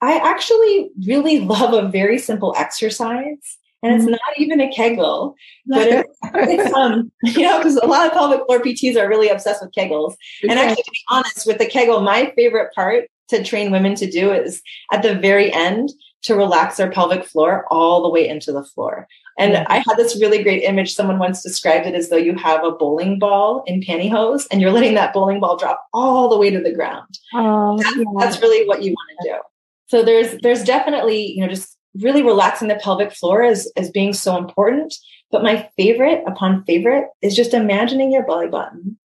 I 0.00 0.16
actually 0.16 0.90
really 1.06 1.40
love 1.54 1.72
a 1.72 1.88
very 1.88 2.18
simple 2.18 2.54
exercise. 2.56 3.58
and 3.82 3.94
it's 3.94 4.04
mm-hmm. 4.04 4.12
not 4.12 4.38
even 4.38 4.60
a 4.60 4.72
Kegel, 4.72 5.34
but 5.66 5.88
it, 5.88 6.06
it's 6.34 6.74
um, 6.74 7.12
you 7.22 7.42
know, 7.42 7.58
because 7.58 7.76
a 7.76 7.86
lot 7.86 8.06
of 8.06 8.12
pelvic 8.12 8.44
floor 8.46 8.60
PTs 8.60 8.96
are 8.96 9.08
really 9.08 9.28
obsessed 9.28 9.62
with 9.62 9.74
Kegels. 9.74 10.14
And 10.42 10.58
actually, 10.58 10.82
to 10.82 10.90
be 10.90 11.04
honest, 11.10 11.46
with 11.46 11.58
the 11.58 11.66
Kegel, 11.66 12.00
my 12.00 12.32
favorite 12.36 12.74
part 12.74 13.08
to 13.28 13.42
train 13.42 13.70
women 13.70 13.94
to 13.96 14.10
do 14.10 14.32
is 14.32 14.62
at 14.92 15.02
the 15.02 15.14
very 15.14 15.52
end 15.52 15.90
to 16.22 16.34
relax 16.34 16.76
their 16.76 16.90
pelvic 16.90 17.24
floor 17.24 17.66
all 17.70 18.02
the 18.02 18.08
way 18.08 18.26
into 18.26 18.52
the 18.52 18.64
floor. 18.64 19.06
And. 19.38 19.56
I 19.68 19.76
had 19.78 19.96
this 19.96 20.20
really 20.20 20.42
great 20.42 20.62
image. 20.62 20.94
Someone 20.94 21.18
once 21.18 21.42
described 21.42 21.86
it 21.86 21.94
as 21.94 22.08
though 22.08 22.16
you 22.16 22.36
have 22.36 22.62
a 22.64 22.70
bowling 22.70 23.18
ball 23.18 23.64
in 23.66 23.80
pantyhose 23.80 24.46
and 24.50 24.60
you're 24.60 24.70
letting 24.70 24.94
that 24.94 25.12
bowling 25.12 25.40
ball 25.40 25.56
drop 25.56 25.84
all 25.92 26.28
the 26.28 26.36
way 26.36 26.50
to 26.50 26.60
the 26.60 26.72
ground. 26.72 27.18
Oh, 27.32 27.76
that's, 27.76 27.96
yeah. 27.96 28.04
that's 28.18 28.40
really 28.40 28.66
what 28.66 28.82
you 28.82 28.92
want 28.92 29.10
to 29.22 29.30
do. 29.30 29.38
So 29.86 30.02
there's 30.02 30.40
there's 30.42 30.64
definitely, 30.64 31.32
you 31.32 31.40
know, 31.40 31.48
just 31.48 31.76
really 32.00 32.22
relaxing 32.22 32.68
the 32.68 32.76
pelvic 32.76 33.12
floor 33.12 33.42
as, 33.42 33.70
as 33.76 33.90
being 33.90 34.12
so 34.12 34.36
important. 34.36 34.94
But 35.30 35.42
my 35.42 35.68
favorite 35.76 36.22
upon 36.26 36.64
favorite 36.64 37.08
is 37.22 37.36
just 37.36 37.54
imagining 37.54 38.12
your 38.12 38.26
belly 38.26 38.48
button. 38.48 38.98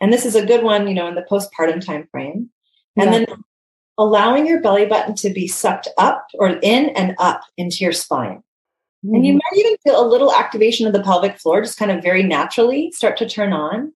And 0.00 0.12
this 0.12 0.24
is 0.24 0.34
a 0.34 0.44
good 0.44 0.62
one, 0.62 0.88
you 0.88 0.94
know, 0.94 1.08
in 1.08 1.14
the 1.14 1.26
postpartum 1.30 1.84
time 1.84 2.06
frame. 2.10 2.50
And 2.96 3.12
yeah. 3.12 3.18
then 3.18 3.26
allowing 3.98 4.46
your 4.46 4.60
belly 4.60 4.86
button 4.86 5.14
to 5.16 5.30
be 5.30 5.48
sucked 5.48 5.88
up 5.98 6.26
or 6.34 6.48
in 6.48 6.90
and 6.90 7.14
up 7.18 7.42
into 7.56 7.78
your 7.84 7.92
spine. 7.92 8.42
Mm-hmm. 9.06 9.14
And 9.14 9.26
you 9.26 9.32
mm-hmm. 9.34 9.38
might 9.38 9.60
even 9.60 9.76
feel 9.84 10.04
a 10.04 10.08
little 10.08 10.32
activation 10.32 10.86
of 10.86 10.92
the 10.92 11.02
pelvic 11.02 11.38
floor, 11.38 11.62
just 11.62 11.78
kind 11.78 11.90
of 11.90 12.02
very 12.02 12.22
naturally 12.22 12.90
start 12.92 13.16
to 13.18 13.28
turn 13.28 13.52
on. 13.52 13.92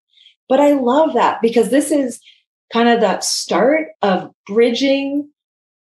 But 0.49 0.61
I 0.61 0.73
love 0.73 1.15
that 1.15 1.41
because 1.43 1.71
this 1.71 1.91
is 1.91 2.21
kind 2.73 2.89
of 2.89 3.01
that 3.01 3.25
start 3.25 3.89
of 4.03 4.31
bridging 4.47 5.31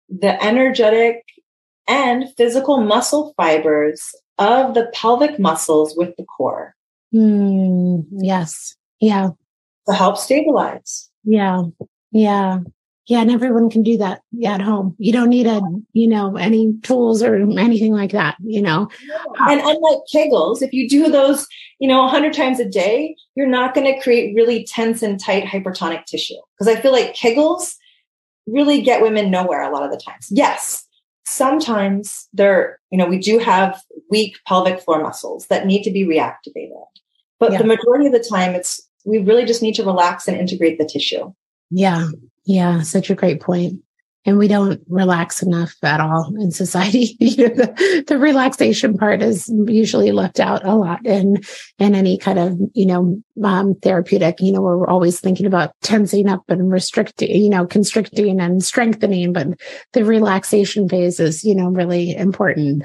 the 0.09 0.41
energetic 0.43 1.23
and 1.87 2.25
physical 2.37 2.81
muscle 2.81 3.33
fibers 3.37 4.13
of 4.37 4.73
the 4.73 4.89
pelvic 4.93 5.39
muscles 5.39 5.95
with 5.97 6.15
the 6.17 6.23
core. 6.23 6.75
Mm, 7.13 8.05
yes. 8.11 8.75
Yeah. 8.99 9.31
To 9.87 9.93
help 9.93 10.17
stabilize. 10.17 11.09
Yeah. 11.23 11.63
Yeah. 12.11 12.59
Yeah. 13.07 13.21
And 13.21 13.31
everyone 13.31 13.69
can 13.69 13.83
do 13.83 13.97
that 13.97 14.21
at 14.45 14.61
home. 14.61 14.95
You 14.99 15.13
don't 15.13 15.29
need 15.29 15.47
a, 15.47 15.61
you 15.93 16.07
know, 16.07 16.35
any 16.35 16.73
tools 16.83 17.23
or 17.23 17.35
anything 17.35 17.93
like 17.93 18.11
that, 18.11 18.35
you 18.43 18.61
know. 18.61 18.89
And 19.47 19.61
unlike 19.61 19.99
Kegels, 20.13 20.61
if 20.61 20.73
you 20.73 20.89
do 20.89 21.09
those, 21.09 21.47
you 21.79 21.87
know, 21.87 22.01
100 22.01 22.33
times 22.33 22.59
a 22.59 22.67
day, 22.67 23.15
you're 23.35 23.47
not 23.47 23.73
going 23.73 23.91
to 23.93 24.01
create 24.01 24.35
really 24.35 24.65
tense 24.65 25.01
and 25.01 25.19
tight 25.19 25.45
hypertonic 25.45 26.05
tissue. 26.05 26.35
Because 26.57 26.67
I 26.73 26.79
feel 26.79 26.91
like 26.91 27.15
Kegels 27.15 27.75
really 28.45 28.81
get 28.81 29.01
women 29.01 29.31
nowhere 29.31 29.61
a 29.61 29.71
lot 29.71 29.83
of 29.83 29.91
the 29.91 29.97
times. 29.97 30.27
Yes, 30.29 30.85
sometimes 31.25 32.27
they're, 32.33 32.79
you 32.89 32.97
know, 32.97 33.05
we 33.05 33.19
do 33.19 33.39
have 33.39 33.81
weak 34.09 34.37
pelvic 34.47 34.79
floor 34.81 35.01
muscles 35.01 35.47
that 35.47 35.65
need 35.65 35.83
to 35.83 35.91
be 35.91 36.05
reactivated. 36.05 36.83
But 37.39 37.51
yeah. 37.51 37.59
the 37.59 37.65
majority 37.65 38.07
of 38.07 38.13
the 38.13 38.25
time, 38.27 38.55
it's 38.55 38.81
we 39.05 39.19
really 39.19 39.45
just 39.45 39.61
need 39.61 39.75
to 39.75 39.83
relax 39.83 40.27
and 40.27 40.37
integrate 40.37 40.77
the 40.77 40.85
tissue. 40.85 41.33
Yeah. 41.69 42.09
Yeah. 42.47 42.81
Such 42.81 43.09
a 43.09 43.15
great 43.15 43.41
point 43.41 43.81
and 44.27 44.37
we 44.37 44.49
don't 44.49 44.81
relax 44.89 45.41
enough 45.41 45.73
at 45.83 46.01
all 46.01 46.33
in 46.37 46.51
society. 46.51 47.15
you 47.19 47.47
know, 47.47 47.55
the, 47.55 48.03
the, 48.07 48.17
relaxation 48.19 48.97
part 48.97 49.21
is 49.21 49.49
usually 49.67 50.11
left 50.11 50.41
out 50.41 50.65
a 50.65 50.75
lot 50.75 51.03
in 51.05 51.37
in 51.79 51.95
any 51.95 52.17
kind 52.17 52.37
of 52.37 52.59
you 52.73 52.85
know 52.85 53.17
um, 53.43 53.73
therapeutic. 53.75 54.41
You 54.41 54.51
know, 54.51 54.61
we're 54.61 54.87
always 54.87 55.21
thinking 55.21 55.45
about 55.45 55.71
tensing 55.81 56.27
up 56.27 56.43
and 56.49 56.69
restricting, 56.69 57.41
you 57.41 57.49
know, 57.49 57.65
constricting 57.65 58.41
and 58.41 58.63
strengthening, 58.63 59.31
but 59.31 59.47
the 59.93 60.03
relaxation 60.03 60.89
phase 60.89 61.21
is 61.21 61.45
you 61.45 61.55
know 61.55 61.69
really 61.69 62.13
important. 62.13 62.83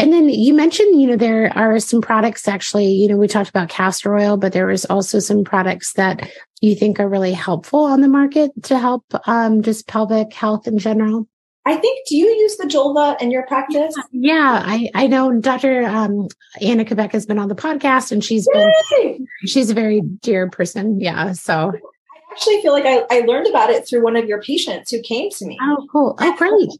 And 0.00 0.14
then 0.14 0.30
you 0.30 0.54
mentioned, 0.54 0.98
you 0.98 1.08
know, 1.08 1.16
there 1.16 1.52
are 1.54 1.78
some 1.78 2.00
products 2.00 2.48
actually, 2.48 2.86
you 2.86 3.06
know, 3.06 3.18
we 3.18 3.28
talked 3.28 3.50
about 3.50 3.68
castor 3.68 4.16
oil, 4.16 4.38
but 4.38 4.54
there 4.54 4.66
was 4.66 4.86
also 4.86 5.18
some 5.18 5.44
products 5.44 5.92
that 5.92 6.30
you 6.62 6.74
think 6.74 6.98
are 6.98 7.08
really 7.08 7.34
helpful 7.34 7.84
on 7.84 8.00
the 8.00 8.08
market 8.08 8.50
to 8.64 8.78
help 8.78 9.04
um, 9.26 9.60
just 9.60 9.86
pelvic 9.86 10.32
health 10.32 10.66
in 10.66 10.78
general. 10.78 11.28
I 11.66 11.76
think, 11.76 12.06
do 12.08 12.16
you 12.16 12.26
use 12.26 12.56
the 12.56 12.64
Julva 12.64 13.20
in 13.20 13.30
your 13.30 13.46
practice? 13.46 13.94
Yeah, 14.10 14.62
I, 14.64 14.88
I 14.94 15.06
know 15.06 15.38
Dr. 15.38 15.84
Um, 15.84 16.28
Anna 16.62 16.86
Cabeca 16.86 17.12
has 17.12 17.26
been 17.26 17.38
on 17.38 17.48
the 17.48 17.54
podcast 17.54 18.10
and 18.10 18.24
she's 18.24 18.48
Yay! 18.54 18.72
been, 18.92 19.26
she's 19.44 19.68
a 19.68 19.74
very 19.74 20.00
dear 20.00 20.48
person. 20.48 20.98
Yeah. 20.98 21.32
So 21.32 21.72
I 21.74 22.32
actually 22.32 22.62
feel 22.62 22.72
like 22.72 22.86
I, 22.86 23.04
I 23.10 23.20
learned 23.26 23.48
about 23.48 23.68
it 23.68 23.86
through 23.86 24.02
one 24.02 24.16
of 24.16 24.24
your 24.24 24.40
patients 24.40 24.90
who 24.90 25.02
came 25.02 25.28
to 25.32 25.44
me. 25.44 25.58
Oh, 25.60 25.86
cool. 25.92 26.16
Oh, 26.18 26.36
great. 26.38 26.70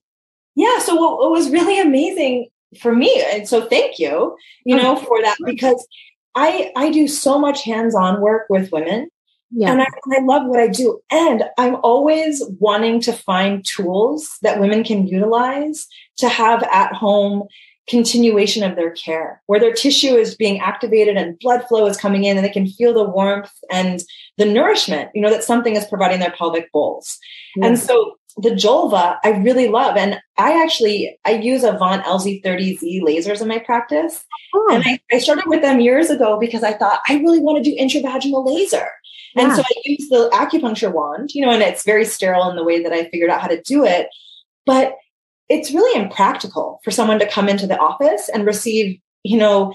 Yeah. 0.55 0.79
So 0.79 0.95
what, 0.95 1.19
what 1.19 1.31
was 1.31 1.51
really 1.51 1.79
amazing 1.79 2.49
for 2.79 2.95
me 2.95 3.25
and 3.33 3.49
so 3.49 3.67
thank 3.67 3.99
you 3.99 4.37
you 4.65 4.77
know 4.77 4.97
for 4.97 5.21
that 5.23 5.37
because 5.45 5.87
i 6.35 6.71
i 6.77 6.91
do 6.91 7.09
so 7.09 7.39
much 7.39 7.65
hands-on 7.65 8.21
work 8.21 8.47
with 8.49 8.71
women 8.71 9.09
yeah. 9.51 9.73
and 9.73 9.83
I, 9.83 9.87
I 10.13 10.21
love 10.23 10.47
what 10.47 10.61
i 10.61 10.69
do 10.69 11.01
and 11.11 11.45
i'm 11.59 11.77
always 11.83 12.43
wanting 12.61 13.01
to 13.03 13.13
find 13.13 13.65
tools 13.65 14.37
that 14.43 14.61
women 14.61 14.85
can 14.85 15.07
utilize 15.07 15.87
to 16.19 16.29
have 16.29 16.63
at 16.65 16.93
home 16.93 17.45
continuation 17.89 18.63
of 18.63 18.77
their 18.77 18.93
care 18.93 19.43
where 19.47 19.59
their 19.59 19.73
tissue 19.73 20.15
is 20.15 20.37
being 20.37 20.61
activated 20.61 21.17
and 21.17 21.37
blood 21.41 21.65
flow 21.67 21.87
is 21.87 21.97
coming 21.97 22.23
in 22.23 22.37
and 22.37 22.47
they 22.47 22.51
can 22.51 22.69
feel 22.69 22.95
the 22.95 23.03
warmth 23.03 23.51
and 23.69 24.05
the 24.39 24.45
nourishment 24.45 25.11
you 25.13 25.21
know 25.21 25.31
that 25.31 25.43
something 25.43 25.75
is 25.75 25.85
providing 25.87 26.21
their 26.21 26.31
pelvic 26.31 26.71
bowls. 26.73 27.19
And 27.61 27.77
so 27.77 28.15
the 28.37 28.51
Julva 28.51 29.19
I 29.25 29.31
really 29.31 29.69
love. 29.69 29.97
And 29.97 30.21
I 30.39 30.63
actually, 30.63 31.19
I 31.25 31.33
use 31.33 31.65
Avant 31.65 32.05
LZ30Z 32.05 33.03
lasers 33.03 33.43
in 33.43 33.49
my 33.49 33.59
practice. 33.59 34.25
Oh. 34.55 34.69
And 34.73 34.85
I, 34.87 35.01
I, 35.13 35.19
started 35.19 35.45
with 35.47 35.63
them 35.63 35.81
years 35.81 36.11
ago 36.11 36.39
because 36.39 36.63
I 36.63 36.73
thought 36.73 37.01
I 37.09 37.17
really 37.17 37.41
want 37.41 37.63
to 37.63 37.71
do 37.71 37.77
intravaginal 37.77 38.47
laser. 38.47 38.91
Yeah. 39.35 39.45
And 39.45 39.55
so 39.55 39.63
I 39.63 39.73
use 39.85 40.09
the 40.09 40.31
acupuncture 40.33 40.93
wand, 40.93 41.31
you 41.35 41.45
know, 41.45 41.53
and 41.53 41.63
it's 41.63 41.85
very 41.85 42.05
sterile 42.05 42.49
in 42.51 42.57
the 42.57 42.65
way 42.65 42.83
that 42.83 42.93
I 42.93 43.09
figured 43.11 43.31
out 43.31 43.41
how 43.41 43.49
to 43.49 43.63
do 43.63 43.85
it. 43.85 44.09
But 44.67 44.97
it's 45.49 45.73
really 45.73 46.01
impractical 46.01 46.81
for 46.85 46.91
someone 46.91 47.19
to 47.19 47.29
come 47.29 47.49
into 47.49 47.67
the 47.67 47.79
office 47.79 48.29
and 48.33 48.47
receive, 48.47 49.01
you 49.23 49.37
know, 49.37 49.75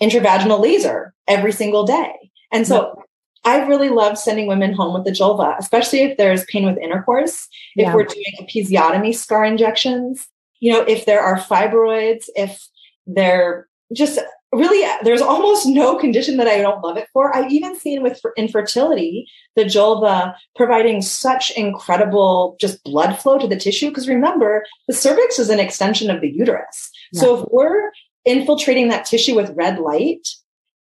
intravaginal 0.00 0.60
laser 0.60 1.14
every 1.26 1.52
single 1.52 1.84
day. 1.84 2.14
And 2.52 2.66
so 2.66 3.02
I 3.48 3.66
really 3.66 3.88
love 3.88 4.18
sending 4.18 4.46
women 4.46 4.74
home 4.74 4.92
with 4.92 5.04
the 5.04 5.10
Jolva, 5.10 5.56
especially 5.58 6.00
if 6.00 6.18
there's 6.18 6.44
pain 6.44 6.66
with 6.66 6.76
intercourse, 6.76 7.48
if 7.76 7.86
yeah. 7.86 7.94
we're 7.94 8.04
doing 8.04 8.34
episiotomy 8.42 9.14
scar 9.14 9.42
injections, 9.42 10.28
you 10.60 10.70
know, 10.70 10.82
if 10.82 11.06
there 11.06 11.22
are 11.22 11.38
fibroids, 11.38 12.26
if 12.36 12.62
they're 13.06 13.66
just 13.94 14.18
really, 14.52 14.86
there's 15.02 15.22
almost 15.22 15.66
no 15.66 15.96
condition 15.96 16.36
that 16.36 16.46
I 16.46 16.58
don't 16.58 16.82
love 16.82 16.98
it 16.98 17.08
for. 17.14 17.34
I've 17.34 17.50
even 17.50 17.74
seen 17.78 18.02
with 18.02 18.20
infertility, 18.36 19.26
the 19.56 19.64
Jolva 19.64 20.34
providing 20.54 21.00
such 21.00 21.50
incredible 21.52 22.56
just 22.60 22.84
blood 22.84 23.14
flow 23.14 23.38
to 23.38 23.46
the 23.46 23.56
tissue. 23.56 23.88
Because 23.88 24.08
remember, 24.08 24.64
the 24.88 24.94
cervix 24.94 25.38
is 25.38 25.48
an 25.48 25.60
extension 25.60 26.10
of 26.10 26.20
the 26.20 26.30
uterus. 26.30 26.90
Yeah. 27.12 27.22
So 27.22 27.38
if 27.38 27.48
we're 27.50 27.92
infiltrating 28.26 28.88
that 28.88 29.06
tissue 29.06 29.34
with 29.34 29.56
red 29.56 29.78
light, 29.78 30.28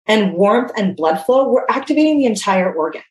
and 0.07 0.35
warmth 0.35 0.73
and 0.77 0.97
blood 0.97 1.25
flow, 1.25 1.49
we're 1.49 1.67
activating 1.69 2.19
the 2.19 2.27
entire 2.27 2.73
organ. 2.73 3.03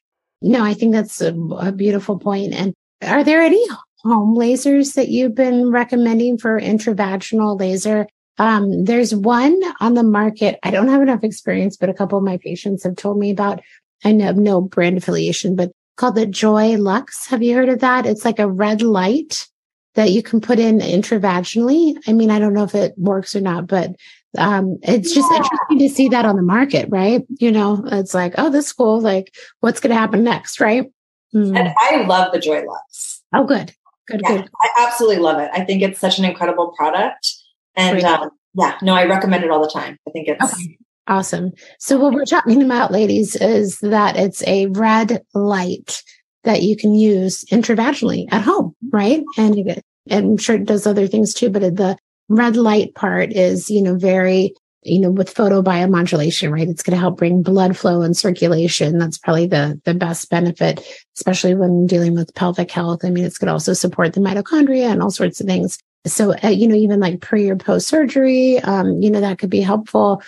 No, 0.42 0.64
I 0.64 0.74
think 0.74 0.94
that's 0.94 1.22
a, 1.22 1.34
a 1.34 1.72
beautiful 1.72 2.18
point. 2.18 2.54
And 2.54 2.74
are 3.04 3.24
there 3.24 3.42
any 3.42 3.64
home 4.04 4.36
lasers 4.36 4.96
that 4.96 5.10
you've 5.10 5.36
been 5.36 5.72
recommending 5.72 6.38
for 6.38 6.60
intravaginal 6.60 7.60
laser? 7.60 8.08
Um, 8.38 8.86
there's 8.86 9.14
one 9.14 9.60
on 9.80 9.94
the 9.94 10.04
market. 10.04 10.58
I 10.64 10.72
don't 10.72 10.88
have 10.88 11.02
enough 11.02 11.24
experience, 11.24 11.78
but 11.78 11.90
a 11.90 11.94
couple 11.94 12.18
of 12.18 12.24
my 12.24 12.38
patients 12.38 12.84
have 12.84 12.96
told 12.96 13.20
me 13.20 13.32
about. 13.32 13.62
I 14.04 14.10
have 14.14 14.38
no 14.38 14.62
brand 14.62 14.98
affiliation, 14.98 15.56
but 15.56 15.72
called 15.96 16.16
the 16.16 16.26
Joylux. 16.26 17.28
Have 17.28 17.44
you 17.44 17.54
heard 17.54 17.70
of 17.70 17.80
that? 17.80 18.08
It's 18.08 18.26
like 18.26 18.40
a 18.40 18.50
red 18.50 18.82
light 18.82 19.48
that 19.94 20.12
you 20.12 20.24
can 20.24 20.42
put 20.42 20.58
in 20.58 20.80
intravaginally. 20.80 21.96
I 22.08 22.14
mean, 22.14 22.32
I 22.32 22.40
don't 22.40 22.54
know 22.54 22.64
if 22.64 22.74
it 22.74 22.94
works 22.98 23.36
or 23.36 23.42
not, 23.42 23.68
but 23.68 23.92
um, 24.38 24.78
it's 24.82 25.14
just 25.14 25.30
yeah. 25.32 25.38
interesting 25.38 25.80
to 25.80 25.90
see 25.90 26.10
that 26.10 26.26
on 26.26 26.36
the 26.36 26.42
market, 26.42 26.88
right? 26.90 27.24
You 27.40 27.52
know, 27.52 27.84
it's 27.88 28.14
like, 28.14 28.34
oh, 28.38 28.50
this 28.50 28.72
cool. 28.72 29.02
Like, 29.02 29.34
what's 29.60 29.80
going 29.80 29.94
to 29.94 30.00
happen 30.00 30.24
next, 30.24 30.60
right? 30.60 30.92
Mm. 31.36 31.58
And 31.58 31.74
I 31.78 32.04
love 32.06 32.32
the 32.32 32.40
Joylux. 32.40 33.20
Oh, 33.34 33.46
good, 33.46 33.74
good, 34.08 34.22
yeah, 34.24 34.38
good. 34.38 34.50
I 34.62 34.86
absolutely 34.88 35.20
love 35.20 35.40
it. 35.40 35.50
I 35.54 35.64
think 35.64 35.82
it's 35.82 36.00
such 36.00 36.20
an 36.20 36.26
incredible 36.26 36.74
product, 36.78 37.34
and 37.76 38.04
um, 38.04 38.30
yeah, 38.54 38.78
no, 38.82 38.94
I 38.94 39.06
recommend 39.06 39.44
it 39.44 39.52
all 39.52 39.62
the 39.62 39.70
time. 39.70 39.98
I 40.08 40.12
think 40.12 40.28
it's 40.28 40.44
okay. 40.44 40.78
awesome. 41.08 41.52
So 41.80 41.98
what 41.98 42.14
we're 42.14 42.26
talking 42.26 42.62
about, 42.64 42.92
ladies, 42.92 43.36
is 43.36 43.80
that 43.80 44.18
it's 44.18 44.46
a 44.48 44.68
red 44.68 45.24
light 45.34 46.04
that 46.44 46.64
you 46.64 46.76
can 46.76 46.96
use 46.96 47.46
intravaginally 47.46 48.28
at 48.32 48.42
home, 48.42 48.76
right? 48.92 49.24
And 49.38 49.82
and 50.10 50.26
I'm 50.32 50.38
sure 50.38 50.56
it 50.56 50.66
does 50.66 50.88
other 50.88 51.08
things 51.08 51.34
too, 51.34 51.50
but 51.50 51.62
the 51.62 51.98
red 52.32 52.56
light 52.56 52.96
part 52.96 53.32
is, 53.32 53.70
you 53.70 53.82
know, 53.82 53.96
very, 53.96 54.54
you 54.84 55.00
know, 55.00 55.12
with 55.12 55.34
photobiomodulation, 55.34 56.52
right? 56.52 56.68
It's 56.68 56.82
going 56.82 56.96
to 56.96 57.00
help 57.00 57.18
bring 57.18 57.44
blood 57.44 57.78
flow 57.78 58.02
and 58.02 58.16
circulation. 58.18 58.98
That's 58.98 59.18
probably 59.18 59.48
the, 59.48 59.80
the 59.86 59.94
best 59.94 60.30
benefit, 60.30 60.82
especially 61.18 61.56
when 61.56 61.86
dealing 61.86 62.16
with 62.16 62.34
pelvic 62.34 62.72
health. 62.72 63.06
I 63.06 63.10
mean, 63.10 63.26
it's 63.26 63.38
going 63.38 63.48
to 63.48 63.54
also 63.54 63.74
support 63.74 64.14
the 64.14 64.22
mitochondria 64.22 64.92
and 64.92 65.02
all 65.04 65.12
sorts 65.12 65.40
of 65.42 65.48
things. 65.48 65.78
so 66.06 66.34
uh, 66.44 66.48
you 66.48 66.68
know 66.68 66.76
even 66.76 67.00
like 67.00 67.22
pre 67.22 67.50
or 67.50 67.56
post 67.56 67.88
surgery 67.88 68.60
um 68.62 69.02
you 69.02 69.12
know 69.12 69.22
that 69.22 69.38
could 69.38 69.50
be 69.50 69.62
helpful 69.62 70.22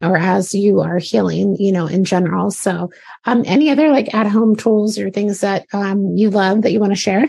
or 0.00 0.16
as 0.16 0.52
you 0.54 0.80
are 0.80 0.98
healing 0.98 1.56
you 1.60 1.70
know 1.70 1.86
in 1.86 2.04
general 2.04 2.50
so 2.50 2.90
um 3.24 3.42
any 3.46 3.70
other 3.70 3.90
like 3.90 4.12
at 4.14 4.26
home 4.26 4.56
tools 4.56 4.98
or 4.98 5.10
things 5.10 5.40
that 5.40 5.64
um 5.72 6.16
you 6.16 6.28
love 6.30 6.62
that 6.62 6.72
you 6.72 6.80
want 6.80 6.92
to 6.92 6.96
share 6.96 7.28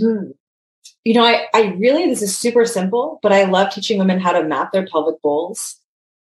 mm. 0.00 0.32
You 1.04 1.14
know 1.14 1.24
I, 1.24 1.46
I 1.54 1.74
really 1.78 2.06
this 2.06 2.22
is 2.22 2.36
super 2.36 2.64
simple 2.64 3.18
but 3.22 3.32
i 3.32 3.44
love 3.44 3.72
teaching 3.72 3.98
women 3.98 4.20
how 4.20 4.32
to 4.32 4.44
map 4.44 4.72
their 4.72 4.86
pelvic 4.86 5.20
bowls 5.22 5.76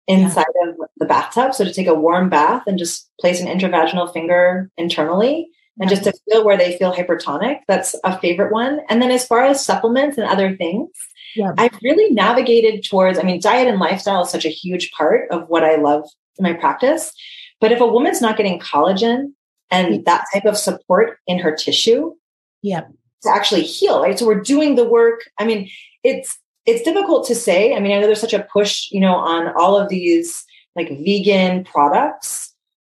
inside 0.07 0.45
yeah. 0.61 0.69
of 0.69 0.75
the 0.97 1.05
bathtub 1.05 1.53
so 1.53 1.63
to 1.63 1.73
take 1.73 1.87
a 1.87 1.93
warm 1.93 2.29
bath 2.29 2.63
and 2.67 2.79
just 2.79 3.09
place 3.19 3.41
an 3.41 3.47
intravaginal 3.47 4.11
finger 4.11 4.69
internally 4.77 5.49
and 5.79 5.89
just 5.89 6.03
to 6.03 6.13
feel 6.29 6.45
where 6.45 6.57
they 6.57 6.77
feel 6.77 6.93
hypertonic. 6.93 7.59
That's 7.67 7.95
a 8.03 8.19
favorite 8.19 8.51
one. 8.51 8.81
And 8.89 9.01
then 9.01 9.11
as 9.11 9.25
far 9.25 9.43
as 9.45 9.65
supplements 9.65 10.17
and 10.17 10.27
other 10.27 10.55
things, 10.55 10.89
yeah. 11.35 11.53
I've 11.57 11.77
really 11.81 12.13
navigated 12.13 12.83
towards, 12.83 13.17
I 13.17 13.23
mean, 13.23 13.39
diet 13.39 13.67
and 13.67 13.79
lifestyle 13.79 14.23
is 14.23 14.29
such 14.29 14.45
a 14.45 14.49
huge 14.49 14.91
part 14.91 15.29
of 15.31 15.47
what 15.47 15.63
I 15.63 15.75
love 15.75 16.09
in 16.37 16.43
my 16.43 16.53
practice. 16.53 17.13
But 17.61 17.71
if 17.71 17.79
a 17.79 17.87
woman's 17.87 18.21
not 18.21 18.35
getting 18.35 18.59
collagen 18.59 19.33
and 19.71 20.03
that 20.05 20.25
type 20.33 20.45
of 20.45 20.57
support 20.57 21.19
in 21.27 21.39
her 21.39 21.55
tissue, 21.55 22.13
yeah, 22.61 22.81
to 23.23 23.29
actually 23.29 23.63
heal, 23.63 24.01
right? 24.01 24.17
So 24.17 24.25
we're 24.25 24.41
doing 24.41 24.75
the 24.75 24.85
work. 24.85 25.21
I 25.37 25.45
mean, 25.45 25.69
it's 26.03 26.37
it's 26.65 26.83
difficult 26.83 27.27
to 27.27 27.35
say. 27.35 27.75
I 27.75 27.79
mean, 27.79 27.91
I 27.91 27.99
know 27.99 28.05
there's 28.05 28.21
such 28.21 28.33
a 28.33 28.47
push, 28.51 28.89
you 28.91 28.99
know, 28.99 29.15
on 29.15 29.53
all 29.55 29.77
of 29.77 29.89
these 29.89 30.45
like 30.75 30.89
vegan 30.89 31.63
products 31.63 32.49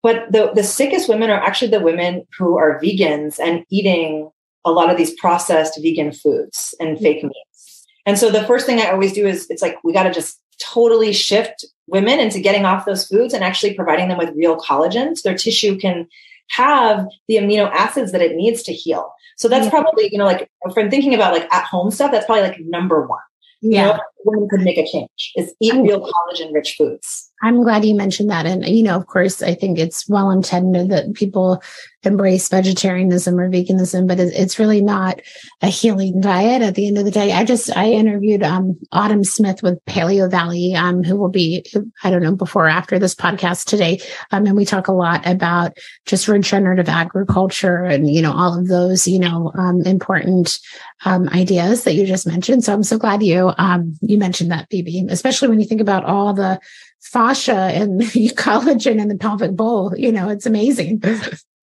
but 0.03 0.33
the, 0.33 0.53
the 0.55 0.63
sickest 0.63 1.09
women 1.09 1.31
are 1.31 1.41
actually 1.41 1.71
the 1.71 1.81
women 1.81 2.27
who 2.39 2.59
are 2.59 2.81
vegans 2.81 3.39
and 3.39 3.65
eating 3.71 4.31
a 4.65 4.71
lot 4.71 4.91
of 4.91 4.97
these 4.97 5.15
processed 5.15 5.79
vegan 5.81 6.13
foods 6.13 6.75
and 6.81 6.97
mm-hmm. 6.97 7.03
fake 7.03 7.23
meats. 7.23 7.87
And 8.07 8.19
so 8.19 8.31
the 8.31 8.45
first 8.45 8.67
thing 8.67 8.81
I 8.81 8.91
always 8.91 9.13
do 9.13 9.27
is 9.27 9.47
it's 9.51 9.63
like 9.63 9.83
we 9.85 9.93
got 9.93 10.05
to 10.05 10.13
just 10.13 10.41
totally 10.59 11.13
shift 11.13 11.65
women 11.87 12.19
into 12.19 12.41
getting 12.41 12.65
off 12.65 12.87
those 12.87 13.07
foods 13.07 13.35
and 13.35 13.45
actually 13.45 13.75
providing 13.75 14.09
them 14.09 14.19
with 14.19 14.35
real 14.37 14.57
collagen 14.57 15.17
so 15.17 15.29
their 15.29 15.39
tissue 15.39 15.79
can 15.79 16.07
have 16.51 17.07
the 17.29 17.37
amino 17.37 17.71
acids 17.73 18.13
that 18.13 18.21
it 18.21 18.37
needs 18.37 18.63
to 18.65 18.73
heal. 18.73 19.13
So 19.37 19.49
that's 19.49 19.67
mm-hmm. 19.67 19.77
probably, 19.77 20.09
you 20.13 20.19
know, 20.19 20.25
like 20.27 20.51
from 20.75 20.91
thinking 20.91 21.15
about 21.15 21.33
like 21.33 21.53
at 21.53 21.65
home 21.65 21.91
stuff, 21.91 22.13
that's 22.13 22.27
probably 22.27 22.43
like 22.43 22.59
number 22.61 23.07
one. 23.07 23.21
Yeah. 23.63 23.87
You 23.87 23.93
know, 23.93 24.01
women 24.25 24.49
could 24.49 24.61
make 24.61 24.79
a 24.79 24.87
change 24.87 25.33
is 25.37 25.55
eat 25.61 25.75
real 25.75 26.01
collagen 26.01 26.53
rich 26.53 26.75
foods. 26.77 27.27
I'm 27.43 27.63
glad 27.63 27.85
you 27.85 27.95
mentioned 27.95 28.29
that. 28.31 28.45
And, 28.45 28.67
you 28.67 28.83
know, 28.83 28.97
of 28.97 29.07
course, 29.07 29.43
I 29.43 29.55
think 29.55 29.79
it's 29.79 30.07
well 30.09 30.31
intended 30.31 30.91
that 30.91 31.15
people 31.15 31.63
embrace 32.03 32.49
vegetarianism 32.49 33.39
or 33.39 33.51
veganism, 33.51 34.07
but 34.07 34.19
it's 34.21 34.59
really 34.59 34.83
not 34.83 35.21
a 35.63 35.69
healing 35.69 36.21
diet 36.21 36.63
at 36.63 36.75
the 36.75 36.87
end 36.87 36.99
of 36.99 37.05
the 37.05 37.11
day. 37.11 37.33
I 37.33 37.45
just, 37.45 37.75
I 37.75 37.91
interviewed 37.93 38.43
um, 38.43 38.79
Autumn 38.93 39.25
Smith 39.25 39.63
with 39.63 39.83
Paleovalley, 39.87 40.75
um, 40.75 41.03
who 41.03 41.17
will 41.17 41.31
be, 41.31 41.65
I 42.03 42.11
don't 42.11 42.23
know, 42.23 42.35
before 42.35 42.67
or 42.67 42.71
after 42.71 42.99
this 42.99 43.15
podcast 43.15 43.65
today. 43.67 44.01
Um, 44.33 44.47
and 44.47 44.57
we 44.57 44.67
talk 44.67 44.89
a 44.89 44.93
lot 44.93 45.27
about 45.27 45.77
just 46.05 46.29
regenerative 46.29 46.89
agriculture 46.89 47.85
and, 47.85 48.11
you 48.11 48.21
know, 48.21 48.33
all 48.33 48.59
of 48.59 48.69
those, 48.69 49.09
you 49.09 49.19
know, 49.19 49.53
um, 49.55 49.81
important 49.83 50.59
um, 51.07 51.29
ideas 51.31 51.85
that 51.85 51.95
you 51.95 52.07
just 52.07 52.27
mentioned. 52.27 52.65
So 52.65 52.75
I'm 52.75 52.83
so 52.83 52.99
glad 52.99 53.23
you, 53.23 53.53
um, 53.57 53.99
you 54.11 54.19
mentioned 54.19 54.51
that, 54.51 54.69
Beebe, 54.69 55.07
especially 55.09 55.49
when 55.49 55.61
you 55.61 55.67
think 55.67 55.81
about 55.81 56.05
all 56.05 56.35
the 56.35 56.61
fascia 57.01 57.55
and 57.55 58.01
collagen 58.03 59.01
in 59.01 59.09
the 59.09 59.17
pelvic 59.17 59.53
bowl. 59.53 59.95
You 59.97 60.13
know, 60.13 60.29
it's 60.29 60.47
amazing. 60.47 61.03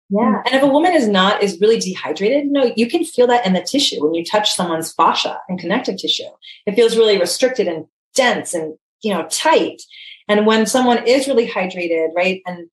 Yeah. 0.09 0.41
And 0.45 0.55
if 0.55 0.63
a 0.63 0.67
woman 0.67 0.93
is 0.93 1.07
not, 1.07 1.43
is 1.43 1.59
really 1.59 1.79
dehydrated, 1.79 2.45
know, 2.45 2.71
you 2.77 2.87
can 2.87 3.03
feel 3.03 3.27
that 3.27 3.45
in 3.45 3.51
the 3.51 3.61
tissue 3.61 4.01
when 4.01 4.13
you 4.13 4.23
touch 4.23 4.53
someone's 4.53 4.93
fascia 4.93 5.37
and 5.49 5.59
connective 5.59 5.97
tissue. 5.97 6.29
It 6.65 6.75
feels 6.75 6.95
really 6.95 7.19
restricted 7.19 7.67
and 7.67 7.87
dense 8.15 8.53
and, 8.53 8.75
you 9.03 9.13
know, 9.13 9.27
tight. 9.29 9.81
And 10.29 10.45
when 10.45 10.65
someone 10.65 11.05
is 11.05 11.27
really 11.27 11.45
hydrated, 11.45 12.15
right, 12.15 12.41
and 12.45 12.69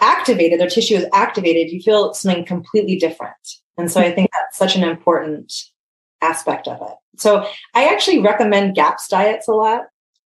activated, 0.00 0.58
their 0.58 0.70
tissue 0.70 0.94
is 0.94 1.04
activated, 1.12 1.72
you 1.72 1.82
feel 1.82 2.14
something 2.14 2.46
completely 2.46 2.96
different. 2.96 3.36
And 3.76 3.90
so 3.90 4.00
I 4.00 4.10
think 4.10 4.30
that's 4.32 4.56
such 4.56 4.76
an 4.76 4.82
important 4.82 5.52
aspect 6.22 6.68
of 6.68 6.80
it. 6.82 6.94
So 7.18 7.46
I 7.74 7.88
actually 7.88 8.18
recommend 8.18 8.74
GAPS 8.74 9.08
diets 9.08 9.48
a 9.48 9.52
lot. 9.52 9.82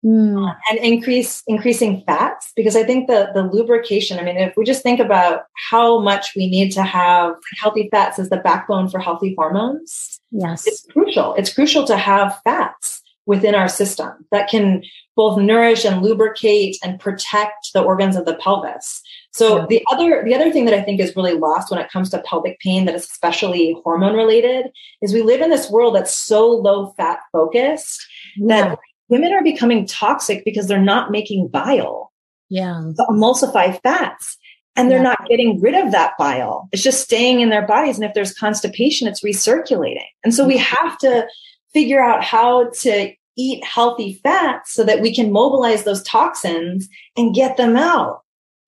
Mm. 0.03 0.55
and 0.67 0.79
increase 0.79 1.43
increasing 1.45 2.01
fats 2.07 2.51
because 2.55 2.75
I 2.75 2.83
think 2.83 3.05
the 3.05 3.29
the 3.35 3.43
lubrication. 3.43 4.17
I 4.17 4.23
mean, 4.23 4.35
if 4.35 4.57
we 4.57 4.65
just 4.65 4.81
think 4.81 4.99
about 4.99 5.43
how 5.69 5.99
much 5.99 6.33
we 6.35 6.49
need 6.49 6.71
to 6.71 6.81
have 6.81 7.35
healthy 7.61 7.87
fats 7.91 8.17
as 8.17 8.31
the 8.31 8.37
backbone 8.37 8.89
for 8.89 8.97
healthy 8.97 9.35
hormones, 9.37 10.19
yes, 10.31 10.65
it's 10.65 10.87
crucial. 10.91 11.35
It's 11.35 11.53
crucial 11.53 11.85
to 11.85 11.97
have 11.97 12.41
fats 12.43 13.03
within 13.27 13.53
our 13.53 13.67
system 13.67 14.25
that 14.31 14.49
can 14.49 14.81
both 15.15 15.37
nourish 15.37 15.85
and 15.85 16.01
lubricate 16.01 16.77
and 16.83 16.99
protect 16.99 17.71
the 17.73 17.83
organs 17.83 18.15
of 18.15 18.25
the 18.25 18.35
pelvis. 18.35 19.00
So 19.31 19.59
yeah. 19.59 19.65
the 19.69 19.85
other 19.91 20.23
the 20.25 20.35
other 20.35 20.51
thing 20.51 20.65
that 20.65 20.73
I 20.73 20.81
think 20.81 20.99
is 20.99 21.15
really 21.15 21.33
lost 21.33 21.71
when 21.71 21.79
it 21.79 21.89
comes 21.89 22.09
to 22.09 22.19
pelvic 22.19 22.59
pain 22.59 22.85
that 22.85 22.95
is 22.95 23.05
especially 23.05 23.77
hormone 23.83 24.15
related 24.15 24.67
is 25.01 25.13
we 25.13 25.21
live 25.21 25.41
in 25.41 25.49
this 25.49 25.69
world 25.69 25.95
that's 25.95 26.13
so 26.13 26.49
low 26.49 26.91
fat 26.97 27.19
focused 27.31 28.05
yeah. 28.35 28.47
that 28.47 28.79
women 29.07 29.33
are 29.33 29.43
becoming 29.43 29.85
toxic 29.85 30.43
because 30.43 30.67
they're 30.67 30.81
not 30.81 31.11
making 31.11 31.47
bile. 31.47 32.11
Yeah. 32.49 32.81
To 32.97 33.05
emulsify 33.09 33.79
fats. 33.81 34.37
And 34.77 34.89
they're 34.89 34.99
yeah. 34.99 35.03
not 35.03 35.27
getting 35.27 35.59
rid 35.59 35.75
of 35.75 35.91
that 35.91 36.13
bile. 36.17 36.69
It's 36.71 36.81
just 36.81 37.03
staying 37.03 37.41
in 37.41 37.49
their 37.49 37.65
bodies. 37.65 37.97
And 37.97 38.05
if 38.05 38.13
there's 38.13 38.33
constipation, 38.33 39.05
it's 39.05 39.21
recirculating. 39.21 40.07
And 40.23 40.33
so 40.33 40.47
we 40.47 40.57
mm-hmm. 40.57 40.75
have 40.75 40.97
to 40.99 41.27
figure 41.73 42.01
out 42.01 42.23
how 42.23 42.69
to 42.81 43.13
eat 43.37 43.63
healthy 43.65 44.19
fats 44.23 44.73
so 44.73 44.83
that 44.83 45.01
we 45.01 45.13
can 45.13 45.31
mobilize 45.31 45.83
those 45.83 46.03
toxins 46.03 46.87
and 47.17 47.35
get 47.35 47.57
them 47.57 47.75
out. 47.75 48.21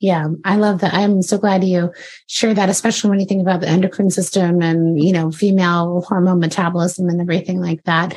Yeah, 0.04 0.28
I 0.44 0.58
love 0.58 0.82
that. 0.82 0.94
I'm 0.94 1.22
so 1.22 1.38
glad 1.38 1.64
you 1.64 1.94
share 2.28 2.54
that, 2.54 2.68
especially 2.68 3.10
when 3.10 3.22
you 3.22 3.26
think 3.26 3.42
about 3.42 3.62
the 3.62 3.70
endocrine 3.70 4.10
system 4.10 4.62
and, 4.62 5.02
you 5.02 5.14
know, 5.14 5.32
female 5.32 6.04
hormone 6.06 6.42
metabolism 6.42 7.08
and 7.08 7.22
everything 7.22 7.62
like 7.62 7.82
that. 7.86 8.14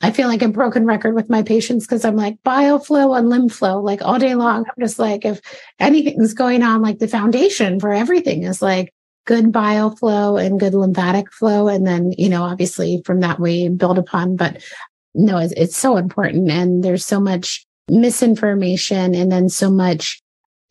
I 0.00 0.10
feel 0.10 0.26
like 0.26 0.42
a 0.42 0.48
broken 0.48 0.86
record 0.86 1.14
with 1.14 1.30
my 1.30 1.44
patients 1.44 1.86
because 1.86 2.04
I'm 2.04 2.16
like 2.16 2.42
bile 2.42 2.80
flow 2.80 3.14
and 3.14 3.28
lymph 3.28 3.52
flow, 3.52 3.80
like 3.80 4.02
all 4.02 4.18
day 4.18 4.34
long. 4.34 4.64
I'm 4.66 4.84
just 4.84 4.98
like, 4.98 5.24
if 5.24 5.40
anything's 5.78 6.34
going 6.34 6.64
on, 6.64 6.82
like 6.82 6.98
the 6.98 7.06
foundation 7.06 7.78
for 7.78 7.92
everything 7.92 8.42
is 8.42 8.60
like 8.60 8.92
good 9.24 9.52
bile 9.52 9.94
flow 9.94 10.36
and 10.36 10.58
good 10.58 10.74
lymphatic 10.74 11.32
flow. 11.32 11.68
And 11.68 11.86
then, 11.86 12.10
you 12.18 12.28
know, 12.28 12.42
obviously 12.42 13.02
from 13.06 13.20
that 13.20 13.38
we 13.38 13.68
build 13.68 13.98
upon, 13.98 14.34
but 14.34 14.60
no, 15.14 15.38
it's, 15.38 15.54
it's 15.56 15.76
so 15.76 15.96
important. 15.96 16.50
And 16.50 16.82
there's 16.82 17.06
so 17.06 17.20
much 17.20 17.64
misinformation 17.88 19.14
and 19.14 19.30
then 19.30 19.48
so 19.48 19.70
much 19.70 20.20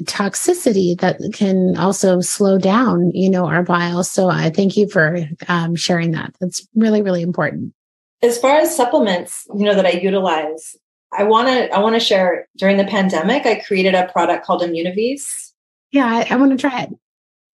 toxicity 0.03 0.99
that 0.99 1.19
can 1.33 1.77
also 1.77 2.21
slow 2.21 2.57
down, 2.57 3.11
you 3.11 3.29
know, 3.29 3.45
our 3.47 3.63
bile. 3.63 4.03
So 4.03 4.29
I 4.29 4.49
thank 4.49 4.77
you 4.77 4.89
for 4.89 5.19
um, 5.47 5.75
sharing 5.75 6.11
that. 6.11 6.33
That's 6.39 6.67
really, 6.75 7.01
really 7.01 7.21
important 7.21 7.73
as 8.21 8.37
far 8.37 8.55
as 8.57 8.75
supplements, 8.75 9.47
you 9.55 9.65
know, 9.65 9.75
that 9.75 9.85
I 9.85 9.91
utilize, 9.91 10.75
I 11.17 11.23
want 11.23 11.47
to 11.47 11.73
I 11.73 11.79
want 11.79 11.95
to 11.95 11.99
share 11.99 12.47
during 12.57 12.77
the 12.77 12.85
pandemic, 12.85 13.45
I 13.45 13.55
created 13.59 13.95
a 13.95 14.07
product 14.11 14.45
called 14.45 14.61
Immunovis. 14.61 15.53
Yeah, 15.91 16.05
I, 16.05 16.27
I 16.29 16.35
want 16.35 16.51
to 16.51 16.57
try 16.57 16.83
it. 16.83 16.89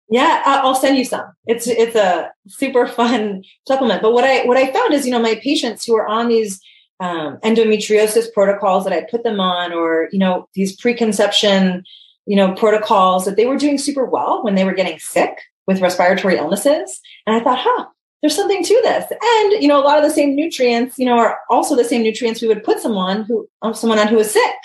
Yeah, 0.09 0.41
I'll 0.45 0.75
send 0.75 0.97
you 0.97 1.05
some. 1.05 1.25
It's 1.45 1.67
it's 1.67 1.95
a 1.95 2.31
super 2.47 2.87
fun 2.87 3.43
supplement. 3.67 4.01
But 4.01 4.13
what 4.13 4.23
I 4.23 4.45
what 4.45 4.57
I 4.57 4.71
found 4.71 4.93
is, 4.93 5.05
you 5.05 5.11
know, 5.11 5.19
my 5.19 5.35
patients 5.35 5.85
who 5.85 5.95
are 5.95 6.07
on 6.07 6.29
these 6.29 6.59
um, 6.99 7.37
endometriosis 7.43 8.31
protocols 8.33 8.85
that 8.85 8.93
I 8.93 9.05
put 9.09 9.23
them 9.23 9.39
on, 9.39 9.73
or 9.73 10.09
you 10.11 10.19
know, 10.19 10.47
these 10.55 10.75
preconception, 10.75 11.83
you 12.25 12.35
know, 12.35 12.53
protocols 12.53 13.25
that 13.25 13.35
they 13.35 13.45
were 13.45 13.57
doing 13.57 13.77
super 13.77 14.05
well 14.05 14.43
when 14.43 14.55
they 14.55 14.63
were 14.63 14.73
getting 14.73 14.99
sick 14.99 15.37
with 15.67 15.81
respiratory 15.81 16.37
illnesses. 16.37 17.01
And 17.25 17.35
I 17.35 17.43
thought, 17.43 17.59
huh, 17.59 17.85
there's 18.21 18.35
something 18.35 18.63
to 18.63 18.81
this. 18.83 19.11
And, 19.11 19.61
you 19.61 19.67
know, 19.67 19.79
a 19.79 19.83
lot 19.83 19.97
of 19.97 20.03
the 20.03 20.09
same 20.09 20.35
nutrients, 20.35 20.97
you 20.97 21.05
know, 21.05 21.17
are 21.17 21.39
also 21.49 21.75
the 21.75 21.83
same 21.83 22.03
nutrients 22.03 22.41
we 22.41 22.47
would 22.47 22.63
put 22.63 22.79
someone 22.79 23.23
who, 23.23 23.47
um, 23.61 23.73
someone 23.73 23.99
on 23.99 24.07
who 24.07 24.19
is 24.19 24.31
sick. 24.31 24.55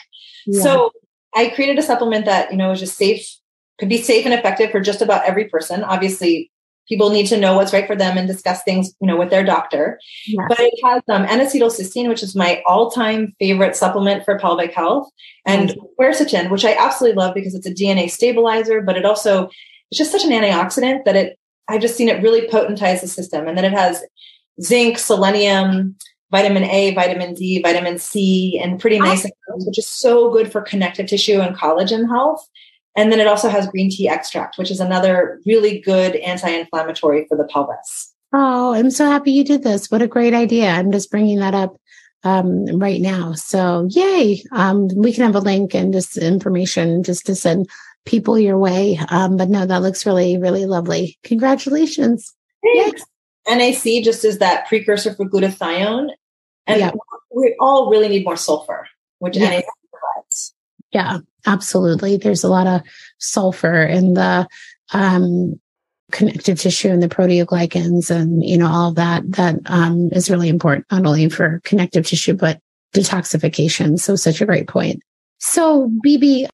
Yeah. 0.47 0.63
So 0.63 0.93
I 1.35 1.49
created 1.49 1.79
a 1.79 1.83
supplement 1.83 2.25
that, 2.27 2.51
you 2.51 2.57
know, 2.57 2.71
was 2.71 2.81
just 2.81 2.97
safe, 2.97 3.29
could 3.79 3.89
be 3.89 3.99
safe 3.99 4.25
and 4.25 4.35
effective 4.35 4.71
for 4.71 4.81
just 4.81 5.03
about 5.03 5.25
every 5.25 5.47
person. 5.47 5.83
Obviously, 5.83 6.51
people 6.89 7.11
need 7.11 7.27
to 7.27 7.39
know 7.39 7.57
what's 7.57 7.73
right 7.73 7.87
for 7.87 7.97
them 7.97 8.17
and 8.17 8.27
discuss 8.27 8.63
things, 8.63 8.95
you 9.01 9.07
know, 9.07 9.17
with 9.17 9.31
their 9.31 9.45
doctor. 9.45 10.01
Yeah. 10.27 10.45
But 10.49 10.61
it 10.61 10.75
has 10.85 11.03
um, 11.09 11.25
N-acetylcysteine, 11.25 12.09
which 12.09 12.23
is 12.23 12.35
my 12.35 12.63
all-time 12.67 13.35
favorite 13.39 13.77
supplement 13.77 14.25
for 14.25 14.39
pelvic 14.39 14.73
health, 14.73 15.09
and 15.47 15.71
mm-hmm. 15.71 16.03
quercetin, 16.03 16.51
which 16.51 16.65
I 16.65 16.75
absolutely 16.75 17.17
love 17.17 17.35
because 17.35 17.55
it's 17.55 17.67
a 17.67 17.75
DNA 17.75 18.11
stabilizer, 18.11 18.81
but 18.81 18.97
it 18.97 19.05
also 19.05 19.51
it's 19.91 19.99
just 19.99 20.13
such 20.13 20.25
an 20.25 20.31
antioxidant 20.31 21.05
that 21.05 21.17
it 21.17 21.39
I've 21.69 21.83
just 21.83 21.97
seen 21.97 22.09
it 22.09 22.23
really 22.23 22.49
potentize 22.49 23.03
the 23.03 23.09
system. 23.09 23.47
And 23.47 23.57
then 23.57 23.65
it 23.65 23.73
has 23.73 24.03
zinc, 24.63 24.99
selenium, 24.99 25.97
vitamin 26.31 26.65
A, 26.65 26.95
vitamin 26.95 27.35
D, 27.35 27.61
vitamin 27.63 27.99
C, 27.99 28.59
and 28.63 28.81
pretty 28.81 28.99
nice, 28.99 29.25
amounts, 29.25 29.67
which 29.67 29.79
is 29.79 29.87
so 29.87 30.31
good 30.31 30.51
for 30.51 30.63
connective 30.63 31.07
tissue 31.07 31.41
and 31.41 31.57
collagen 31.57 32.09
health. 32.09 32.47
And 32.99 33.13
then 33.13 33.21
it 33.21 33.29
also 33.29 33.49
has 33.49 33.69
green 33.69 33.91
tea 33.91 34.09
extract, 34.09 34.59
which 34.59 34.73
is 34.73 34.81
another 34.81 35.41
really 35.47 35.79
good 35.79 36.17
anti-inflammatory 36.17 37.27
for 37.29 37.39
the 37.39 37.45
pelvis. 37.45 38.13
Oh, 38.33 38.75
I'm 38.75 38.91
so 38.91 39.07
happy 39.07 39.31
you 39.31 39.45
did 39.45 39.63
this. 39.63 39.89
What 39.89 40.03
a 40.03 40.09
great 40.09 40.35
idea. 40.35 40.69
I'm 40.69 40.91
just 40.91 41.09
bringing 41.09 41.39
that 41.39 41.55
up 41.55 41.77
um, 42.25 42.67
right 42.81 43.01
now. 43.01 43.35
So 43.35 43.87
yay. 43.89 44.43
Um, 44.51 44.89
we 44.97 45.13
can 45.13 45.23
have 45.23 45.37
a 45.37 45.41
link 45.41 45.77
and 45.77 45.93
just 45.93 46.19
information 46.19 47.05
just 47.05 47.25
to 47.27 47.37
send 47.37 47.71
people 48.05 48.37
your 48.37 48.59
way. 48.59 48.99
Um, 49.11 49.37
but 49.37 49.49
no, 49.49 49.65
that 49.65 49.81
looks 49.83 50.05
really, 50.05 50.37
really 50.37 50.67
lovely. 50.67 51.21
Congratulations. 51.23 52.35
Thanks. 52.65 53.05
NAC 53.47 54.03
just 54.03 54.25
is 54.25 54.39
that 54.39 54.67
precursor 54.67 55.15
for 55.15 55.25
glutathione. 55.25 56.11
And 56.67 56.81
yeah. 56.81 56.91
we 57.33 57.55
all 57.61 57.91
really 57.91 58.09
need 58.09 58.25
more 58.25 58.37
sulfur, 58.37 58.89
which 59.21 59.37
yeah. 59.37 59.51
NAC. 59.51 59.65
Yeah, 60.99 61.19
absolutely. 61.47 62.17
There's 62.17 62.43
a 62.43 62.49
lot 62.49 62.67
of 62.67 62.83
sulfur 63.19 63.85
in 63.85 64.15
the 64.15 64.49
um, 64.93 65.61
connective 66.11 66.59
tissue 66.59 66.89
and 66.89 67.01
the 67.01 67.09
proteoglycans 67.09 68.11
and 68.11 68.43
you 68.43 68.59
know 68.59 68.67
all 68.67 68.89
of 68.89 68.97
that 68.97 69.23
that 69.33 69.61
um, 69.67 70.09
is 70.11 70.29
really 70.29 70.49
important 70.49 70.87
not 70.91 71.07
only 71.07 71.29
for 71.29 71.61
connective 71.63 72.05
tissue 72.05 72.35
but 72.35 72.59
detoxification. 72.95 73.97
So 74.01 74.17
such 74.17 74.41
a 74.41 74.47
great 74.47 74.67
point. 74.67 75.01
So 75.39 75.89
Beebe 76.03 76.47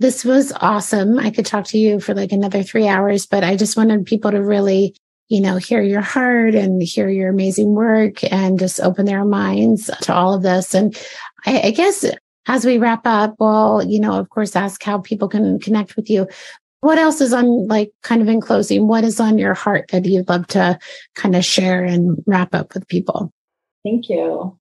this 0.00 0.24
was 0.24 0.52
awesome. 0.60 1.16
I 1.20 1.30
could 1.30 1.46
talk 1.46 1.66
to 1.66 1.78
you 1.78 2.00
for 2.00 2.12
like 2.12 2.32
another 2.32 2.64
three 2.64 2.88
hours 2.88 3.24
but 3.24 3.44
i 3.44 3.54
just 3.54 3.76
wanted 3.76 4.04
people 4.04 4.32
to 4.32 4.42
really 4.42 4.96
you 5.28 5.40
know 5.40 5.56
hear 5.58 5.80
your 5.80 6.00
heart 6.00 6.56
and 6.56 6.82
hear 6.82 7.08
your 7.08 7.30
amazing 7.30 7.74
work 7.74 8.24
and 8.32 8.58
just 8.58 8.80
open 8.80 9.06
their 9.06 9.24
minds 9.24 9.90
to 10.00 10.12
all 10.12 10.34
of 10.34 10.42
this. 10.42 10.74
And 10.74 10.96
I, 11.46 11.60
I 11.60 11.70
guess 11.70 12.04
as 12.46 12.64
we 12.64 12.78
wrap 12.78 13.06
up, 13.06 13.34
well, 13.38 13.84
you 13.84 14.00
know, 14.00 14.14
of 14.14 14.30
course, 14.30 14.56
ask 14.56 14.82
how 14.82 14.98
people 14.98 15.28
can 15.28 15.58
connect 15.60 15.96
with 15.96 16.10
you. 16.10 16.26
What 16.80 16.98
else 16.98 17.20
is 17.20 17.32
on, 17.32 17.68
like, 17.68 17.92
kind 18.02 18.20
of 18.20 18.28
in 18.28 18.40
closing? 18.40 18.88
What 18.88 19.04
is 19.04 19.20
on 19.20 19.38
your 19.38 19.54
heart 19.54 19.88
that 19.92 20.04
you'd 20.04 20.28
love 20.28 20.48
to 20.48 20.78
kind 21.14 21.36
of 21.36 21.44
share 21.44 21.84
and 21.84 22.18
wrap 22.26 22.54
up 22.54 22.74
with 22.74 22.88
people? 22.88 23.32
Thank 23.84 24.08
you. 24.08 24.58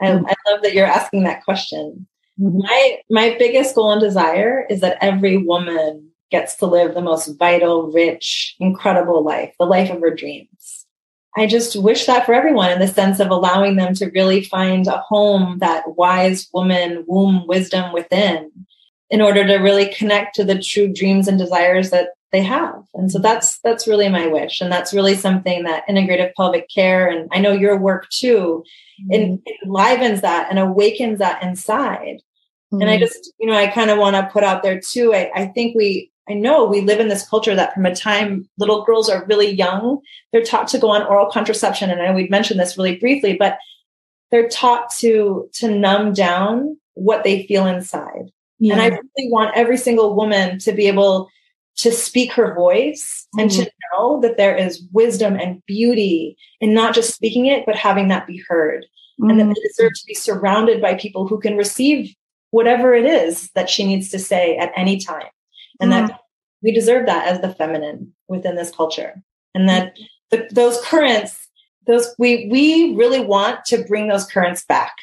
I, 0.00 0.06
mm-hmm. 0.06 0.26
I 0.26 0.34
love 0.50 0.62
that 0.62 0.72
you're 0.74 0.86
asking 0.86 1.24
that 1.24 1.44
question. 1.44 2.06
Mm-hmm. 2.40 2.58
My 2.58 2.98
my 3.10 3.36
biggest 3.38 3.74
goal 3.74 3.92
and 3.92 4.00
desire 4.00 4.64
is 4.70 4.80
that 4.80 4.98
every 5.00 5.36
woman 5.36 6.10
gets 6.30 6.56
to 6.56 6.66
live 6.66 6.94
the 6.94 7.00
most 7.00 7.38
vital, 7.38 7.90
rich, 7.90 8.54
incredible 8.60 9.24
life, 9.24 9.54
the 9.58 9.66
life 9.66 9.90
of 9.90 10.00
her 10.00 10.14
dreams. 10.14 10.77
I 11.36 11.46
just 11.46 11.76
wish 11.76 12.06
that 12.06 12.26
for 12.26 12.34
everyone 12.34 12.70
in 12.70 12.78
the 12.78 12.88
sense 12.88 13.20
of 13.20 13.30
allowing 13.30 13.76
them 13.76 13.94
to 13.94 14.10
really 14.10 14.42
find 14.42 14.86
a 14.86 14.98
home, 14.98 15.58
that 15.58 15.96
wise 15.96 16.48
woman, 16.52 17.04
womb 17.06 17.46
wisdom 17.46 17.92
within, 17.92 18.50
in 19.10 19.20
order 19.20 19.46
to 19.46 19.56
really 19.56 19.86
connect 19.94 20.34
to 20.36 20.44
the 20.44 20.60
true 20.60 20.92
dreams 20.92 21.28
and 21.28 21.38
desires 21.38 21.90
that 21.90 22.10
they 22.32 22.42
have. 22.42 22.82
And 22.94 23.10
so 23.10 23.18
that's 23.18 23.58
that's 23.60 23.88
really 23.88 24.08
my 24.08 24.26
wish. 24.26 24.60
And 24.60 24.70
that's 24.70 24.92
really 24.92 25.14
something 25.14 25.64
that 25.64 25.86
integrative 25.88 26.34
pelvic 26.34 26.68
care 26.68 27.08
and 27.08 27.28
I 27.32 27.38
know 27.38 27.52
your 27.52 27.78
work 27.78 28.08
too 28.10 28.64
mm-hmm. 29.10 29.36
enlivens 29.64 30.20
that 30.20 30.48
and 30.50 30.58
awakens 30.58 31.20
that 31.20 31.42
inside. 31.42 32.18
Mm-hmm. 32.72 32.82
And 32.82 32.90
I 32.90 32.94
mm-hmm. 32.94 33.04
just, 33.04 33.32
you 33.38 33.46
know, 33.46 33.56
I 33.56 33.66
kind 33.68 33.90
of 33.90 33.98
want 33.98 34.16
to 34.16 34.28
put 34.30 34.44
out 34.44 34.62
there 34.62 34.80
too. 34.80 35.14
I, 35.14 35.30
I 35.34 35.46
think 35.46 35.74
we 35.74 36.10
I 36.28 36.34
know 36.34 36.64
we 36.64 36.80
live 36.80 37.00
in 37.00 37.08
this 37.08 37.28
culture 37.28 37.54
that 37.54 37.74
from 37.74 37.86
a 37.86 37.94
time 37.94 38.48
little 38.58 38.84
girls 38.84 39.08
are 39.08 39.24
really 39.26 39.50
young, 39.50 40.00
they're 40.32 40.42
taught 40.42 40.68
to 40.68 40.78
go 40.78 40.90
on 40.90 41.02
oral 41.02 41.30
contraception. 41.30 41.90
And 41.90 42.00
I 42.00 42.06
know 42.06 42.14
we've 42.14 42.30
mentioned 42.30 42.60
this 42.60 42.76
really 42.76 42.96
briefly, 42.96 43.36
but 43.36 43.58
they're 44.30 44.48
taught 44.48 44.90
to 44.98 45.48
to 45.54 45.68
numb 45.68 46.12
down 46.12 46.76
what 46.94 47.24
they 47.24 47.46
feel 47.46 47.66
inside 47.66 48.30
yeah. 48.58 48.74
And 48.74 48.82
I 48.82 48.86
really 48.88 49.30
want 49.30 49.56
every 49.56 49.76
single 49.76 50.14
woman 50.14 50.58
to 50.60 50.72
be 50.72 50.88
able 50.88 51.30
to 51.76 51.92
speak 51.92 52.32
her 52.32 52.54
voice 52.54 53.26
mm-hmm. 53.34 53.40
and 53.40 53.50
to 53.52 53.62
mm-hmm. 53.62 53.68
know 53.92 54.20
that 54.20 54.36
there 54.36 54.56
is 54.56 54.84
wisdom 54.92 55.36
and 55.36 55.64
beauty 55.66 56.36
in 56.60 56.74
not 56.74 56.94
just 56.94 57.14
speaking 57.14 57.46
it, 57.46 57.64
but 57.66 57.76
having 57.76 58.08
that 58.08 58.26
be 58.26 58.42
heard. 58.48 58.84
Mm-hmm. 59.20 59.30
And 59.30 59.40
that 59.40 59.46
they 59.46 59.68
deserve 59.68 59.92
to 59.94 60.06
be 60.06 60.14
surrounded 60.14 60.80
by 60.80 60.94
people 60.94 61.26
who 61.26 61.40
can 61.40 61.56
receive 61.56 62.14
whatever 62.50 62.94
it 62.94 63.04
is 63.04 63.50
that 63.54 63.68
she 63.68 63.84
needs 63.84 64.10
to 64.10 64.18
say 64.18 64.56
at 64.56 64.72
any 64.76 64.98
time. 64.98 65.26
And 65.80 65.92
mm-hmm. 65.92 66.08
that 66.08 66.20
we 66.62 66.72
deserve 66.72 67.06
that 67.06 67.28
as 67.28 67.40
the 67.40 67.54
feminine 67.54 68.12
within 68.28 68.56
this 68.56 68.70
culture. 68.70 69.22
And 69.54 69.68
that 69.68 69.96
the, 70.30 70.48
those 70.50 70.80
currents, 70.84 71.48
those 71.86 72.14
we 72.18 72.48
we 72.50 72.94
really 72.94 73.20
want 73.20 73.64
to 73.66 73.84
bring 73.84 74.08
those 74.08 74.26
currents 74.26 74.64
back. 74.64 74.94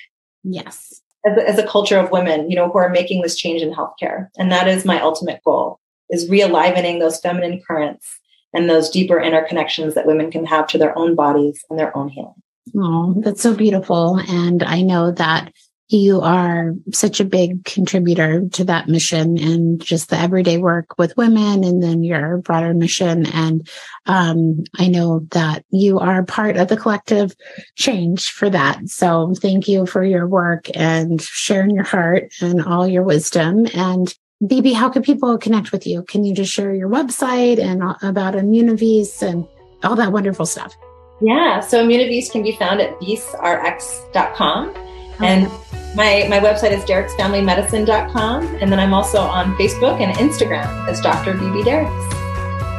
Yes 0.44 1.02
as 1.26 1.38
a, 1.38 1.50
as 1.50 1.60
a 1.60 1.68
culture 1.68 1.98
of 1.98 2.12
women, 2.12 2.50
you 2.50 2.56
know, 2.56 2.70
who 2.70 2.78
are 2.78 2.90
making 2.90 3.22
this 3.22 3.36
change 3.36 3.62
in 3.62 3.74
healthcare. 3.74 4.30
And 4.38 4.52
that 4.52 4.68
is 4.68 4.86
my 4.86 5.02
ultimate 5.02 5.42
goal 5.44 5.80
is 6.10 6.30
realivening 6.30 7.00
those 7.00 7.20
feminine 7.20 7.62
currents 7.68 8.20
and 8.54 8.70
those 8.70 8.90
deeper 8.90 9.20
interconnections 9.20 9.96
that 9.96 10.06
women 10.06 10.30
can 10.30 10.46
have 10.46 10.68
to 10.68 10.78
their 10.78 10.98
own 10.98 11.16
bodies 11.16 11.64
and 11.70 11.80
their 11.80 11.96
own 11.98 12.10
healing. 12.10 12.36
Oh, 12.78 13.16
that's 13.18 13.42
so 13.42 13.56
beautiful. 13.56 14.20
And 14.30 14.64
I 14.64 14.82
know 14.82 15.12
that 15.12 15.52
you 15.88 16.22
are 16.22 16.74
such 16.92 17.20
a 17.20 17.26
big 17.26 17.64
contributor 17.64 18.48
to 18.50 18.64
that 18.64 18.88
mission 18.88 19.38
and 19.38 19.80
just 19.80 20.10
the 20.10 20.18
everyday 20.18 20.58
work 20.58 20.98
with 20.98 21.16
women 21.16 21.64
and 21.64 21.82
then 21.82 22.04
your 22.04 22.38
broader 22.38 22.74
mission. 22.74 23.28
And 23.28 23.68
um, 24.08 24.64
I 24.78 24.88
know 24.88 25.20
that 25.32 25.64
you 25.70 26.00
are 26.00 26.24
part 26.24 26.58
of 26.58 26.70
the 26.70 26.78
collective 26.78 27.36
change 27.76 28.32
for 28.32 28.50
that. 28.50 28.90
So 28.90 29.34
thank 29.36 29.68
you 29.68 29.86
for 29.86 30.04
your 30.04 30.28
work 30.28 30.68
and 30.74 31.22
sharing 31.22 31.76
your 31.76 31.84
heart 31.84 32.34
and 32.42 32.64
all 32.64 32.88
your 32.88 33.04
wisdom. 33.04 33.68
And 33.76 34.14
Beebe, 34.46 34.74
how 34.74 34.90
can 34.90 35.04
people 35.04 35.38
connect 35.38 35.72
with 35.72 35.86
you? 35.86 36.04
Can 36.04 36.26
you 36.26 36.34
just 36.34 36.52
share 36.52 36.74
your 36.74 36.90
website 36.90 37.60
and 37.60 37.84
about 38.02 38.34
Immunovis 38.34 39.22
and 39.22 39.48
all 39.84 39.96
that 39.96 40.12
wonderful 40.12 40.48
stuff? 40.48 40.76
Yeah, 41.22 41.62
so 41.62 41.86
Immunovis 41.86 42.32
can 42.32 42.44
be 42.44 42.54
found 42.54 42.82
at 42.82 43.00
visrx.com. 43.00 44.85
And 45.20 45.48
my, 45.96 46.28
my 46.30 46.40
website 46.40 46.72
is 46.72 46.84
dericksfamilymedicine.com. 46.84 48.56
And 48.62 48.72
then 48.72 48.80
I'm 48.80 48.94
also 48.94 49.20
on 49.20 49.56
Facebook 49.56 50.02
and 50.02 50.16
Instagram 50.18 50.88
as 50.88 51.00
Dr. 51.02 51.34
Beebe 51.34 51.64
Dericks. 51.64 52.16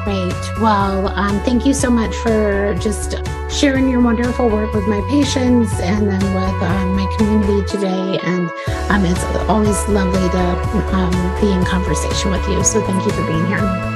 Great. 0.05 0.61
Well, 0.61 1.09
um, 1.09 1.41
thank 1.41 1.67
you 1.67 1.75
so 1.75 1.91
much 1.91 2.15
for 2.17 2.77
just 2.81 3.17
sharing 3.51 3.89
your 3.89 4.01
wonderful 4.01 4.49
work 4.49 4.73
with 4.73 4.87
my 4.87 5.01
patients 5.09 5.73
and 5.81 6.09
then 6.09 6.23
with 6.35 6.63
um, 6.63 6.95
my 6.95 7.13
community 7.17 7.67
today. 7.67 8.19
And 8.23 8.49
um, 8.91 9.05
it's 9.05 9.25
always 9.49 9.89
lovely 9.89 10.29
to 10.29 10.95
um, 10.95 11.41
be 11.41 11.51
in 11.51 11.65
conversation 11.65 12.31
with 12.31 12.47
you. 12.49 12.63
So 12.63 12.81
thank 12.87 13.05
you 13.05 13.11
for 13.11 13.27
being 13.27 13.47
here. 13.47 13.96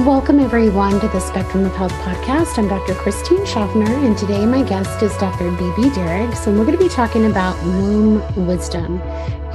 Welcome, 0.00 0.40
everyone, 0.40 1.00
to 1.00 1.08
the 1.08 1.20
Spectrum 1.20 1.64
of 1.64 1.74
Health 1.74 1.92
podcast. 1.92 2.58
I'm 2.58 2.68
Dr. 2.68 2.92
Christine 2.96 3.46
Schaffner, 3.46 3.90
and 3.90 4.16
today 4.16 4.44
my 4.44 4.62
guest 4.62 5.02
is 5.02 5.16
Dr. 5.16 5.50
Beebe 5.52 5.88
Dericks, 5.94 6.46
and 6.46 6.58
we're 6.58 6.66
going 6.66 6.76
to 6.76 6.84
be 6.84 6.90
talking 6.90 7.24
about 7.24 7.56
womb 7.64 8.46
wisdom 8.46 9.00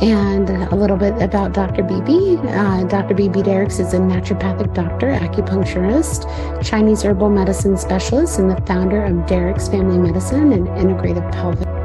and 0.02 0.50
a 0.50 0.76
little 0.76 0.98
bit 0.98 1.22
about 1.22 1.54
Dr. 1.54 1.84
Beebe. 1.84 2.38
Uh, 2.38 2.86
Dr. 2.86 3.14
Beebe 3.14 3.44
Dericks 3.44 3.80
is 3.80 3.94
a 3.94 4.00
naturopathic 4.00 4.74
doctor, 4.74 5.12
acupuncturist, 5.12 6.26
Chinese 6.64 7.04
herbal 7.04 7.30
medicine 7.30 7.78
specialist, 7.78 8.40
and 8.40 8.50
the 8.50 8.60
founder 8.66 9.06
of 9.06 9.28
Dericks 9.28 9.70
Family 9.70 10.00
Medicine 10.00 10.54
and 10.54 10.66
Integrative 10.70 11.32
Pelvic 11.32 11.81